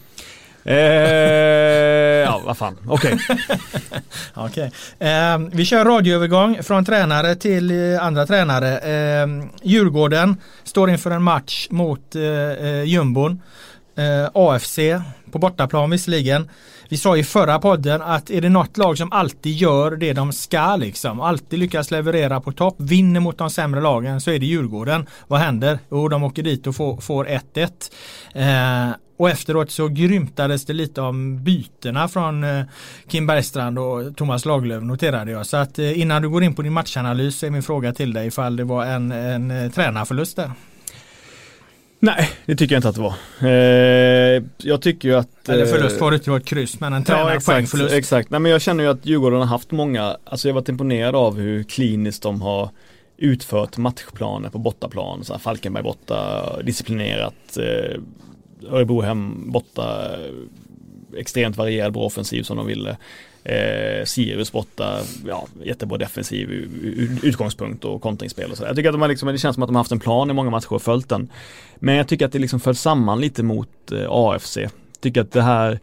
[0.68, 0.76] Eh,
[2.24, 3.18] ja, vad fan, okej.
[4.36, 4.46] Okay.
[4.46, 4.70] okay.
[5.08, 8.78] Eh, vi kör radioövergång från tränare till eh, andra tränare.
[8.78, 9.26] Eh,
[9.62, 13.42] Djurgården står inför en match mot eh, eh jumbon.
[13.96, 14.78] Eh, AFC
[15.32, 16.48] på bortaplan visserligen.
[16.88, 20.32] Vi sa i förra podden att är det något lag som alltid gör det de
[20.32, 24.46] ska liksom, alltid lyckas leverera på topp, vinner mot de sämre lagen så är det
[24.46, 25.06] Djurgården.
[25.26, 25.78] Vad händer?
[25.90, 27.90] Jo, de åker dit och får 1-1.
[28.34, 32.64] Eh, och efteråt så grymtades det lite om bytena från eh,
[33.08, 35.46] Kim Bergstrand och Thomas Lagerlöf noterade jag.
[35.46, 38.26] Så att eh, innan du går in på din matchanalys är min fråga till dig
[38.26, 40.50] ifall det var en, en eh, tränarförlust där.
[42.00, 43.14] Nej, det tycker jag inte att det var.
[43.50, 45.48] Eh, jag tycker ju att...
[45.48, 47.92] Eller förlust var det inte, ett kryss, men en tränarpoängförlust.
[47.92, 50.60] Ja, exakt, Nej, men jag känner ju att Djurgården har haft många, alltså jag har
[50.60, 52.70] varit imponerad av hur kliniskt de har
[53.16, 58.00] utfört matchplaner på bortaplan, så Falkenberg borta, disciplinerat, eh,
[58.66, 60.16] Örebro hem borta,
[61.16, 62.96] extremt varierad bra offensiv som de ville.
[63.44, 66.50] Eh, Sirius borta, ja, jättebra defensiv
[67.22, 68.68] utgångspunkt och kontringsspel och sådär.
[68.68, 70.30] Jag tycker att de har liksom, det känns som att de har haft en plan
[70.30, 71.28] i många matcher och följt den.
[71.76, 74.56] Men jag tycker att det liksom föll samman lite mot eh, AFC.
[74.56, 75.80] Jag tycker att det här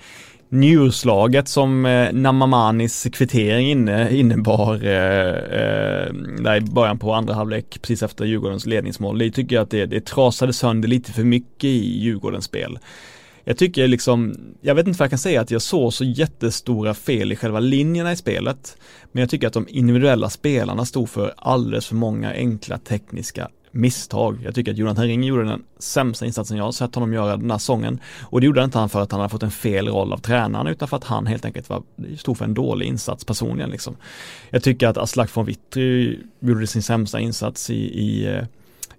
[0.50, 7.82] Njurslaget som eh, Namamanis kvittering inne, innebar eh, eh, där i början på andra halvlek
[7.82, 9.20] precis efter Djurgårdens ledningsmål.
[9.20, 12.80] Det tycker jag att det, det trasade sönder lite för mycket i Djurgårdens spel.
[13.44, 16.94] Jag tycker liksom, jag vet inte vad jag kan säga att jag såg så jättestora
[16.94, 18.78] fel i själva linjerna i spelet.
[19.12, 24.40] Men jag tycker att de individuella spelarna stod för alldeles för många enkla tekniska misstag.
[24.44, 27.52] Jag tycker att Jonathan Ring gjorde den sämsta insatsen jag har sett honom göra den
[27.52, 28.00] här säsongen.
[28.24, 30.68] Och det gjorde inte han för att han hade fått en fel roll av tränaren
[30.68, 31.84] utan för att han helt enkelt var,
[32.18, 33.96] stod för en dålig insats personligen liksom.
[34.50, 38.44] Jag tycker att Aslak von Witry gjorde sin sämsta insats i, i eh,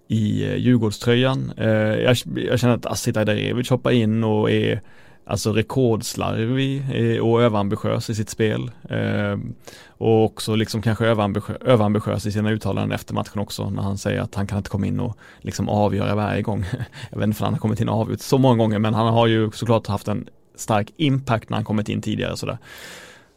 [0.08, 1.52] i eh, Djurgårdströjan.
[1.56, 4.80] Eh, jag, jag känner att Astrid Ajdarevic hoppar in och är
[5.26, 6.82] alltså rekordslarvig
[7.22, 8.70] och överambitiös i sitt spel.
[8.90, 9.54] Ehm,
[9.88, 14.34] och också liksom kanske överambitiös i sina uttalanden efter matchen också när han säger att
[14.34, 16.64] han kan inte komma in och liksom avgöra varje gång.
[17.10, 19.06] Jag vet inte för han har kommit in och avgjort så många gånger men han
[19.06, 22.58] har ju såklart haft en stark impact när han kommit in tidigare sådär.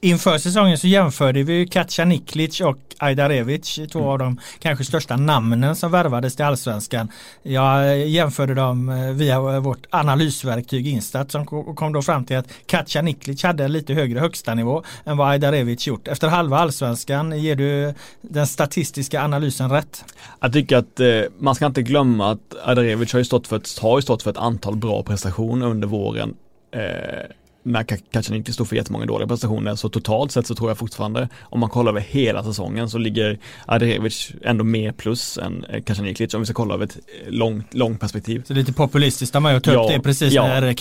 [0.02, 4.12] Inför säsongen så jämförde vi Katja Niklic och Ajdarevic, två mm.
[4.12, 7.12] av de kanske största namnen som värvades till allsvenskan.
[7.44, 11.46] Jag jämförde dem eh, via vårt analysverktyg Instat som
[11.76, 15.88] kom då fram till att Katja Niklic hade lite högre högsta nivå än vad Ajdarevic
[15.88, 16.08] gjort.
[16.08, 20.06] Efter halva allsvenskan ger du den statistiska analysen rätt?
[20.40, 23.80] Jag tycker att eh, man ska inte glömma att Ajdarevic har ju stått för ett,
[23.80, 26.36] har ju stått för ett antal bra prestationer under våren.
[26.72, 27.36] Eh,
[27.70, 31.30] när kanske inte stod för jättemånga dåliga prestationer så totalt sett så tror jag fortfarande
[31.42, 36.34] om man kollar över hela säsongen så ligger Adrevic ändå mer plus än eh, Kacaniklic
[36.34, 38.44] om vi ska kolla över ett eh, långt, långt perspektiv.
[38.48, 40.74] Så lite populistiskt av mig att ta upp det precis ja, när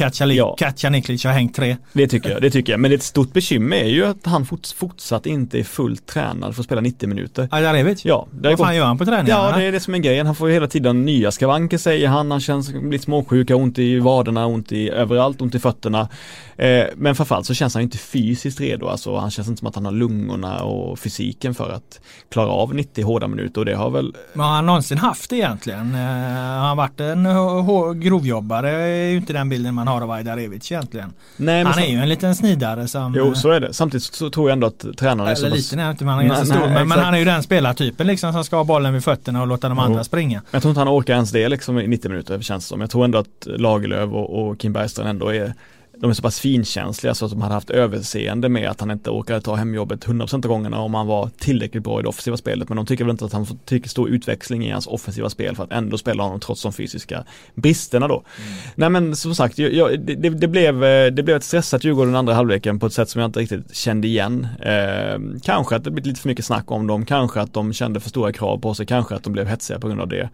[0.57, 1.31] Kacaniklic ja.
[1.31, 1.77] har hängt tre.
[1.93, 2.81] Det tycker jag, det tycker jag.
[2.81, 6.63] Men ett stort bekymmer är ju att han fort, fortsatt inte är fullt tränad för
[6.63, 7.49] att spela 90 minuter.
[7.51, 8.05] Adrevic?
[8.05, 8.27] Ja.
[8.31, 9.51] Vad fan gör han på träningarna?
[9.51, 10.27] Ja, det är det som är grejen.
[10.27, 12.31] Han får hela tiden nya skavanker säger han.
[12.31, 16.09] Han känns lite småsjuk, ont i vaderna, ont i överallt, ont i fötterna.
[16.57, 19.75] Eh, men framförallt så känns han inte fysiskt redo, alltså han känns inte som att
[19.75, 23.91] han har lungorna och fysiken för att klara av 90 hårda minuter och det har
[23.91, 25.95] väl Men har han någonsin haft det egentligen?
[25.95, 28.71] Eh, har han varit en grovjobbare?
[28.71, 31.13] är ju inte den bilden man har av Ajdarevic egentligen.
[31.37, 33.75] Nej, han är ju en liten snidare som Jo så är det.
[33.75, 36.29] Samtidigt så tror jag ändå att tränaren är så Eller liten är inte, man är
[36.29, 36.59] nej, stor.
[36.59, 39.47] Men, men, han är ju den spelartypen liksom som ska ha bollen vid fötterna och
[39.47, 40.43] låta de andra springa.
[40.51, 42.81] Jag tror inte han orkar ens det liksom i 90 minuter känns det som.
[42.81, 45.55] Jag tror ändå att Lagerlöf och, och Kim Bergström ändå är
[46.01, 49.11] de är så pass finkänsliga så att de hade haft överseende med att han inte
[49.11, 52.69] orkade ta hemjobbet 100% av gångerna om han var tillräckligt bra i det offensiva spelet.
[52.69, 55.57] Men de tycker väl inte att han får tillräckligt stor utväxling i hans offensiva spel
[55.57, 57.25] för att ändå spela honom trots de fysiska
[57.55, 58.15] bristerna då.
[58.15, 58.59] Mm.
[58.75, 60.81] Nej men som sagt, jag, det, det, blev,
[61.15, 64.09] det blev ett stressat Djurgården andra halvleken på ett sätt som jag inte riktigt kände
[64.09, 64.47] igen.
[64.61, 68.01] Eh, kanske att det blivit lite för mycket snack om dem, kanske att de kände
[68.01, 70.29] för stora krav på sig, kanske att de blev hetsiga på grund av det.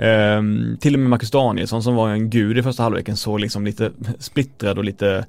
[0.00, 3.64] Um, till och med Marcus Danielsson som var en gud i första halvleken såg liksom
[3.64, 5.26] lite splittrad och lite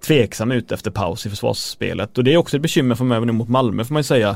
[0.00, 3.32] tveksam ut efter paus i försvarsspelet och det är också ett bekymmer för mig nu
[3.32, 4.28] mot Malmö får man ju säga.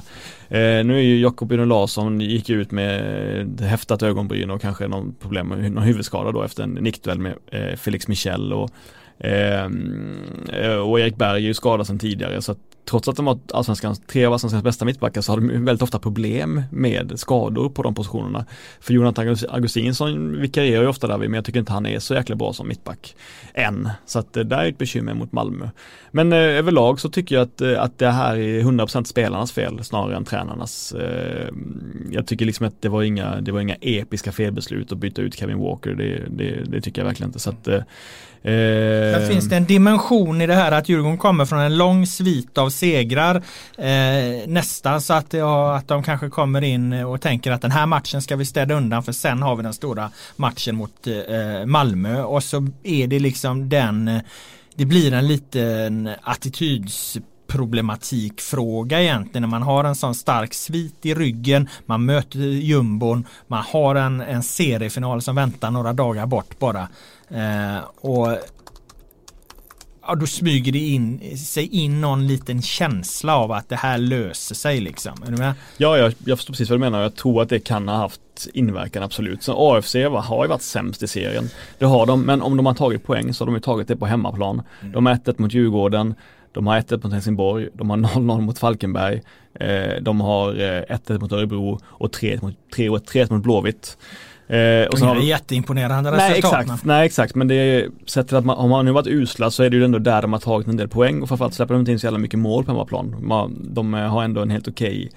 [0.49, 5.15] Eh, nu är ju Jakob Uno Larsson gick ut med häftat ögonbryn och kanske någon
[5.21, 8.71] problem med någon huvudskada då efter en nickduell med eh, Felix Michel och
[9.19, 10.19] ehm,
[10.53, 13.39] eh, och Erik Berg är ju skadad sedan tidigare så att trots att de var
[13.53, 17.83] allsvenskans, tre av allsvenskans bästa mittbackar så har de väldigt ofta problem med skador på
[17.83, 18.47] de positionerna.
[18.81, 22.37] För Jonathan Augustinsson vikarierar ju ofta där men jag tycker inte han är så jäkla
[22.37, 23.17] bra som mittback
[23.55, 23.89] än.
[24.07, 25.69] Så att det där är ett bekymmer mot Malmö.
[26.11, 29.85] Men eh, överlag så tycker jag att, eh, att det här är 100% spelarnas fel
[29.85, 30.93] snarare än tränarnas.
[30.93, 31.49] Eh,
[32.11, 35.35] jag tycker liksom att det var inga, det var inga episka felbeslut att byta ut
[35.35, 35.91] Kevin Walker.
[35.91, 37.39] Det, det, det tycker jag verkligen inte.
[37.39, 41.79] Så att, eh, finns det en dimension i det här att Djurgården kommer från en
[41.79, 43.37] lång svit av segrar
[43.79, 47.87] eh, nästan så att, ja, att de kanske kommer in och tänker att den här
[47.87, 52.23] matchen ska vi städa undan för sen har vi den stora matchen mot eh, Malmö
[52.23, 54.21] och så är det liksom den
[54.75, 61.15] det blir en liten attityds problematikfråga egentligen när man har en sån stark svit i
[61.15, 66.89] ryggen, man möter jumbon, man har en, en seriefinal som väntar några dagar bort bara.
[67.29, 68.39] Eh, och
[70.07, 74.55] ja, då smyger det in, sig in någon liten känsla av att det här löser
[74.55, 75.13] sig liksom.
[75.27, 75.55] Är du med?
[75.77, 77.03] Ja, jag, jag förstår precis vad du menar.
[77.03, 78.21] Jag tror att det kan ha haft
[78.55, 79.43] inverkan absolut.
[79.43, 81.51] Så AFC har ju varit sämst i serien.
[81.79, 83.97] Det har de, men om de har tagit poäng så har de ju tagit det
[83.97, 84.63] på hemmaplan.
[84.81, 84.93] Mm.
[84.93, 86.15] De har 1 mot Djurgården.
[86.53, 89.23] De har 1-1 mot Helsingborg, de har 0-0 mot Falkenberg,
[89.55, 92.43] eh, de har 1-1 mot Örebro och 3-1
[92.91, 93.99] mot, 3 mot Blåvitt.
[94.51, 96.63] Eh, och så har jätteimponerande nej, resultat.
[96.63, 99.51] Exakt, nej exakt, men det är sett till att man, om man nu varit usla
[99.51, 101.75] så är det ju ändå där de har tagit en del poäng och framförallt släpper
[101.75, 103.17] de inte in så jävla mycket mål på hemmaplan.
[103.21, 105.11] Man, de har ändå en helt okej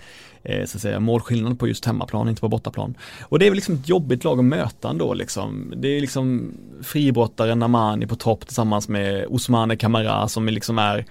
[0.43, 2.97] eh, så att säga, målskillnad på just hemmaplan, inte på bortaplan.
[3.21, 5.73] Och det är väl liksom ett jobbigt lag att möta ändå liksom.
[5.77, 6.53] Det är liksom
[6.83, 11.05] fribrottaren Namani på topp tillsammans med Osmane Kamara som liksom är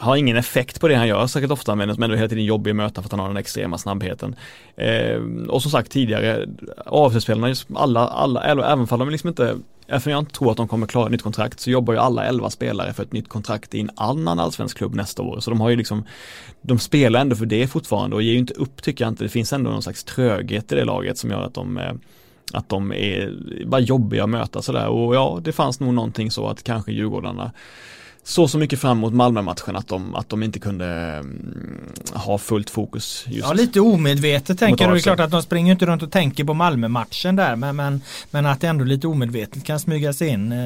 [0.00, 2.76] har ingen effekt på det han gör särskilt ofta men ändå hela tiden jobbig att
[2.76, 4.36] möta för att han har den extrema snabbheten.
[4.76, 6.46] Eh, och som sagt tidigare,
[6.86, 10.86] AFC-spelarna, alla, alla, även fall de liksom inte, eftersom jag inte tror att de kommer
[10.86, 13.80] klara ett nytt kontrakt så jobbar ju alla elva spelare för ett nytt kontrakt i
[13.80, 15.40] en annan allsvensk klubb nästa år.
[15.40, 16.04] Så de har ju liksom,
[16.62, 19.24] de spelar ändå för det fortfarande och ger ju inte upp tycker jag inte.
[19.24, 21.92] Det finns ändå någon slags tröghet i det laget som gör att de eh,
[22.52, 23.32] att de är
[23.66, 27.52] bara jobbiga att möta sådär och ja, det fanns nog någonting så att kanske Djurgårdarna
[28.28, 32.70] så så mycket fram mot Malmö-matchen att de, att de inte kunde mm, ha fullt
[32.70, 33.24] fokus.
[33.28, 34.92] Ja, lite omedvetet tänker du.
[34.92, 38.00] Det är klart att de springer inte runt och tänker på Malmö-matchen där men, men,
[38.30, 40.52] men att det ändå lite omedvetet kan smyga sig in.
[40.52, 40.58] Eh,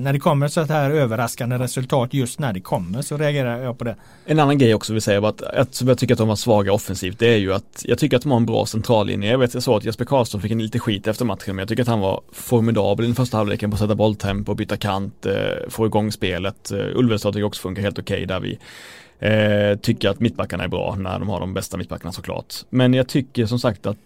[0.00, 3.84] när det kommer så här överraskande resultat just när det kommer så reagerar jag på
[3.84, 3.96] det.
[4.26, 7.18] En annan grej också vill säga att, att jag tycker att de var svaga offensivt
[7.18, 9.30] det är ju att jag tycker att de har en bra centrallinje.
[9.30, 11.68] Jag vet jag så att Jesper Karlsson fick en lite skit efter matchen men jag
[11.68, 15.26] tycker att han var formidabel i den första halvleken på att sätta bolltempo, byta kant,
[15.26, 15.32] eh,
[15.68, 16.70] få igång spelet.
[16.70, 18.58] Eh, Ulvestad tycker också funkar helt okej okay där vi
[19.18, 22.54] Eh, tycker att mittbackarna är bra när de har de bästa mittbackarna såklart.
[22.70, 23.96] Men jag tycker som sagt att,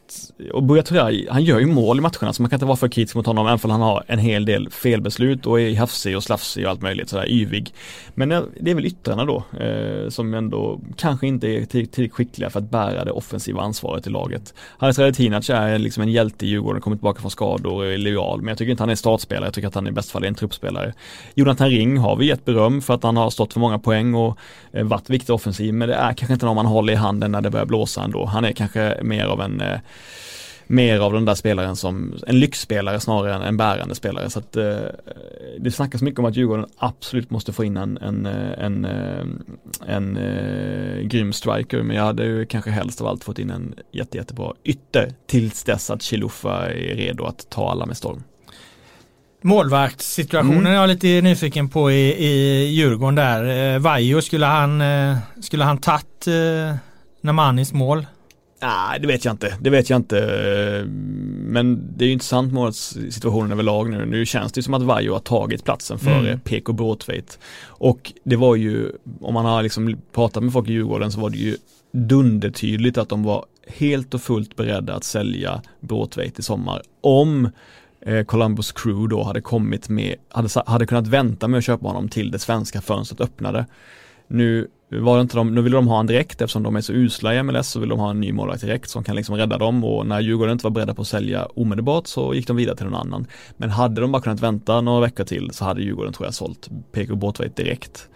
[0.52, 2.88] och Buya Turay, han gör ju mål i matcherna så man kan inte vara för
[2.88, 6.22] kritisk mot honom även om han har en hel del felbeslut och är hafsig och
[6.22, 7.74] slafsig och allt möjligt sådär yvig.
[8.14, 12.50] Men eh, det är väl yttrarna då eh, som ändå kanske inte är tillräckligt skickliga
[12.50, 14.54] för att bära det offensiva ansvaret i laget.
[14.78, 18.38] Haris Radetinac är liksom en hjälte i Djurgården, kommer tillbaka från skador och är lojal
[18.38, 20.28] men jag tycker inte han är startspelare, jag tycker att han i bäst fall är
[20.28, 20.94] en truppspelare.
[21.34, 24.38] Jonathan Ring har vi gett beröm för att han har stått för många poäng och
[24.72, 27.40] eh, varit viktig offensiv men det är kanske inte någon man håller i handen när
[27.40, 28.24] det börjar blåsa ändå.
[28.24, 29.78] Han är kanske mer av en eh,
[30.70, 34.30] mer av den där spelaren som en lyxspelare snarare än en bärande spelare.
[34.30, 34.78] Så att, eh,
[35.58, 39.42] det snackas mycket om att Djurgården absolut måste få in en, en, eh, en, en,
[39.86, 43.74] en eh, grym striker men jag hade ju kanske helst av allt fått in en
[43.92, 48.22] jätte, jättebra ytter tills dess att Chilufa är redo att ta alla med storm.
[49.42, 50.72] Målvaktssituationen mm.
[50.72, 53.74] är jag lite nyfiken på i, i Djurgården där.
[53.74, 56.74] Eh, Vajo, skulle han, eh, skulle han tagit eh,
[57.20, 58.06] Namanis mål?
[58.62, 59.54] Nej, det vet jag inte.
[59.60, 60.16] Det vet jag inte.
[61.44, 64.06] Men det är ju intressant målsituationen överlag nu.
[64.06, 66.40] Nu känns det som att Vajo har tagit platsen före mm.
[66.40, 67.38] PK Båtveit.
[67.64, 71.30] Och det var ju, om man har liksom pratat med folk i Djurgården så var
[71.30, 71.56] det ju
[71.92, 76.82] dundertydligt att de var helt och fullt beredda att sälja Båtveit i sommar.
[77.00, 77.48] Om
[78.06, 82.08] eh, Columbus Crew då hade kommit med, hade, hade kunnat vänta med att köpa honom
[82.08, 83.66] till det svenska fönstret öppnade.
[84.28, 86.92] Nu var det inte de, nu ville de ha han direkt eftersom de är så
[86.92, 89.58] usla i MLS så vill de ha en ny målvakt direkt som kan liksom rädda
[89.58, 92.76] dem och när Djurgården inte var beredda på att sälja omedelbart så gick de vidare
[92.76, 93.26] till någon annan.
[93.56, 96.68] Men hade de bara kunnat vänta några veckor till så hade Djurgården tror jag sålt
[96.92, 98.08] PK Båtveit direkt.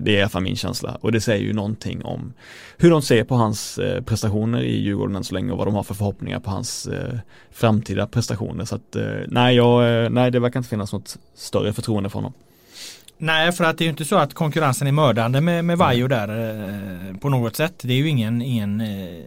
[0.00, 2.32] Det är i alla fall min känsla och det säger ju någonting om
[2.76, 5.74] hur de ser på hans eh, prestationer i Djurgården än så länge och vad de
[5.74, 7.18] har för förhoppningar på hans eh,
[7.50, 8.64] framtida prestationer.
[8.64, 12.32] Så att eh, nej, jag, nej, det verkar inte finnas något större förtroende för honom.
[13.18, 16.08] Nej, för att det är ju inte så att konkurrensen är mördande med, med Vajo
[16.08, 17.74] där eh, på något sätt.
[17.82, 19.20] Det är ju ingen, ingen eh,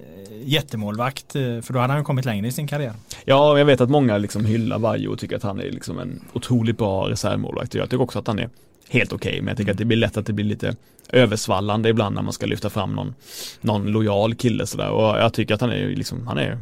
[0.43, 2.93] jättemålvakt för då hade han kommit längre i sin karriär.
[3.26, 6.22] Ja, jag vet att många liksom hyllar Vajo och tycker att han är liksom en
[6.34, 7.76] otroligt bra reservmålvakt.
[7.76, 8.49] Jag tycker också att han är
[8.89, 10.75] helt okej, okay, men jag tycker att det blir lätt att det blir lite
[11.09, 13.15] översvallande ibland när man ska lyfta fram någon,
[13.61, 16.57] någon lojal kille sådär och jag tycker att han är liksom, han är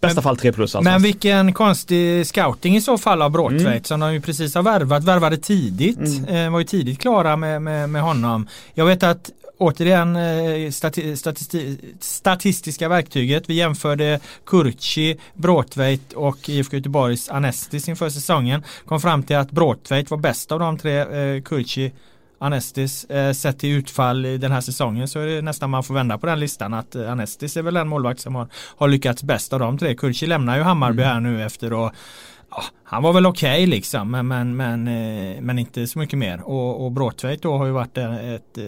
[0.00, 0.74] bästa men, fall 3 plus.
[0.74, 0.90] Alltså.
[0.90, 3.84] Men vilken konstig scouting i så fall av Bråtveit mm.
[3.84, 6.46] som de ju precis har värvat, värvade tidigt, mm.
[6.46, 8.48] eh, var ju tidigt klara med, med, med honom.
[8.74, 13.50] Jag vet att återigen eh, stati statisti statistiska verktyget.
[13.50, 18.62] Vi jämförde Kurci, Bråtveit och IFK Göteborgs Anestis inför säsongen.
[18.86, 20.98] Kom fram till att Bråtveit var bäst av de tre.
[20.98, 21.92] Eh, Kurci
[22.38, 25.94] Anestis eh, sett till utfall i den här säsongen så är det nästan man får
[25.94, 29.52] vända på den listan att Anestis är väl den målvakt som har, har lyckats bäst
[29.52, 29.94] av de tre.
[29.94, 31.14] Kurci lämnar ju Hammarby mm.
[31.14, 31.94] här nu efter att
[32.50, 36.18] ja, han var väl okej okay liksom men, men, men, eh, men inte så mycket
[36.18, 38.64] mer och, och Bråtveit då har ju varit ett, ett,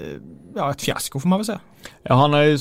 [0.54, 1.60] ja, ett fiasko får man väl säga.
[2.02, 2.58] Ja han har ju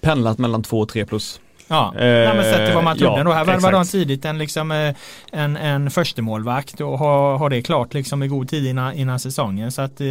[0.00, 1.40] pendlat mellan två och tre plus.
[1.70, 3.32] Ja, eh, Nej, men sett till vad man trodde ja, då.
[3.32, 4.94] Här värvade de tidigt en, liksom, eh,
[5.32, 9.72] en, en förstemålvakt och har, har det klart liksom i god tid innan, innan säsongen.
[9.72, 10.06] Så att eh,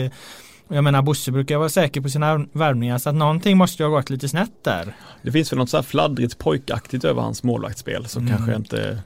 [0.67, 3.95] jag menar Bosse brukar vara säker på sina värvningar så att någonting måste ju ha
[3.95, 4.95] gått lite snett där.
[5.21, 8.37] Det finns väl något så här fladdrigt pojkaktigt över hans målvaktsspel som mm.
[8.37, 8.99] kanske inte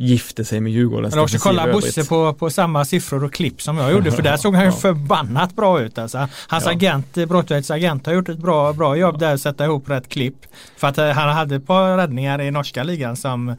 [0.00, 3.78] gifte sig med Djurgårdens Men också kolla Bosse på, på samma siffror och klipp som
[3.78, 4.76] jag gjorde för där såg han ju Ja.
[4.76, 6.28] förbannat bra ut alltså.
[6.48, 6.70] Hans Ja.
[6.70, 10.36] agent, Brottveits agent har gjort ett bra, bra jobb där att sätta ihop rätt klipp.
[10.76, 13.56] För att eh, han hade ett par räddningar i norska ligan som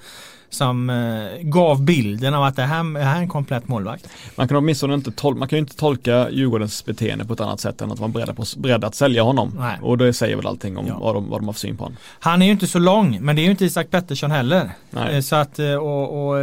[0.50, 4.10] som eh, gav bilden av att det här, det här är en komplett målvakt.
[4.36, 7.60] Man kan åtminstone inte tolka, man kan ju inte tolka Djurgårdens beteende på ett annat
[7.60, 9.54] sätt än att vara beredda, på, beredda att sälja honom.
[9.60, 9.78] Nej.
[9.82, 10.98] Och det säger väl allting om Ja.
[11.00, 11.98] vad, de, vad de har för syn på honom.
[12.20, 14.70] Han är ju inte så lång men det är ju inte Isak Pettersson heller.
[14.90, 15.16] Nej.
[15.16, 16.38] Eh, Så att eh, och, och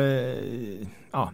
[1.13, 1.31] ja,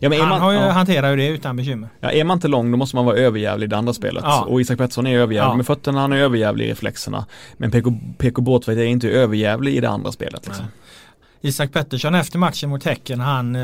[0.00, 1.88] Ja, men är han man, har ju, ja, hanterar ju det utan bekymmer.
[2.00, 4.24] ja, är man inte lång då måste man vara överjävlig i det andra spelet.
[4.26, 4.44] Ja.
[4.48, 5.54] Och Isak Pettersson är överjävlig Ja.
[5.56, 7.26] med fötterna, han är överjävlig i reflexerna.
[7.56, 10.46] Men PK, PK Båtveit är inte överjävlig i det andra spelet.
[10.46, 10.64] Liksom.
[11.40, 13.62] Isak Pettersson efter matchen mot Häcken, han, eh,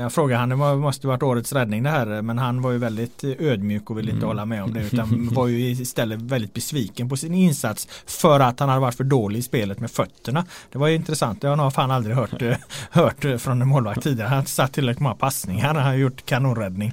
[0.00, 3.24] jag frågade han, det måste varit årets räddning det här, men han var ju väldigt
[3.24, 4.28] eh, ödmjuk och ville inte Mm.
[4.28, 8.60] hålla med om det utan var ju istället väldigt besviken på sin insats för att
[8.60, 10.44] han hade varit för dålig i spelet med fötterna.
[10.72, 12.56] Det var ju intressant, det har jag fan aldrig hört, eh,
[12.90, 14.28] hört från en målvakt tidigare.
[14.28, 16.92] Han har inte satt tillräckligt många passningar, han har gjort kanonräddning.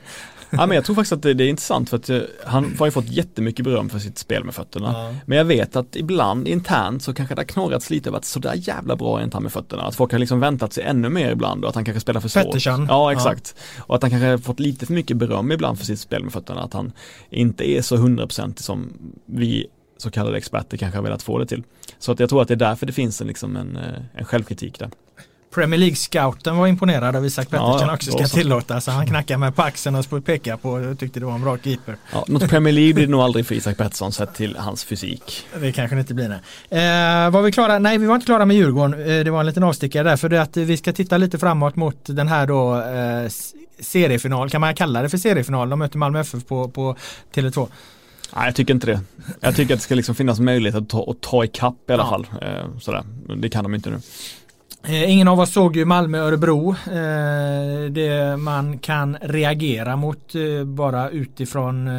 [0.57, 2.85] Ja, men jag tror faktiskt att det, det är intressant för att eh, han har
[2.85, 4.91] ju fått jättemycket beröm för sitt spel med fötterna.
[4.93, 5.15] Ja.
[5.25, 8.53] Men jag vet att ibland internt så kanske det har knorrats lite över att sådär
[8.55, 9.83] jävla bra är inte han med fötterna.
[9.83, 12.29] Att folk har liksom väntat sig ännu mer ibland och att han kanske spelar för
[12.29, 12.43] svårt.
[12.43, 12.85] Pettersson.
[12.89, 13.55] Ja, exakt.
[13.79, 16.33] Och att han kanske har fått lite för mycket beröm ibland för sitt spel med
[16.33, 16.61] fötterna.
[16.61, 16.91] Att han
[17.29, 18.93] inte är så hundraprocentig som
[19.25, 21.63] vi så kallade experter kanske har velat få det till.
[21.99, 24.25] Så att jag tror att det är därför det finns en, liksom en, eh, en
[24.25, 24.89] självkritik där.
[25.53, 28.35] Premier League-scouten var imponerad av Isak Pettersson Ja, också ska så.
[28.37, 28.87] tillåtas.
[28.87, 31.95] Han knackade med på axeln och pekade på och tyckte det var en bra keeper.
[32.13, 35.45] Ja, något Premier League blir det nog aldrig för Isak Pettersson sett till hans fysik.
[35.61, 36.39] Det kanske det inte blir nej.
[37.25, 37.79] Eh, var vi klara?
[37.79, 38.93] Nej, vi var inte klara med Djurgården.
[39.01, 41.75] Eh, det var en liten avstickare där för det att vi ska titta lite framåt
[41.75, 43.29] mot den här då eh,
[43.79, 44.49] seriefinal.
[44.49, 45.69] Kan man kalla det för seriefinal?
[45.69, 46.95] De möter Malmö FF på, på
[47.35, 47.67] Tele2.
[48.35, 49.01] Nej, jag tycker inte det.
[49.39, 52.03] Jag tycker att det ska liksom finnas möjlighet att ta, att ta ikapp i alla
[52.03, 52.09] Ja.
[52.09, 52.27] fall.
[52.41, 53.03] Eh, sådär.
[53.37, 53.99] Det kan de inte nu.
[54.87, 56.69] Eh, ingen av oss såg ju Malmö-Örebro.
[56.69, 61.89] Eh, det man kan reagera mot eh, bara utifrån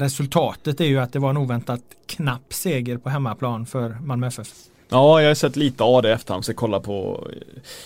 [0.00, 4.48] resultatet är ju att det var en oväntat knapp seger på hemmaplan för Malmö FF.
[4.88, 7.28] Ja, jag har sett lite av det efterhand, så kolla på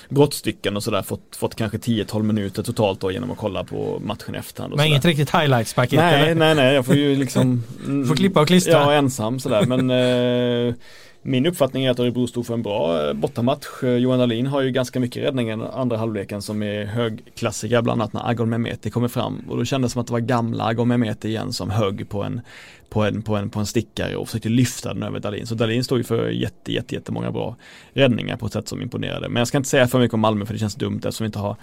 [0.08, 1.02] brottstycken och sådär.
[1.02, 4.76] Fått, fått kanske 10-12 minuter totalt då genom att kolla på matchen i efterhand.
[4.76, 6.34] Men inget riktigt highlights-paket Nej, eller?
[6.34, 7.62] nej, nej, jag får ju liksom
[8.08, 8.72] Får klippa och klistra.
[8.72, 9.66] Ja, ensam sådär.
[9.66, 9.90] Men
[10.68, 10.74] eh,
[11.22, 13.66] min uppfattning är att Örebro stod för en bra eh, bortamatch.
[13.82, 18.02] Eh, Johan Dahlin har ju ganska mycket räddningar i andra halvleken som är högklassiga, bland
[18.02, 19.44] annat när Agon Mehmeti kommer fram.
[19.48, 22.22] Och då kändes det som att det var gamla Agon Mehmeti igen som högg på
[22.22, 22.40] en,
[22.88, 25.46] på en, på en, på en stickare och försökte lyfta den över Dahlin.
[25.46, 27.56] Så Dahlin stod ju för jätte, jätte, jättemånga bra
[27.92, 29.28] räddningar på ett sätt som imponerade.
[29.28, 31.26] Men jag ska inte säga för mycket om Malmö för det känns dumt eftersom vi
[31.26, 31.56] inte har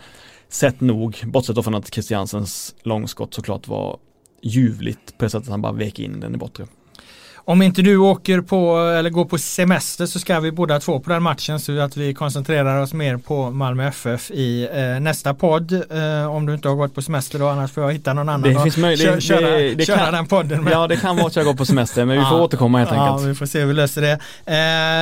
[0.49, 1.21] sett nog.
[1.25, 3.97] Bortsett då från att Christiansens långskott såklart var
[4.41, 6.65] ljuvligt på det sättet att han bara vek in den i bortre.
[7.47, 11.09] Om inte du åker på eller går på semester så ska vi båda två på
[11.09, 15.71] den matchen så att vi koncentrerar oss mer på Malmö FF i eh, nästa podd.
[15.73, 18.41] Eh, om du inte har gått på semester då annars får jag hitta någon annan
[18.53, 20.73] Det finns möjlighet- kö- köra, det- det köra kan- den podden med.
[20.73, 22.43] Ja det kan vara att jag går på semester men vi får Ja.
[22.43, 23.29] återkomma helt Ja, enkelt.
[23.29, 24.19] vi får se hur vi löser det.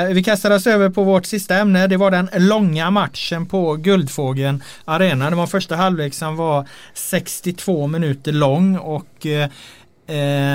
[0.09, 1.87] Eh, vi kastar oss över på vårt sista ämne.
[1.87, 5.29] Det var den långa matchen på Guldfågeln Arena.
[5.29, 9.49] Det var första halvlek som var 62 minuter lång och eh,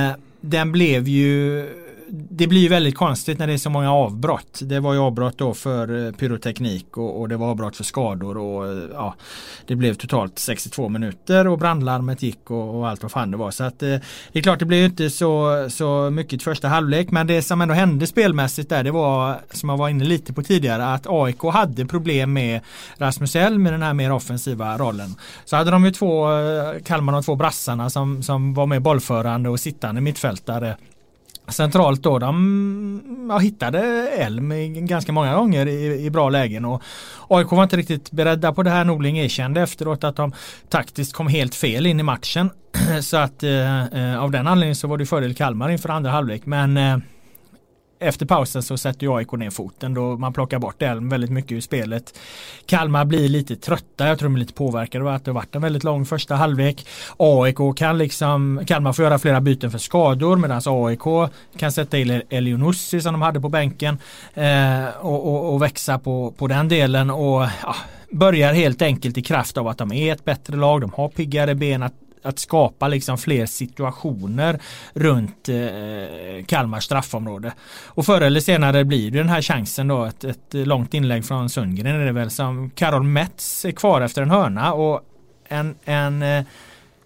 [0.09, 0.13] eh,
[0.49, 1.65] den blev ju
[2.11, 4.61] det blir ju väldigt konstigt när det är så många avbrott.
[4.63, 8.37] Det var ju avbrott då för eh, pyroteknik och, och det var avbrott för skador
[8.39, 9.15] och eh, ja,
[9.67, 13.51] det blev totalt 62 minuter och brandlarmet gick och, och allt vad fan det var.
[13.51, 13.97] Så att eh,
[14.33, 17.61] det är klart det blev ju inte så, så mycket första halvlek men det som
[17.61, 21.43] ändå hände spelmässigt där det var som jag var inne lite på tidigare att AIK
[21.43, 22.61] hade problem med
[22.97, 25.15] Rasmus Elm med den här mer offensiva rollen.
[25.45, 29.49] Så hade de ju två, eh, Kalmar de två brassarna som, som var med bollförande
[29.49, 30.77] och sittande mittfältare
[31.49, 32.19] centralt då.
[32.19, 34.53] De ja, hittade Elm
[34.87, 36.83] ganska många gånger i, i bra lägen och
[37.29, 38.85] AIK var inte riktigt beredda på det här.
[38.85, 40.33] Norling erkände efteråt att de
[40.69, 42.51] taktiskt kom helt fel in i matchen.
[43.03, 46.47] Så att eh, eh, av den anledningen så var det fördel Kalmar inför andra halvlek.
[46.47, 46.99] Men eh,
[48.01, 51.53] efter pausen så sätter ju AIK ner foten då man plockar bort Elm väldigt mycket
[51.53, 52.19] ur spelet.
[52.67, 55.55] Kalmar blir lite trötta, jag tror de är lite påverkade av att det har varit
[55.55, 56.87] en väldigt lång första halvlek.
[57.17, 62.23] AIK kan liksom, Kalmar får göra flera byten för skador medan AIK kan sätta in
[62.31, 63.99] Elionussi som de hade på bänken
[64.35, 67.77] eh, och, och, och växa på, på den delen och ja,
[68.11, 71.55] börjar helt enkelt i kraft av att de är ett bättre lag, de har piggare
[71.55, 74.61] ben att att skapa liksom fler situationer
[74.93, 77.53] runt eh, Kalmars straffområde.
[77.85, 81.51] Och förr eller senare blir det den här chansen då ett, ett långt inlägg från
[81.51, 85.01] Sundgren är det väl som Karol Metz är kvar efter en hörna och
[85.49, 86.45] en, en eh,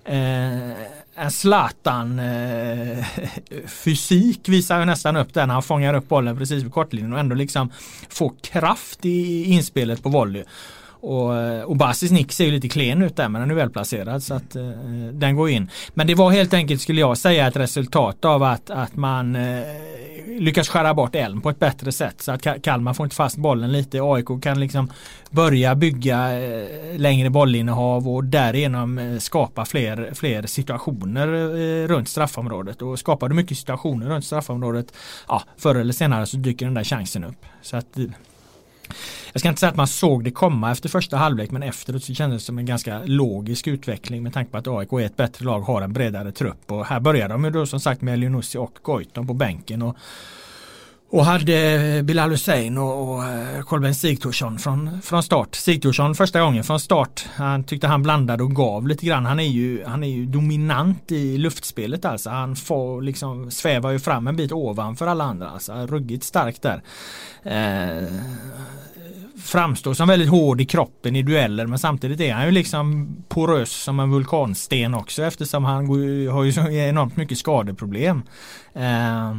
[0.04, 0.70] Eh,
[1.14, 3.04] en Zlatan eh,
[3.66, 5.50] fysik visar ju nästan upp den.
[5.50, 7.70] han fångar upp bollen precis vid kortlinjen och ändå liksom
[8.08, 10.44] får kraft i inspelet på volley
[11.02, 14.22] och, eh, och Basis nick ser ju lite klen ut där men den är välplacerad
[14.22, 14.68] så att eh,
[15.12, 15.70] den går in.
[15.94, 19.62] Men det var helt enkelt skulle jag säga ett resultat av att, att man eh,
[20.38, 23.72] lyckas skära bort Elm på ett bättre sätt så att Kalmar får inte fast bollen
[23.72, 24.00] lite.
[24.02, 24.90] AIK kan liksom
[25.30, 32.82] börja bygga eh, längre bollinnehav och därigenom eh, skapa fler, fler situationer eh, runt straffområdet.
[32.82, 34.94] Och skapar du mycket situationer runt straffområdet,
[35.28, 37.46] ja, förr eller senare så dyker den där chansen upp.
[37.62, 38.04] Så att eh,
[39.32, 42.14] jag ska inte säga att man såg det komma efter första halvlek men efteråt så
[42.14, 45.44] kändes det som en ganska logisk utveckling med tanke på att AIK är ett bättre
[45.44, 46.72] lag, har en bredare trupp.
[46.72, 49.82] Och här börjar de ju då som sagt med Elionussi och Goitom på bänken.
[49.82, 49.96] Och
[51.12, 55.54] och hade Bilal Hussein och, och eh, Kolben Sigthorsson från, från start.
[55.54, 57.26] Sigthorsson första gången från start.
[57.34, 59.26] Han tyckte han blandade och gav lite grann.
[59.26, 62.30] Han är ju, han är ju dominant i luftspelet alltså.
[62.30, 65.50] Han får liksom svävar ju fram en bit ovanför alla andra.
[65.50, 66.82] Alltså ruggigt starkt där.
[67.42, 68.08] Eh,
[69.42, 73.70] framstår som väldigt hård i kroppen i dueller men samtidigt är han ju liksom porös
[73.70, 75.86] som en vulkansten också eftersom han
[76.28, 78.22] har ju så enormt mycket skadeproblem.
[78.74, 79.32] Eh,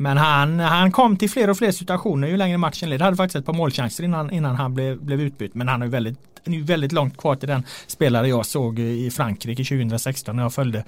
[0.00, 3.02] men han, han kom till fler och fler situationer ju längre matchen led.
[3.02, 5.54] Hade faktiskt ett par målchanser innan, innan han blev, blev utbytt.
[5.54, 10.36] Men han är väldigt, väldigt långt kvar till den spelare jag såg i Frankrike 2016
[10.36, 10.84] när jag följde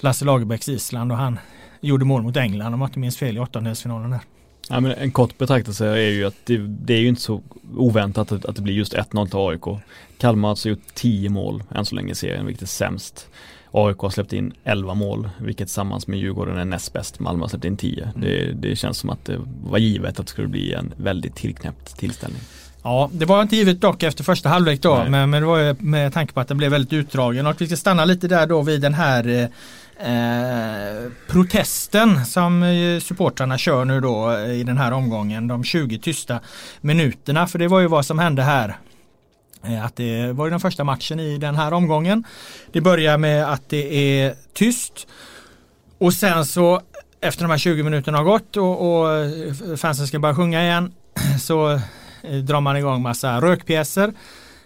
[0.00, 1.38] Lasse Lagerbäcks Island och han
[1.80, 4.20] gjorde mål mot England om jag inte minns fel i åttondelsfinalen där.
[4.68, 7.42] Ja, men en kort betraktelse är ju att det, det är ju inte så
[7.76, 9.82] oväntat att, att det blir just 1-0 till AIK.
[10.18, 13.28] Kalmar har alltså gjort 10 mål än så länge i serien, vilket är sämst.
[13.76, 17.20] AIK har släppt in 11 mål, vilket tillsammans med Djurgården är näst bäst.
[17.20, 18.02] Malmö har släppt in 10.
[18.02, 18.20] Mm.
[18.20, 21.98] Det, det, känns som att det var givet att det skulle bli en väldigt tillknäppt
[21.98, 22.40] tillställning.
[22.82, 25.74] Ja, det var inte givet dock efter första halvlek då, men, men det var ju
[25.78, 28.62] med tanke på att den blev väldigt utdragen och vi ska stanna lite där då
[28.62, 29.48] vid den här
[29.98, 35.98] eh, protesten som eh, supportrarna kör nu då eh, i den här omgången, de 20
[35.98, 36.40] tysta
[36.80, 38.93] minuterna, för det var ju vad som hände här Eh,
[39.66, 42.24] Eh, att det var den första matchen i den här omgången.
[42.72, 45.06] Det börjar med att det är tyst
[45.98, 46.80] och sen så
[47.20, 49.08] efter de här 20 minuterna har gått och, och
[49.78, 50.92] fansen ska börja sjunga igen
[51.40, 51.70] så
[52.22, 54.12] eh, drar man igång massa rökpjäser.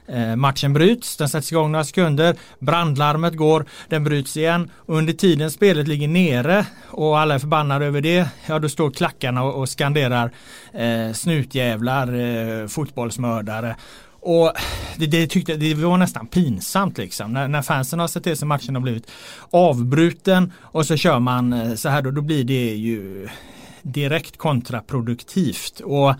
[0.08, 4.70] Eh, matchen bryts, den sätts igång några sekunder, brandlarmet går, den bryts igen.
[4.86, 9.42] Under tiden spelet ligger nere och alla är förbannade över det, ja då står klackarna
[9.42, 10.30] och, och skanderar
[10.72, 13.76] eh, snutjävlar, eh, fotbollsmördare
[14.20, 14.52] och
[14.96, 17.32] det, det, tyckte, det var nästan pinsamt liksom.
[17.32, 19.10] När, när fansen har sett till så matchen har blivit
[19.50, 23.28] avbruten och så kör man eh, så här då, då blir det ju
[23.82, 25.80] direkt kontraproduktivt.
[25.80, 26.14] Och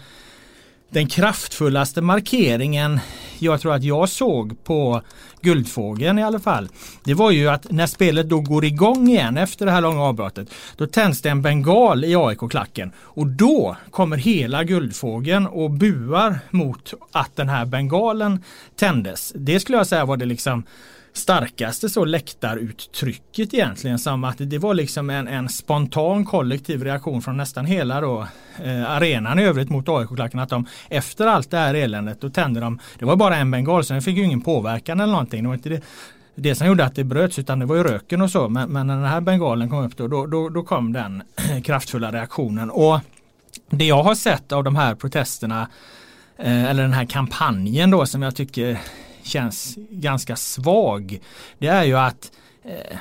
[0.91, 3.01] den kraftfullaste markeringen
[3.39, 5.03] jag tror att jag såg på
[5.41, 6.69] Guldfågeln i alla fall.
[7.05, 10.49] Det var ju att när spelet då går igång igen efter det här långa avbrottet.
[10.77, 16.95] Då tänds det en bengal i AIK-klacken och då kommer hela Guldfågeln och buar mot
[17.13, 18.45] att den här bengalen
[18.77, 19.33] tändes.
[19.37, 20.65] Det skulle jag säga var det liksom
[21.13, 27.37] starkaste så läktaruttrycket egentligen som att det var liksom en, en spontan kollektiv reaktion från
[27.37, 28.27] nästan hela då,
[28.65, 32.61] eh, arenan i övrigt mot AIK-klacken att de efter allt det här eländet då tände
[32.61, 35.43] de, det var bara en bengal så den fick ju ingen påverkan eller någonting.
[35.43, 35.83] Det var inte det,
[36.35, 38.87] det som gjorde att det bröts utan det var ju röken och så men, men
[38.87, 41.23] när den här bengalen kom upp då, då, då, då kom den
[41.65, 43.01] kraftfulla reaktionen och
[43.71, 45.69] det jag har sett av de här protesterna
[46.39, 48.79] eh, eller den här kampanjen då som jag tycker
[49.29, 51.19] känns ganska svag.
[51.59, 52.33] Det är ju att
[52.65, 52.99] eh,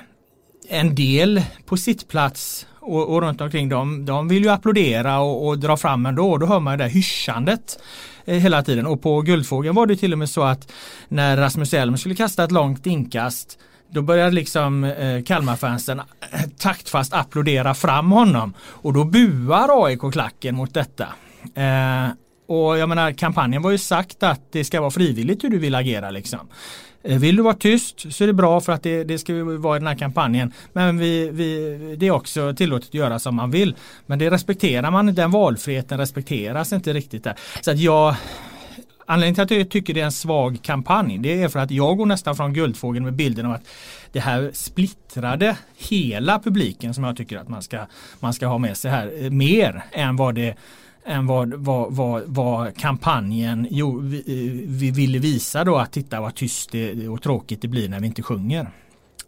[0.70, 5.60] en del på sittplats och, och runt omkring dem, de vill ju applådera och, och
[5.60, 7.80] dra fram ändå och då hör man ju det hyschandet
[8.26, 8.88] eh, hela tiden.
[8.88, 10.72] Och på Guldfågeln var det till och med så att
[11.08, 13.58] när Rasmus Elm skulle kasta ett långt inkast
[13.90, 20.74] då började liksom eh, Kalmarfansen eh, taktfast applådera fram honom och då buar AIK-klacken mot
[20.74, 21.08] detta.
[21.56, 22.08] Eh,
[22.48, 25.76] och jag menar kampanjen var ju sagt att det ska vara frivilligt hur du vill
[25.76, 26.40] agera liksom.
[27.04, 29.76] Eh, vill du vara tyst så är det bra för att det, det ska vara
[29.76, 30.54] i den här kampanjen.
[30.74, 33.76] Men vi, vi, det är också tillåtet att göra som man vill.
[34.06, 37.36] Men det respekterar man, den valfriheten respekteras inte riktigt där.
[37.62, 38.16] Så att jag
[39.10, 41.98] Anledningen till att jag tycker det är en svag kampanj det är för att jag
[41.98, 43.68] går nästan från Guldfågeln med bilden av att
[44.12, 47.80] det här splittrade hela publiken som jag tycker att man ska,
[48.20, 50.56] man ska ha med sig här eh, mer än vad det
[51.08, 54.24] än vad, vad, vad, vad kampanjen jo, vi,
[54.68, 56.72] vi ville visa då att titta vad tyst
[57.12, 58.70] och tråkigt det blir när vi inte sjunger.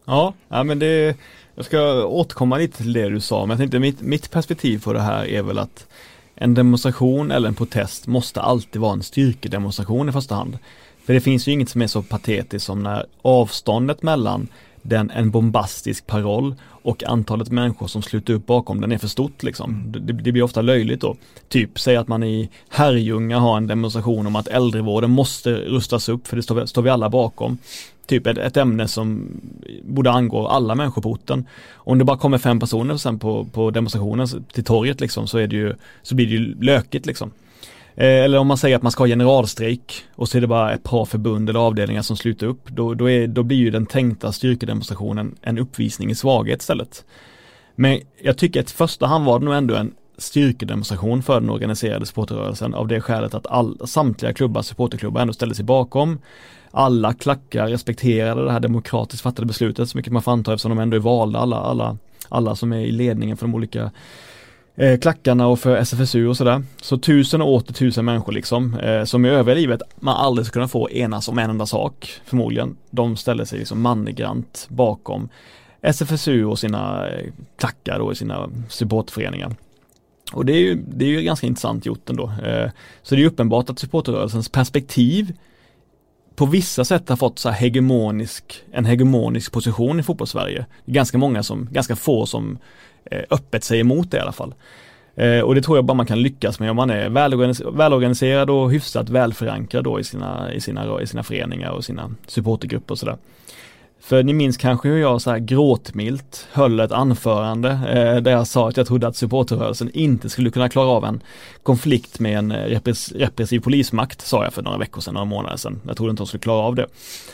[0.05, 1.17] Ja, ja men det,
[1.55, 4.93] jag ska återkomma lite till det du sa, men jag tänkte mitt, mitt perspektiv på
[4.93, 5.87] det här är väl att
[6.35, 10.57] en demonstration eller en protest måste alltid vara en styrkedemonstration i första hand.
[11.05, 14.47] För det finns ju inget som är så patetiskt som när avståndet mellan
[14.81, 19.43] den en bombastisk paroll och antalet människor som sluter upp bakom den är för stort
[19.43, 19.71] liksom.
[19.71, 20.05] Mm.
[20.07, 21.15] Det, det blir ofta löjligt då.
[21.47, 26.27] Typ, säg att man i Herrljunga har en demonstration om att äldrevården måste rustas upp
[26.27, 27.57] för det står vi, står vi alla bakom.
[28.05, 29.27] Typ ett, ett ämne som
[29.83, 31.45] borde angå alla människor på orten.
[31.71, 35.47] Om det bara kommer fem personer sen på, på demonstrationen till torget liksom så är
[35.47, 37.31] det ju, så blir det ju lökigt liksom.
[37.99, 40.73] Eh, eller om man säger att man ska ha generalstrejk och så är det bara
[40.73, 42.67] ett par förbund eller avdelningar som slutar upp.
[42.67, 47.05] Då, då, är, då blir ju den tänkta styrkedemonstrationen en uppvisning i svaghet istället.
[47.75, 51.49] Men jag tycker att i första hand var det nog ändå en styrkedemonstration för den
[51.49, 56.19] organiserade supporterrörelsen av det skälet att all, samtliga klubbar, supporterklubbar ändå ställde sig bakom.
[56.71, 60.79] Alla klackar respekterade det här demokratiskt fattade beslutet så mycket man får anta eftersom de
[60.79, 61.97] ändå är valda alla, alla,
[62.29, 63.91] alla som är i ledningen för de olika
[64.79, 66.63] eh, klackarna och för SFSU och sådär.
[66.81, 70.61] Så tusen och åter tusen människor liksom, eh, som i övriga livet man aldrig skulle
[70.61, 72.77] kunna få enas om en enda sak förmodligen.
[72.89, 75.29] De ställer sig liksom mannegrant bakom
[75.81, 77.25] SFSU och sina eh,
[77.57, 79.55] klackar och sina supportföreningar.
[80.33, 82.31] Och det är ju, det är ju ganska intressant gjort ändå.
[82.43, 82.69] Eh,
[83.03, 85.33] så det är uppenbart att supporterrörelsens perspektiv
[86.35, 90.65] på vissa sätt har fått så här hegemonisk, en hegemonisk position i fotbollssverige.
[90.85, 92.57] Det är ganska många som, ganska få som
[93.05, 94.53] Eh, öppet säger emot det i alla fall.
[95.15, 98.49] Eh, och det tror jag bara man kan lyckas med om man är välorganiserad, välorganiserad
[98.49, 102.99] och hyfsat välförankrad då i sina, i sina, i sina föreningar och sina supportergrupper och
[102.99, 103.17] sådär.
[104.01, 108.47] För ni minns kanske hur jag så här gråtmilt höll ett anförande eh, där jag
[108.47, 111.21] sa att jag trodde att supporterrörelsen inte skulle kunna klara av en
[111.63, 115.57] konflikt med en eh, repress repressiv polismakt, sa jag för några veckor sedan, några månader
[115.57, 115.81] sedan.
[115.87, 116.87] Jag trodde inte de skulle klara av det.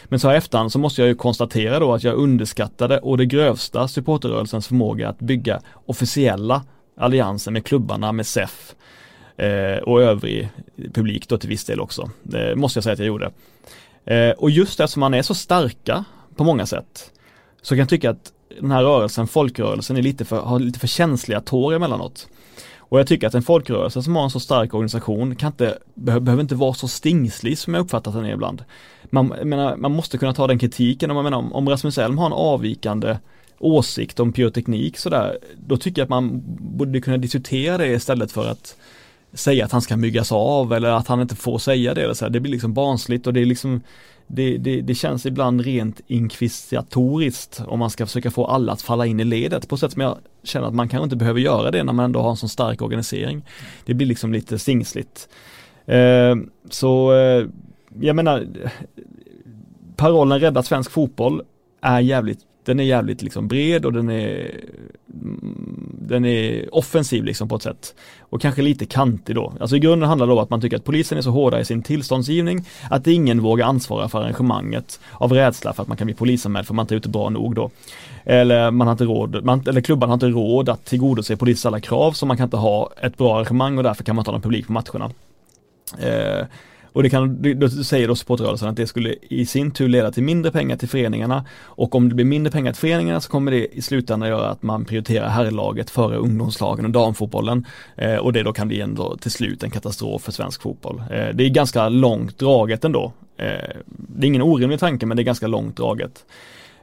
[0.05, 3.25] Men så här efterhand så måste jag ju konstatera då att jag underskattade och det
[3.25, 6.63] grövsta supporterrörelsens förmåga att bygga officiella
[6.97, 8.75] allianser med klubbarna, med SEF
[9.37, 10.49] eh, och övrig
[10.93, 12.09] publik då till viss del också.
[12.23, 13.31] Det måste jag säga att jag gjorde.
[14.05, 16.05] Eh, och just eftersom man är så starka
[16.35, 17.11] på många sätt
[17.61, 18.31] så kan jag tycka att
[18.61, 22.27] den här rörelsen, folkrörelsen, är lite för, har lite för känsliga tår emellanåt.
[22.77, 26.41] Och jag tycker att en folkrörelse som har en så stark organisation kan inte, behöver
[26.41, 28.63] inte vara så stingslig som jag uppfattat den är ibland.
[29.09, 32.33] Man, menar, man måste kunna ta den kritiken, om, menar, om Rasmus Elm har en
[32.33, 33.17] avvikande
[33.59, 36.41] åsikt om pyroteknik sådär, då tycker jag att man
[36.77, 38.75] borde kunna diskutera det istället för att
[39.33, 42.03] säga att han ska myggas av eller att han inte får säga det.
[42.03, 42.29] Eller så här.
[42.29, 43.81] Det blir liksom barnsligt och det är liksom
[44.27, 49.05] det, det, det, känns ibland rent inkvisitoriskt om man ska försöka få alla att falla
[49.05, 51.83] in i ledet på sätt som jag känner att man kanske inte behöver göra det
[51.83, 53.45] när man ändå har en sån stark organisering.
[53.85, 55.29] Det blir liksom lite stingsligt.
[55.85, 56.35] Eh,
[56.69, 57.45] så eh,
[57.99, 58.47] jag menar
[59.95, 61.41] parollen rädda svensk fotboll
[61.81, 64.51] är jävligt den är jävligt liksom bred och den är
[65.13, 65.75] mm,
[66.07, 67.95] den är offensiv liksom på ett sätt.
[68.19, 69.53] Och kanske lite kantig då.
[69.59, 71.65] Alltså i grunden handlar det om att man tycker att polisen är så hårda i
[71.65, 76.13] sin tillståndsgivning att ingen vågar ansvara för arrangemanget av rädsla för att man kan bli
[76.13, 77.69] polisanmäld för man inte är ute bra nog då.
[78.23, 81.79] Eller man har inte råd, man, eller klubban har inte råd att tillgodose polisens alla
[81.79, 84.33] krav så man kan inte ha ett bra arrangemang och därför kan man inte ha
[84.33, 85.11] någon publik på matcherna.
[85.99, 86.45] Eh,
[86.95, 90.23] och det kan, då säger då supportrörelsen att det skulle i sin tur leda till
[90.23, 93.77] mindre pengar till föreningarna och om det blir mindre pengar till föreningarna så kommer det
[93.77, 97.65] i slutändan göra att man prioriterar herrlaget före ungdomslagen och damfotbollen
[97.95, 101.03] eh, och det då kan bli ändå till slut en katastrof för svensk fotboll.
[101.11, 103.13] Eh, det är ganska långt draget ändå.
[103.37, 103.45] Eh,
[103.87, 106.25] det är ingen orimlig tanke men det är ganska långt draget.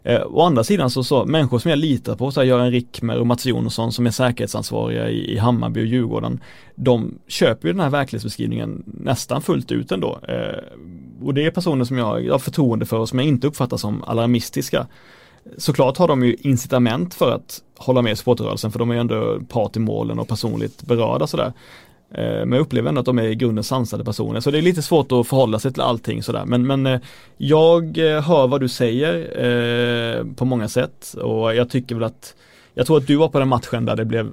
[0.05, 3.18] Eh, å andra sidan så, så människor som jag litar på, så här Göran Rickmer
[3.18, 6.40] och Mats Jonsson som är säkerhetsansvariga i, i Hammarby och Djurgården,
[6.74, 10.18] de köper ju den här verklighetsbeskrivningen nästan fullt ut ändå.
[10.28, 10.59] Eh,
[11.22, 14.03] och det är personer som jag har förtroende för och som jag inte uppfattar som
[14.03, 14.86] alarmistiska.
[15.57, 19.40] Såklart har de ju incitament för att hålla med supporterrörelsen för de är ju ändå
[19.48, 21.53] part i målen och personligt berörda sådär.
[22.14, 24.40] Eh, men jag upplever ändå att de är i grunden sansade personer.
[24.40, 26.44] Så det är lite svårt att förhålla sig till allting sådär.
[26.44, 27.00] Men, men eh,
[27.36, 31.14] jag eh, hör vad du säger eh, på många sätt.
[31.22, 32.34] Och jag tycker väl att
[32.74, 34.30] Jag tror att du var på den matchen där det blev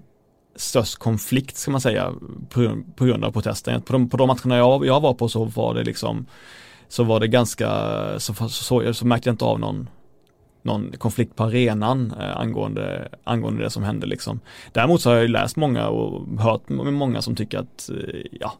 [0.55, 2.13] störst konflikt ska man säga
[2.49, 3.81] på, på grund av protesten.
[3.81, 6.25] På de, på de matcherna jag, jag var på så var det liksom
[6.89, 7.69] Så var det ganska
[8.17, 9.87] så, så, så, så märkte jag inte av någon
[10.61, 14.39] någon konflikt på arenan eh, angående, angående det som hände liksom.
[14.71, 18.21] Däremot så har jag ju läst många och hört med många som tycker att eh,
[18.31, 18.53] ja,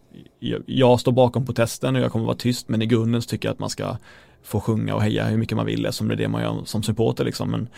[0.66, 3.54] jag står bakom protesten och jag kommer vara tyst men i grunden så tycker jag
[3.54, 3.98] att man ska
[4.44, 6.84] få sjunga och heja hur mycket man vill som det är det man gör som
[6.84, 7.52] supporter liksom.
[7.52, 7.70] Men, men,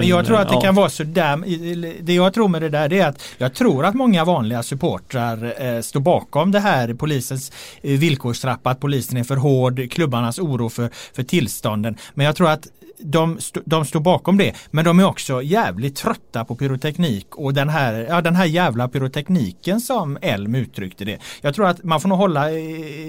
[0.00, 0.60] men jag tror att det ja.
[0.60, 3.84] kan vara så där, det jag tror med det där det är att jag tror
[3.84, 7.52] att många vanliga supportrar eh, står bakom det här polisens
[7.82, 11.96] eh, villkorstrappa, att polisen är för hård, klubbarnas oro för, för tillstånden.
[12.14, 12.68] Men jag tror att
[12.98, 14.54] de, st de står bakom det.
[14.70, 18.88] Men de är också jävligt trötta på pyroteknik och den här, ja, den här jävla
[18.88, 21.18] pyrotekniken som Elm uttryckte det.
[21.40, 22.44] Jag tror att man får nog hålla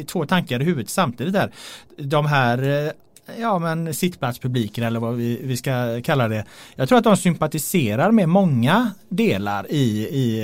[0.08, 1.52] två tankar i huvudet samtidigt där.
[1.98, 2.92] De här eh,
[3.40, 6.46] ja men sittplatspubliken eller vad vi, vi ska kalla det.
[6.76, 10.44] Jag tror att de sympatiserar med många delar i, i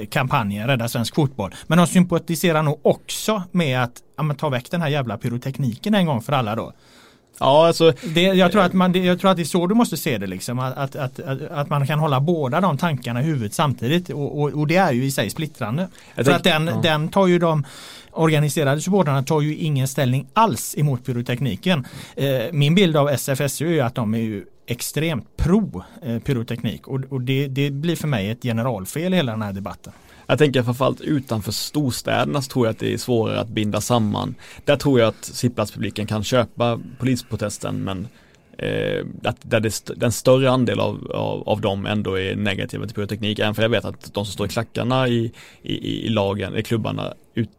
[0.00, 1.54] eh, kampanjen Rädda svensk fotboll.
[1.66, 6.06] Men de sympatiserar nog också med att ja, ta väck den här jävla pyrotekniken en
[6.06, 6.72] gång för alla då.
[7.40, 7.92] Ja, alltså.
[8.14, 10.26] Det, jag, tror att man, jag tror att det är så du måste se det
[10.26, 10.58] liksom.
[10.58, 14.10] Att, att, att, att man kan hålla båda de tankarna i huvudet samtidigt.
[14.10, 15.88] Och, och, och det är ju i sig splittrande.
[16.14, 16.80] För tänk, att den, ja.
[16.82, 17.64] den tar ju de
[18.10, 21.86] organiserade supportrarna tar ju ingen ställning alls emot pyrotekniken.
[22.16, 27.00] Eh, min bild av SFSU är att de är ju extremt pro eh, pyroteknik och,
[27.10, 29.92] och det, det blir för mig ett generalfel i hela den här debatten.
[30.30, 34.34] Jag tänker framförallt utanför storstäderna så tror jag att det är svårare att binda samman.
[34.64, 38.08] Där tror jag att sittplatspubliken kan köpa polisprotesten men
[38.58, 42.94] eh, att där det, den större andel av, av, av dem ändå är negativa till
[42.94, 43.38] pyroteknik.
[43.38, 46.62] Även för jag vet att de som står i klackarna i, i, i lagen, i
[46.62, 47.50] klubbarna, ut,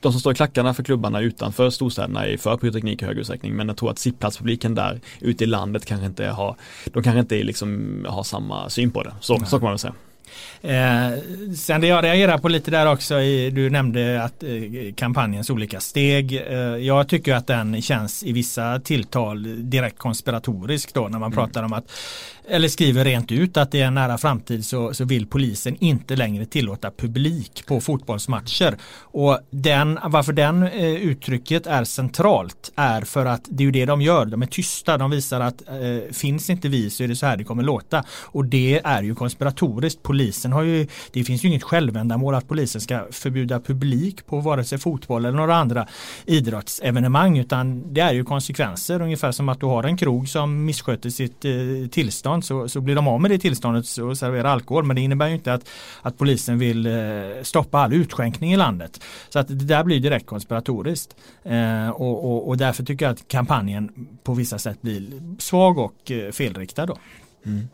[0.00, 3.56] de som står i klackarna för klubbarna utanför storstäderna är för pyroteknik i hög utsträckning
[3.56, 7.42] men jag tror att sittplatspubliken där ute i landet kanske inte har, de kanske inte
[7.42, 9.14] liksom har samma syn på det.
[9.20, 9.94] Så, så kan man väl säga.
[10.62, 11.18] Eh,
[11.56, 14.50] sen det jag reagerar på lite där också, i, du nämnde att eh,
[14.94, 16.32] kampanjens olika steg.
[16.32, 21.32] Eh, jag tycker att den känns i vissa tilltal direkt konspiratorisk då när man mm.
[21.32, 21.84] pratar om att
[22.50, 26.46] eller skriver rent ut att i en nära framtid så, så vill polisen inte längre
[26.46, 28.76] tillåta publik på fotbollsmatcher.
[29.00, 33.84] Och den, varför den eh, uttrycket är centralt är för att det är ju det
[33.84, 34.26] de gör.
[34.26, 37.36] De är tysta, de visar att eh, finns inte vi så är det så här
[37.36, 38.04] det kommer låta.
[38.22, 40.02] Och det är ju konspiratoriskt.
[40.02, 40.19] Polisen
[40.52, 44.78] har ju, det finns ju inget självändamål att polisen ska förbjuda publik på vare sig
[44.78, 45.86] fotboll eller några andra
[46.26, 51.10] idrottsevenemang utan det är ju konsekvenser ungefär som att du har en krog som missköter
[51.10, 51.50] sitt eh,
[51.90, 54.84] tillstånd tillstånd så, så blir de av med det tillståndet och serverar alkohol.
[54.84, 55.68] Men det innebär ju inte att,
[56.02, 56.92] att polisen vill eh,
[57.42, 59.00] stoppa all utskänkning i landet.
[59.28, 61.16] Så att det där blir direkt konspiratoriskt.
[61.44, 63.90] Eh, och, och, och, därför tycker jag att kampanjen
[64.22, 66.86] på vissa sätt blir svag och eh, felriktad.
[66.86, 66.96] Då.
[67.46, 67.68] Mm.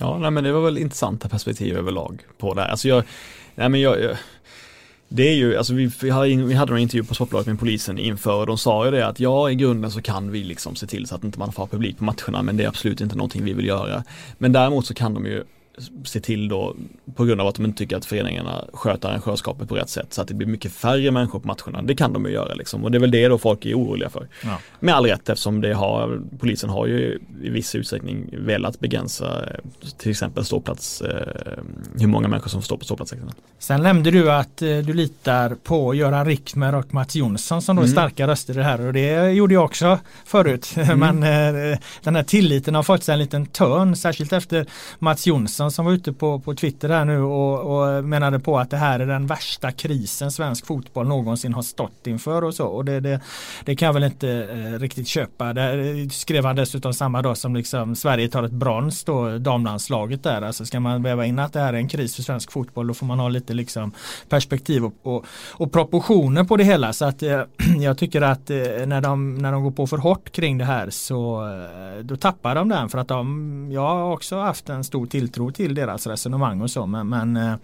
[0.00, 2.68] Ja, nej, men det var väl intressanta perspektiv överlag på det här.
[2.68, 3.04] Alltså jag,
[3.54, 4.16] nej, men jag, jag
[5.12, 7.98] det är ju, alltså vi, vi, hade, vi hade en intervju på Sportbladet med polisen
[7.98, 10.86] inför och de sa ju det att ja i grunden så kan vi liksom se
[10.86, 13.44] till så att inte man får publik på matcherna men det är absolut inte någonting
[13.44, 14.04] vi vill göra.
[14.38, 15.44] Men däremot så kan de ju
[16.04, 16.76] se till då
[17.14, 20.22] på grund av att de inte tycker att föreningarna sköter arrangörskapet på rätt sätt så
[20.22, 21.82] att det blir mycket färre människor på matcherna.
[21.82, 24.10] Det kan de ju göra liksom och det är väl det då folk är oroliga
[24.10, 24.28] för.
[24.44, 24.58] Ja.
[24.80, 29.60] Med all rätt eftersom det har, polisen har ju i viss utsträckning velat begränsa eh,
[29.98, 31.62] till exempel ståplats, eh,
[31.98, 33.32] hur många människor som står på ståplatsläktarna.
[33.58, 37.82] Sen nämnde du att eh, du litar på Göran Rickmer och Mats Jonsson som då
[37.82, 37.92] är mm.
[37.92, 40.74] starka röster i det här och det gjorde jag också förut.
[40.90, 41.20] Mm.
[41.20, 41.20] Men
[42.02, 44.66] den här tilliten har fått sig en liten törn särskilt efter
[44.98, 48.70] Mats Jonsson som var ute på, på Twitter här nu och, och, menade på att
[48.70, 52.66] det här är den värsta krisen svensk fotboll någonsin har stått inför och så.
[52.66, 53.20] Och det, det,
[53.64, 55.52] det kan jag väl inte eh, riktigt köpa.
[55.52, 60.22] Det eh, skrev han dessutom samma dag som liksom Sverige tar ett brons då, damlandslaget
[60.22, 60.42] där.
[60.42, 62.94] Alltså ska man väva in att det här är en kris för svensk fotboll då
[62.94, 63.92] får man ha lite liksom
[64.28, 66.92] perspektiv och, och, och proportioner på det hela.
[66.92, 67.42] Så att eh,
[67.80, 68.56] jag tycker att eh,
[68.86, 72.54] när, de, när de går på för hårt kring det här så eh, då tappar
[72.54, 76.60] de den för att de, jag har också haft en stor tilltro till deras resonemang
[76.60, 77.54] och så men, men eh,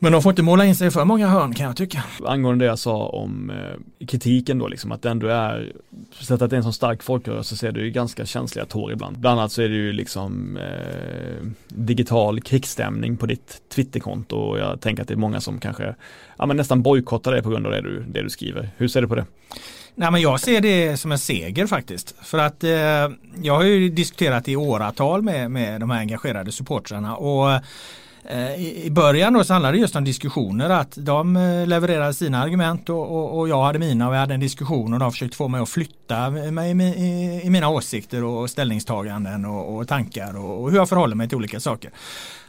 [0.00, 2.04] men de får inte måla in sig för många hörn kan jag tycka.
[2.26, 5.72] Angående det jag sa om eh, kritiken då liksom att det ändå är,
[6.10, 8.92] så att det är en så stark folkrörelse så är det ju ganska känsliga tår
[8.92, 9.18] ibland.
[9.18, 14.80] Bland annat så är det ju liksom eh, digital krigsstämning på ditt Twitterkonto och jag
[14.80, 15.94] tänker att det är många som kanske
[16.38, 18.70] ja, men nästan bojkottar det på grund av det du, det du skriver.
[18.76, 19.24] Hur ser du på det?
[19.98, 22.14] Nej men jag ser det som en seger faktiskt.
[22.22, 22.70] För att eh,
[23.42, 27.52] jag har ju diskuterat i åratal med, med de här engagerade supportrarna och
[28.24, 32.42] eh, i början då så handlade det just om diskussioner att de eh, levererade sina
[32.42, 35.36] argument och, och, och, jag hade mina och vi hade en diskussion och de försökte
[35.36, 40.36] få mig att flytta mig i, i, i mina åsikter och ställningstaganden och, och tankar
[40.36, 41.90] och, hur jag förhåller mig till olika saker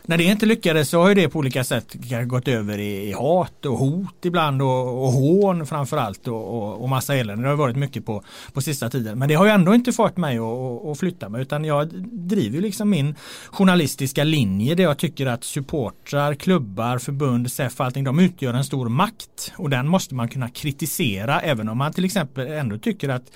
[0.06, 1.96] när det inte lyckades så har det på olika sätt
[2.26, 6.90] gått över i, i hat och hot ibland och, och hån framförallt och, och, och
[6.90, 7.44] massa elände.
[7.44, 8.24] Det har varit mycket på,
[8.54, 9.20] på sista tiden.
[9.20, 12.62] Men det har ju ändå inte fått mig att, att flytta mig utan jag driver
[12.62, 13.16] liksom min
[13.50, 18.90] journalistiska linje där jag tycker att supportrar, klubbar, förbund, SEF, allting de utgör en stor
[18.90, 23.32] makt och den måste man kunna kritisera även om man till exempel ändå tycker att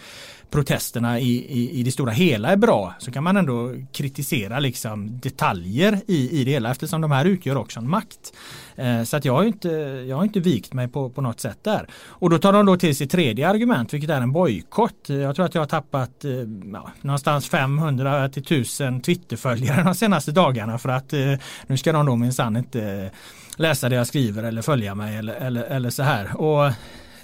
[0.54, 5.20] protesterna i, i, i det stora hela är bra så kan man ändå kritisera liksom
[5.20, 8.34] detaljer i, i det hela eftersom de här utgör också en makt.
[8.76, 9.70] Eh, så att jag har inte,
[10.08, 11.88] jag har inte vikt mig på, på något sätt där.
[12.06, 15.10] Och då tar de då till sitt tredje argument vilket är en bojkott.
[15.10, 16.32] Jag tror att jag har tappat eh,
[16.74, 21.34] ja, någonstans 500 till 1000 Twitterföljare de senaste dagarna för att eh,
[21.68, 23.12] nu ska de då minsann inte
[23.58, 26.38] läsa det jag skriver eller följa mig eller, eller, eller så här.
[26.38, 26.72] Och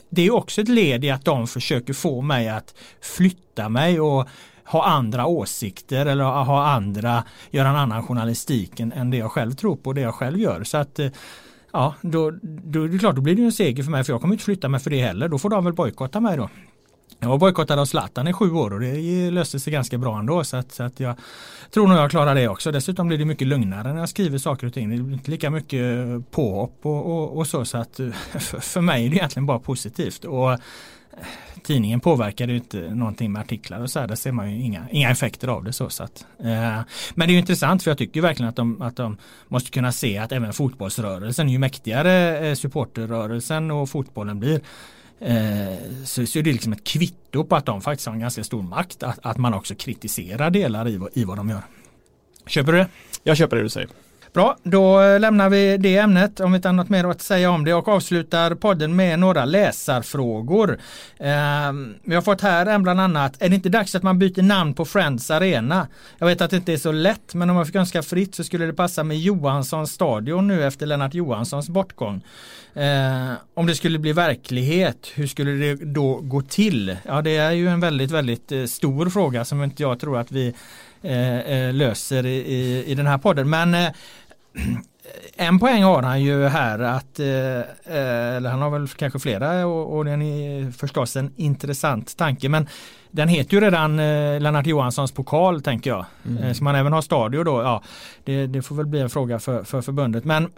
[0.09, 4.27] det är också ett led i att de försöker få mig att flytta mig och
[4.65, 9.51] ha andra åsikter eller ha andra, göra en annan journalistik än, än det jag själv
[9.51, 10.63] tror på, och det jag själv gör.
[10.63, 11.11] Så att eh,
[11.73, 14.21] ja, då, då, det är klart, då blir det en seger för mig för jag
[14.21, 15.27] kommer inte flytta mig för det heller.
[15.27, 16.49] Då får de väl bojkotta mig då.
[17.19, 20.43] Jag var bojkottad av Zlatan i sju år och det löste sig ganska bra ändå.
[20.43, 21.15] Så att, så att jag
[21.71, 22.71] tror nog jag klarar det också.
[22.71, 24.89] Dessutom blir det mycket lugnare när jag skriver saker och ting.
[24.89, 27.65] Det blir inte lika mycket eh, påhopp och, och, och så.
[27.65, 30.25] Så att eh, för, för mig är det egentligen bara positivt.
[30.25, 30.59] Och eh,
[31.63, 34.07] tidningen påverkar ju inte någonting med artiklar och så här.
[34.07, 35.73] Där ser man ju inga, inga effekter av det.
[35.73, 36.79] Så, så att, eh,
[37.15, 39.17] men det är ju intressant för jag tycker verkligen att de, att de
[39.47, 44.61] måste kunna se att även fotbollsrörelsen, ju mäktigare supporterrörelsen och fotbollen blir
[45.19, 48.43] Eh, så, så är det liksom ett kvitto på att de faktiskt har en ganska
[48.43, 49.03] stor makt.
[49.03, 51.61] Att, att man också kritiserar delar i, i vad de gör.
[52.45, 52.87] Köper du det?
[53.23, 53.89] Jag köper det du säger.
[54.33, 57.51] Bra, då eh, lämnar vi det ämnet om vi inte har något mer att säga
[57.51, 60.79] om det och avslutar podden med några läsarfrågor.
[61.17, 61.71] Eh,
[62.03, 64.73] vi har fått här en bland annat, är det inte dags att man byter namn
[64.73, 65.87] på Friends Arena?
[66.17, 68.43] Jag vet att det inte är så lätt men om man fick önska fritt så
[68.43, 72.21] skulle det passa med Johanssons stadion nu efter Lennart Johanssons bortgång.
[72.73, 76.97] Eh, om det skulle bli verklighet, hur skulle det då gå till?
[77.05, 80.31] Ja det är ju en väldigt väldigt eh, stor fråga som inte jag tror att
[80.31, 80.53] vi
[81.01, 83.49] Eh, eh, löser i, i den här podden.
[83.49, 83.89] Men eh,
[85.35, 90.05] en poäng har han ju här att, eller han har väl kanske flera och, och
[90.05, 92.49] den är förstås en intressant tanke.
[92.49, 92.67] Men
[93.11, 93.97] den heter ju redan
[94.43, 96.05] Lennart Johanssons pokal tänker jag.
[96.27, 96.53] Mm.
[96.53, 97.61] Ska man även ha stadio då?
[97.61, 97.83] Ja,
[98.23, 100.25] det, det, får väl bli en fråga för, för förbundet.
[100.25, 100.49] Men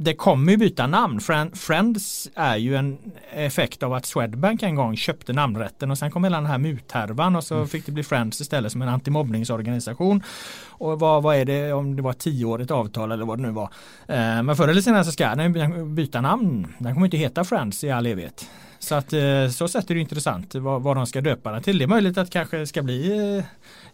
[0.00, 1.20] det kommer ju byta namn.
[1.54, 2.98] Friends är ju en
[3.30, 7.36] effekt av att Swedbank en gång köpte namnrätten och sen kom hela den här muthärvan
[7.36, 7.68] och så mm.
[7.68, 10.22] fick det bli Friends istället som en antimobbningsorganisation.
[10.66, 13.70] Och vad, vad är det om det var tioårigt avtal eller vad det nu var.
[14.06, 16.74] Eh, men förr eller senare så ska den byta namn.
[16.78, 18.50] Den kommer inte heta Friends i all evighet.
[18.78, 21.78] Så att eh, så sätt är det intressant vad, vad de ska döpa den till.
[21.78, 23.44] Det är möjligt att det kanske ska bli eh,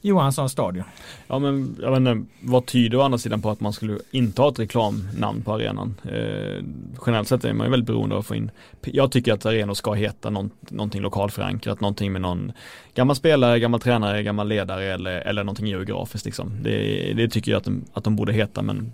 [0.05, 0.85] Johanssons stadion.
[1.27, 4.43] Ja men jag vet inte, vad tyder å andra sidan på att man skulle inte
[4.43, 5.95] ha ett reklamnamn på arenan?
[6.05, 6.65] Eh,
[7.07, 8.51] generellt sett är man ju väldigt beroende av att få in,
[8.83, 12.53] jag tycker att arenor ska heta någon, någonting lokalförankrat, någonting med någon
[12.95, 16.63] gammal spelare, gammal tränare, gammal ledare eller, eller någonting geografiskt liksom.
[16.63, 18.93] Det, det tycker jag att de, att de borde heta men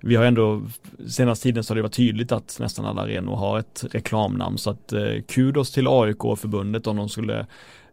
[0.00, 0.62] vi har ändå,
[1.08, 4.70] senaste tiden så har det varit tydligt att nästan alla arenor har ett reklamnamn så
[4.70, 7.46] att eh, kudos till AIK-förbundet om de skulle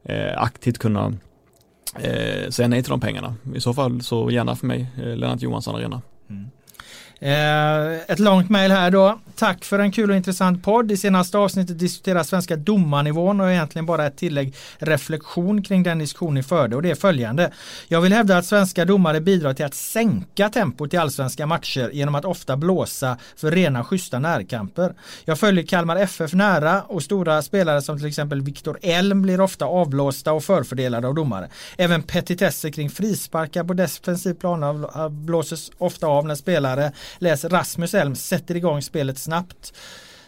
[0.03, 1.13] eh, aktivt kunna
[1.99, 3.35] eh, säga nej till de pengarna.
[3.55, 6.01] I så fall så gärna för mig, eh, Lennart Johansson Arena.
[6.29, 6.49] Mm.
[7.19, 9.19] Eh, ett långt mejl här då.
[9.35, 10.91] Tack för en kul och intressant podd.
[10.91, 16.33] I senaste avsnittet diskuteras svenska domarnivån och egentligen bara ett tillägg reflektion kring den diskussion
[16.33, 17.51] ni förde och det är följande.
[17.87, 22.15] Jag vill hävda att svenska domare bidrar till att sänka tempot i allsvenska matcher genom
[22.15, 24.93] att ofta blåsa för rena schyssta närkamper.
[25.25, 29.65] Jag följer Kalmar FF nära och stora spelare som till exempel Viktor Elm blir ofta
[29.65, 31.49] avblåsta och förfördelade av domare.
[31.77, 38.15] Även petitesser kring frisparkar på defensiv plan blåses ofta av när spelare läs Rasmus Elm
[38.15, 39.73] sätter igång spelet snabbt.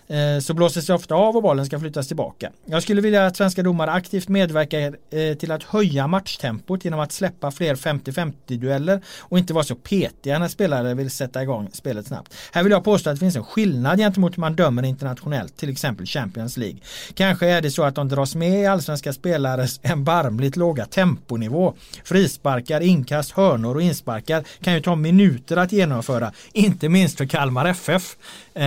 [0.10, 2.52] Eh, så blåses det ofta av och bollen ska flyttas tillbaka.
[2.66, 7.12] Jag skulle vilja att svenska domare aktivt medverkar eh, till att höja matchtempot genom att
[7.12, 12.08] släppa fler 50-50 dueller och inte vara så petiga när spelare vill sätta igång spelet
[12.08, 12.34] snabbt.
[12.52, 15.70] Här vill jag påstå att det finns en skillnad gentemot hur man dömer internationellt, till
[15.70, 16.80] exempel Champions League.
[17.14, 21.74] Kanske är det så att de dras med i allsvenska spelares erbarmligt låga temponivå.
[22.04, 27.66] Frisparkar, inkast, hörnor och insparkar kan ju ta minuter att genomföra, inte minst för Kalmar
[27.66, 28.16] FF.
[28.54, 28.62] Eh,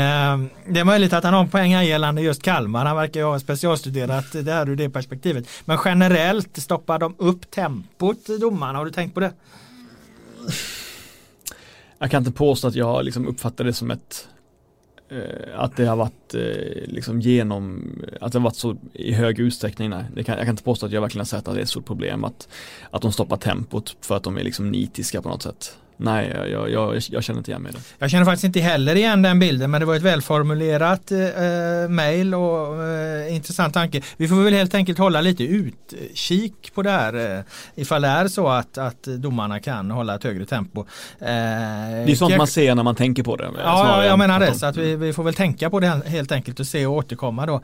[0.66, 2.84] det är möjligt att han någon poäng här gällande just Kalmar.
[2.84, 5.48] Han verkar ju ha specialstuderat det här ur det perspektivet.
[5.64, 8.78] Men generellt stoppar de upp tempot domarna.
[8.78, 9.32] Har du tänkt på det?
[11.98, 14.28] Jag kan inte påstå att jag liksom uppfattar det som ett
[15.08, 16.40] eh, att det har varit eh,
[16.86, 19.90] liksom genom, att det har varit så i hög utsträckning.
[19.90, 20.04] Nej.
[20.14, 21.68] Det kan, jag kan inte påstå att jag verkligen har sett att det är ett
[21.68, 22.48] stort problem att,
[22.90, 25.76] att de stoppar tempot för att de är liksom nitiska på något sätt.
[26.02, 27.80] Nej, jag, jag, jag, känner inte igen mig i det.
[27.98, 32.34] Jag känner faktiskt inte heller igen den bilden men det var ett välformulerat eh, mail
[32.34, 34.02] och eh, intressant tanke.
[34.16, 38.28] Vi får väl helt enkelt hålla lite utkik på det här eh, ifall det är
[38.28, 40.80] så att, att domarna kan hålla ett högre tempo.
[40.80, 40.86] Eh,
[41.18, 43.50] det är sånt jag, man ser när man tänker på det.
[43.64, 44.54] Ja, jag menar det.
[44.54, 47.46] Så att vi, vi får väl tänka på det helt enkelt och se och återkomma
[47.46, 47.60] då.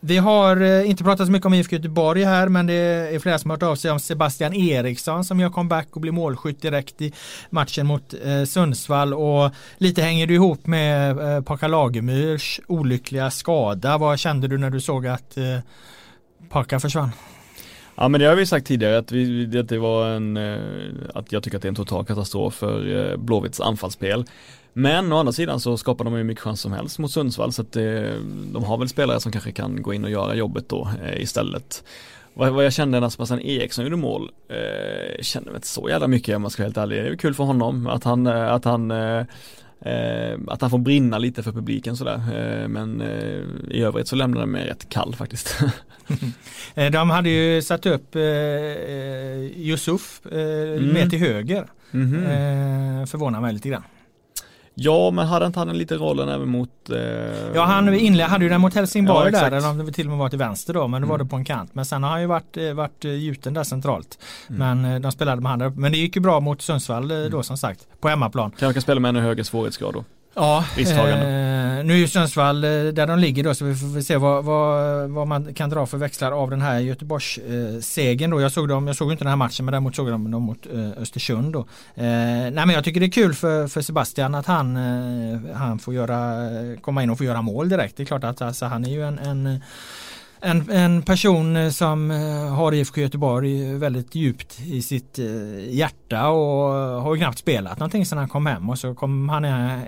[0.00, 3.38] Vi har eh, inte pratat så mycket om IFK Göteborg här men det är flera
[3.38, 7.02] som har hört av sig om Sebastian Eriksson som gör comeback och blir målskytt direkt
[7.02, 7.12] i
[7.50, 13.98] matchen mot eh, Sundsvall och lite hänger det ihop med eh, Paka Lagemyrs olyckliga skada.
[13.98, 15.58] Vad kände du när du såg att eh,
[16.48, 17.10] Paka försvann?
[18.00, 20.58] Ja men det har vi sagt tidigare att, vi, att det var en, eh,
[21.14, 24.24] att jag tycker att det är en total katastrof för eh, Blåvitts anfallsspel.
[24.72, 27.62] Men å andra sidan så skapar de ju mycket chans som helst mot Sundsvall så
[27.62, 28.14] att det,
[28.52, 31.84] de har väl spelare som kanske kan gå in och göra jobbet då eh, istället.
[32.34, 36.08] Vad, vad jag kände när Sebastian Eriksson gjorde mål, eh, kände mig inte så jävla
[36.08, 37.02] mycket om man ska vara helt ärlig.
[37.02, 39.24] Det är kul för honom att han, eh, att han eh,
[39.80, 42.20] Eh, att han får brinna lite för publiken sådär.
[42.34, 45.58] Eh, men eh, i övrigt så lämnar han mig rätt kall faktiskt.
[46.74, 50.92] Eh, de hade ju satt upp eh, eh Yusuf mm.
[50.92, 51.66] mer till höger.
[51.92, 53.06] Mm -hmm.
[53.06, 53.82] förvånar mig lite grann.
[54.80, 56.90] Ja, men hade inte han en liten rollen även mot...
[56.90, 56.98] Eh...
[57.54, 60.18] Ja, han inled, hade ju den mot Helsingborg ja, där, om det till och med
[60.18, 61.08] var till vänster då, men då mm.
[61.08, 61.74] var det på en kant.
[61.74, 64.18] Men sen har han ju varit, eh, varit eh, gjuten där centralt.
[64.48, 64.58] Mm.
[64.58, 67.42] Men eh, de spelade med han Men det gick ju bra mot Sundsvall då mm.
[67.42, 68.50] som sagt, på hemmaplan.
[68.50, 70.04] Kanske kan spela med ännu högre svårighetsgrad då.
[70.38, 74.16] Ja, eh, nu är ju Sundsvall eh, där de ligger då så vi får se
[74.16, 78.40] vad, vad, vad man kan dra för växlar av den här Göteborgs eh, då.
[78.40, 80.42] Jag såg dem, jag såg inte den här matchen men däremot såg jag dem, dem
[80.42, 81.60] mot eh, Östersund då.
[81.94, 85.78] Eh, nej men jag tycker det är kul för, för Sebastian att han, eh, han
[85.78, 86.48] får göra,
[86.80, 87.96] komma in och få göra mål direkt.
[87.96, 89.60] Det är klart att alltså, han är ju en, en
[90.40, 96.28] en, en person eh, som eh, har IFK Göteborg väldigt djupt i sitt eh, hjärta
[96.28, 99.44] och har knappt spelat någonting sedan han kom hem och så kom han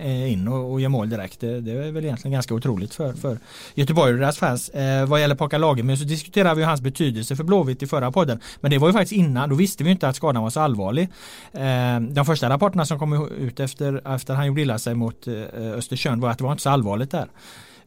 [0.07, 1.41] in och, och gör mål direkt.
[1.41, 3.39] Det, det, är väl egentligen ganska otroligt för, för
[3.75, 4.69] Göteborg och deras fans.
[4.69, 8.41] Eh, vad gäller Paka Lagemyr så diskuterade vi hans betydelse för Blåvitt i förra podden.
[8.61, 11.09] Men det var ju faktiskt innan, då visste vi inte att skadan var så allvarlig.
[11.53, 15.35] Eh, de första rapporterna som kom ut efter, efter han gjorde illa sig mot eh,
[15.77, 17.27] Östersund var att det var inte så allvarligt där.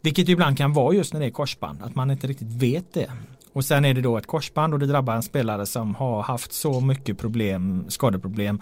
[0.04, 3.10] Vilket ibland kan vara just när det är korsband, att man inte riktigt vet det.
[3.52, 6.52] Och sen är det då ett korsband och det drabbar en spelare som har haft
[6.52, 8.58] så mycket problem, skadeproblem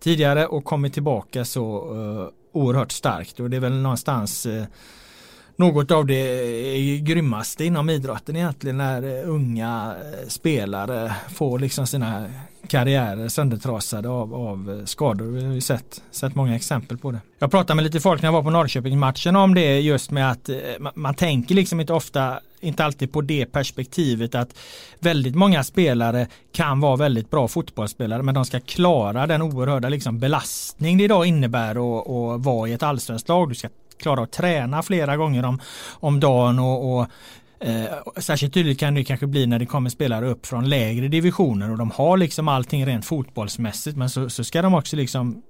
[0.00, 3.40] tidigare och kommit tillbaka så uh, oerhört starkt.
[3.40, 4.64] Och det är väl någonstans uh,
[5.58, 12.26] något av det grymmaste inom idrotten egentligen när eh, unga eh, spelare får liksom sina
[12.66, 15.24] karriärer söndertrasade av, av eh, skador.
[15.24, 17.20] Vi har ju sett, sett många exempel på det.
[17.38, 20.50] Jag pratade med lite folk när jag var på Norrköping-matchen om det just med att
[20.78, 24.58] man, man tänker liksom inte ofta inte alltid på det perspektivet att
[24.98, 30.18] väldigt många spelare kan vara väldigt bra fotbollsspelare men de ska klara den oerhörda liksom
[30.18, 33.48] belastning det idag innebär att vara i ett allsvenskt lag.
[33.48, 33.68] Du ska
[33.98, 35.60] klara att träna flera gånger om,
[35.90, 37.06] om dagen och, och
[37.60, 37.84] Eh,
[38.16, 41.78] särskilt tydligt kan det kanske bli när det kommer spelare upp från lägre divisioner och
[41.78, 45.42] de har liksom allting rent fotbollsmässigt men så, så ska de också liksom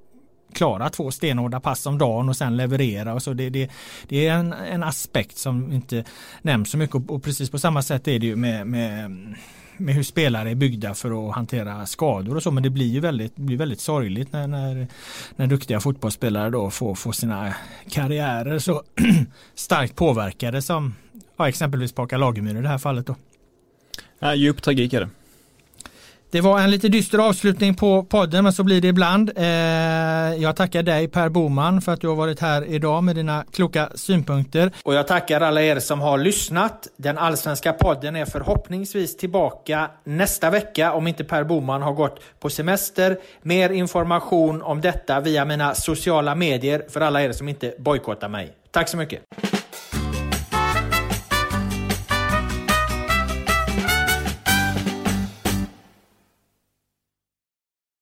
[0.52, 3.32] klara två stenhårda pass om dagen och sen leverera och så.
[3.32, 3.70] Det, det,
[4.08, 6.04] det är en, en, aspekt som inte
[6.42, 9.10] nämns så mycket och, och, precis på samma sätt är det ju med, med,
[9.78, 13.00] med hur spelare är byggda för att hantera skador och så men det blir ju
[13.00, 14.86] väldigt, blir väldigt sorgligt när, när,
[15.36, 17.54] när duktiga fotbollsspelare då får, får sina
[17.90, 18.82] karriärer så
[19.54, 20.94] starkt påverkade som
[21.36, 23.12] ja, exempelvis Paka Lagemyr i det här fallet då.
[23.12, 23.18] Äh,
[24.18, 25.08] ja, djup tragik är det.
[26.30, 29.30] Det var en lite dyster avslutning på podden men så blir det ibland.
[29.36, 29.44] Eh,
[30.42, 33.88] jag tackar dig Per Boman för att du har varit här idag med dina kloka
[33.94, 34.70] synpunkter.
[34.82, 36.88] Och jag tackar alla er som har lyssnat.
[36.96, 42.50] Den allsvenska podden är förhoppningsvis tillbaka nästa vecka om inte Per Boman har gått på
[42.50, 43.18] semester.
[43.42, 48.52] Mer information om detta via mina sociala medier för alla er som inte bojkottar mig.
[48.70, 49.22] Tack så mycket.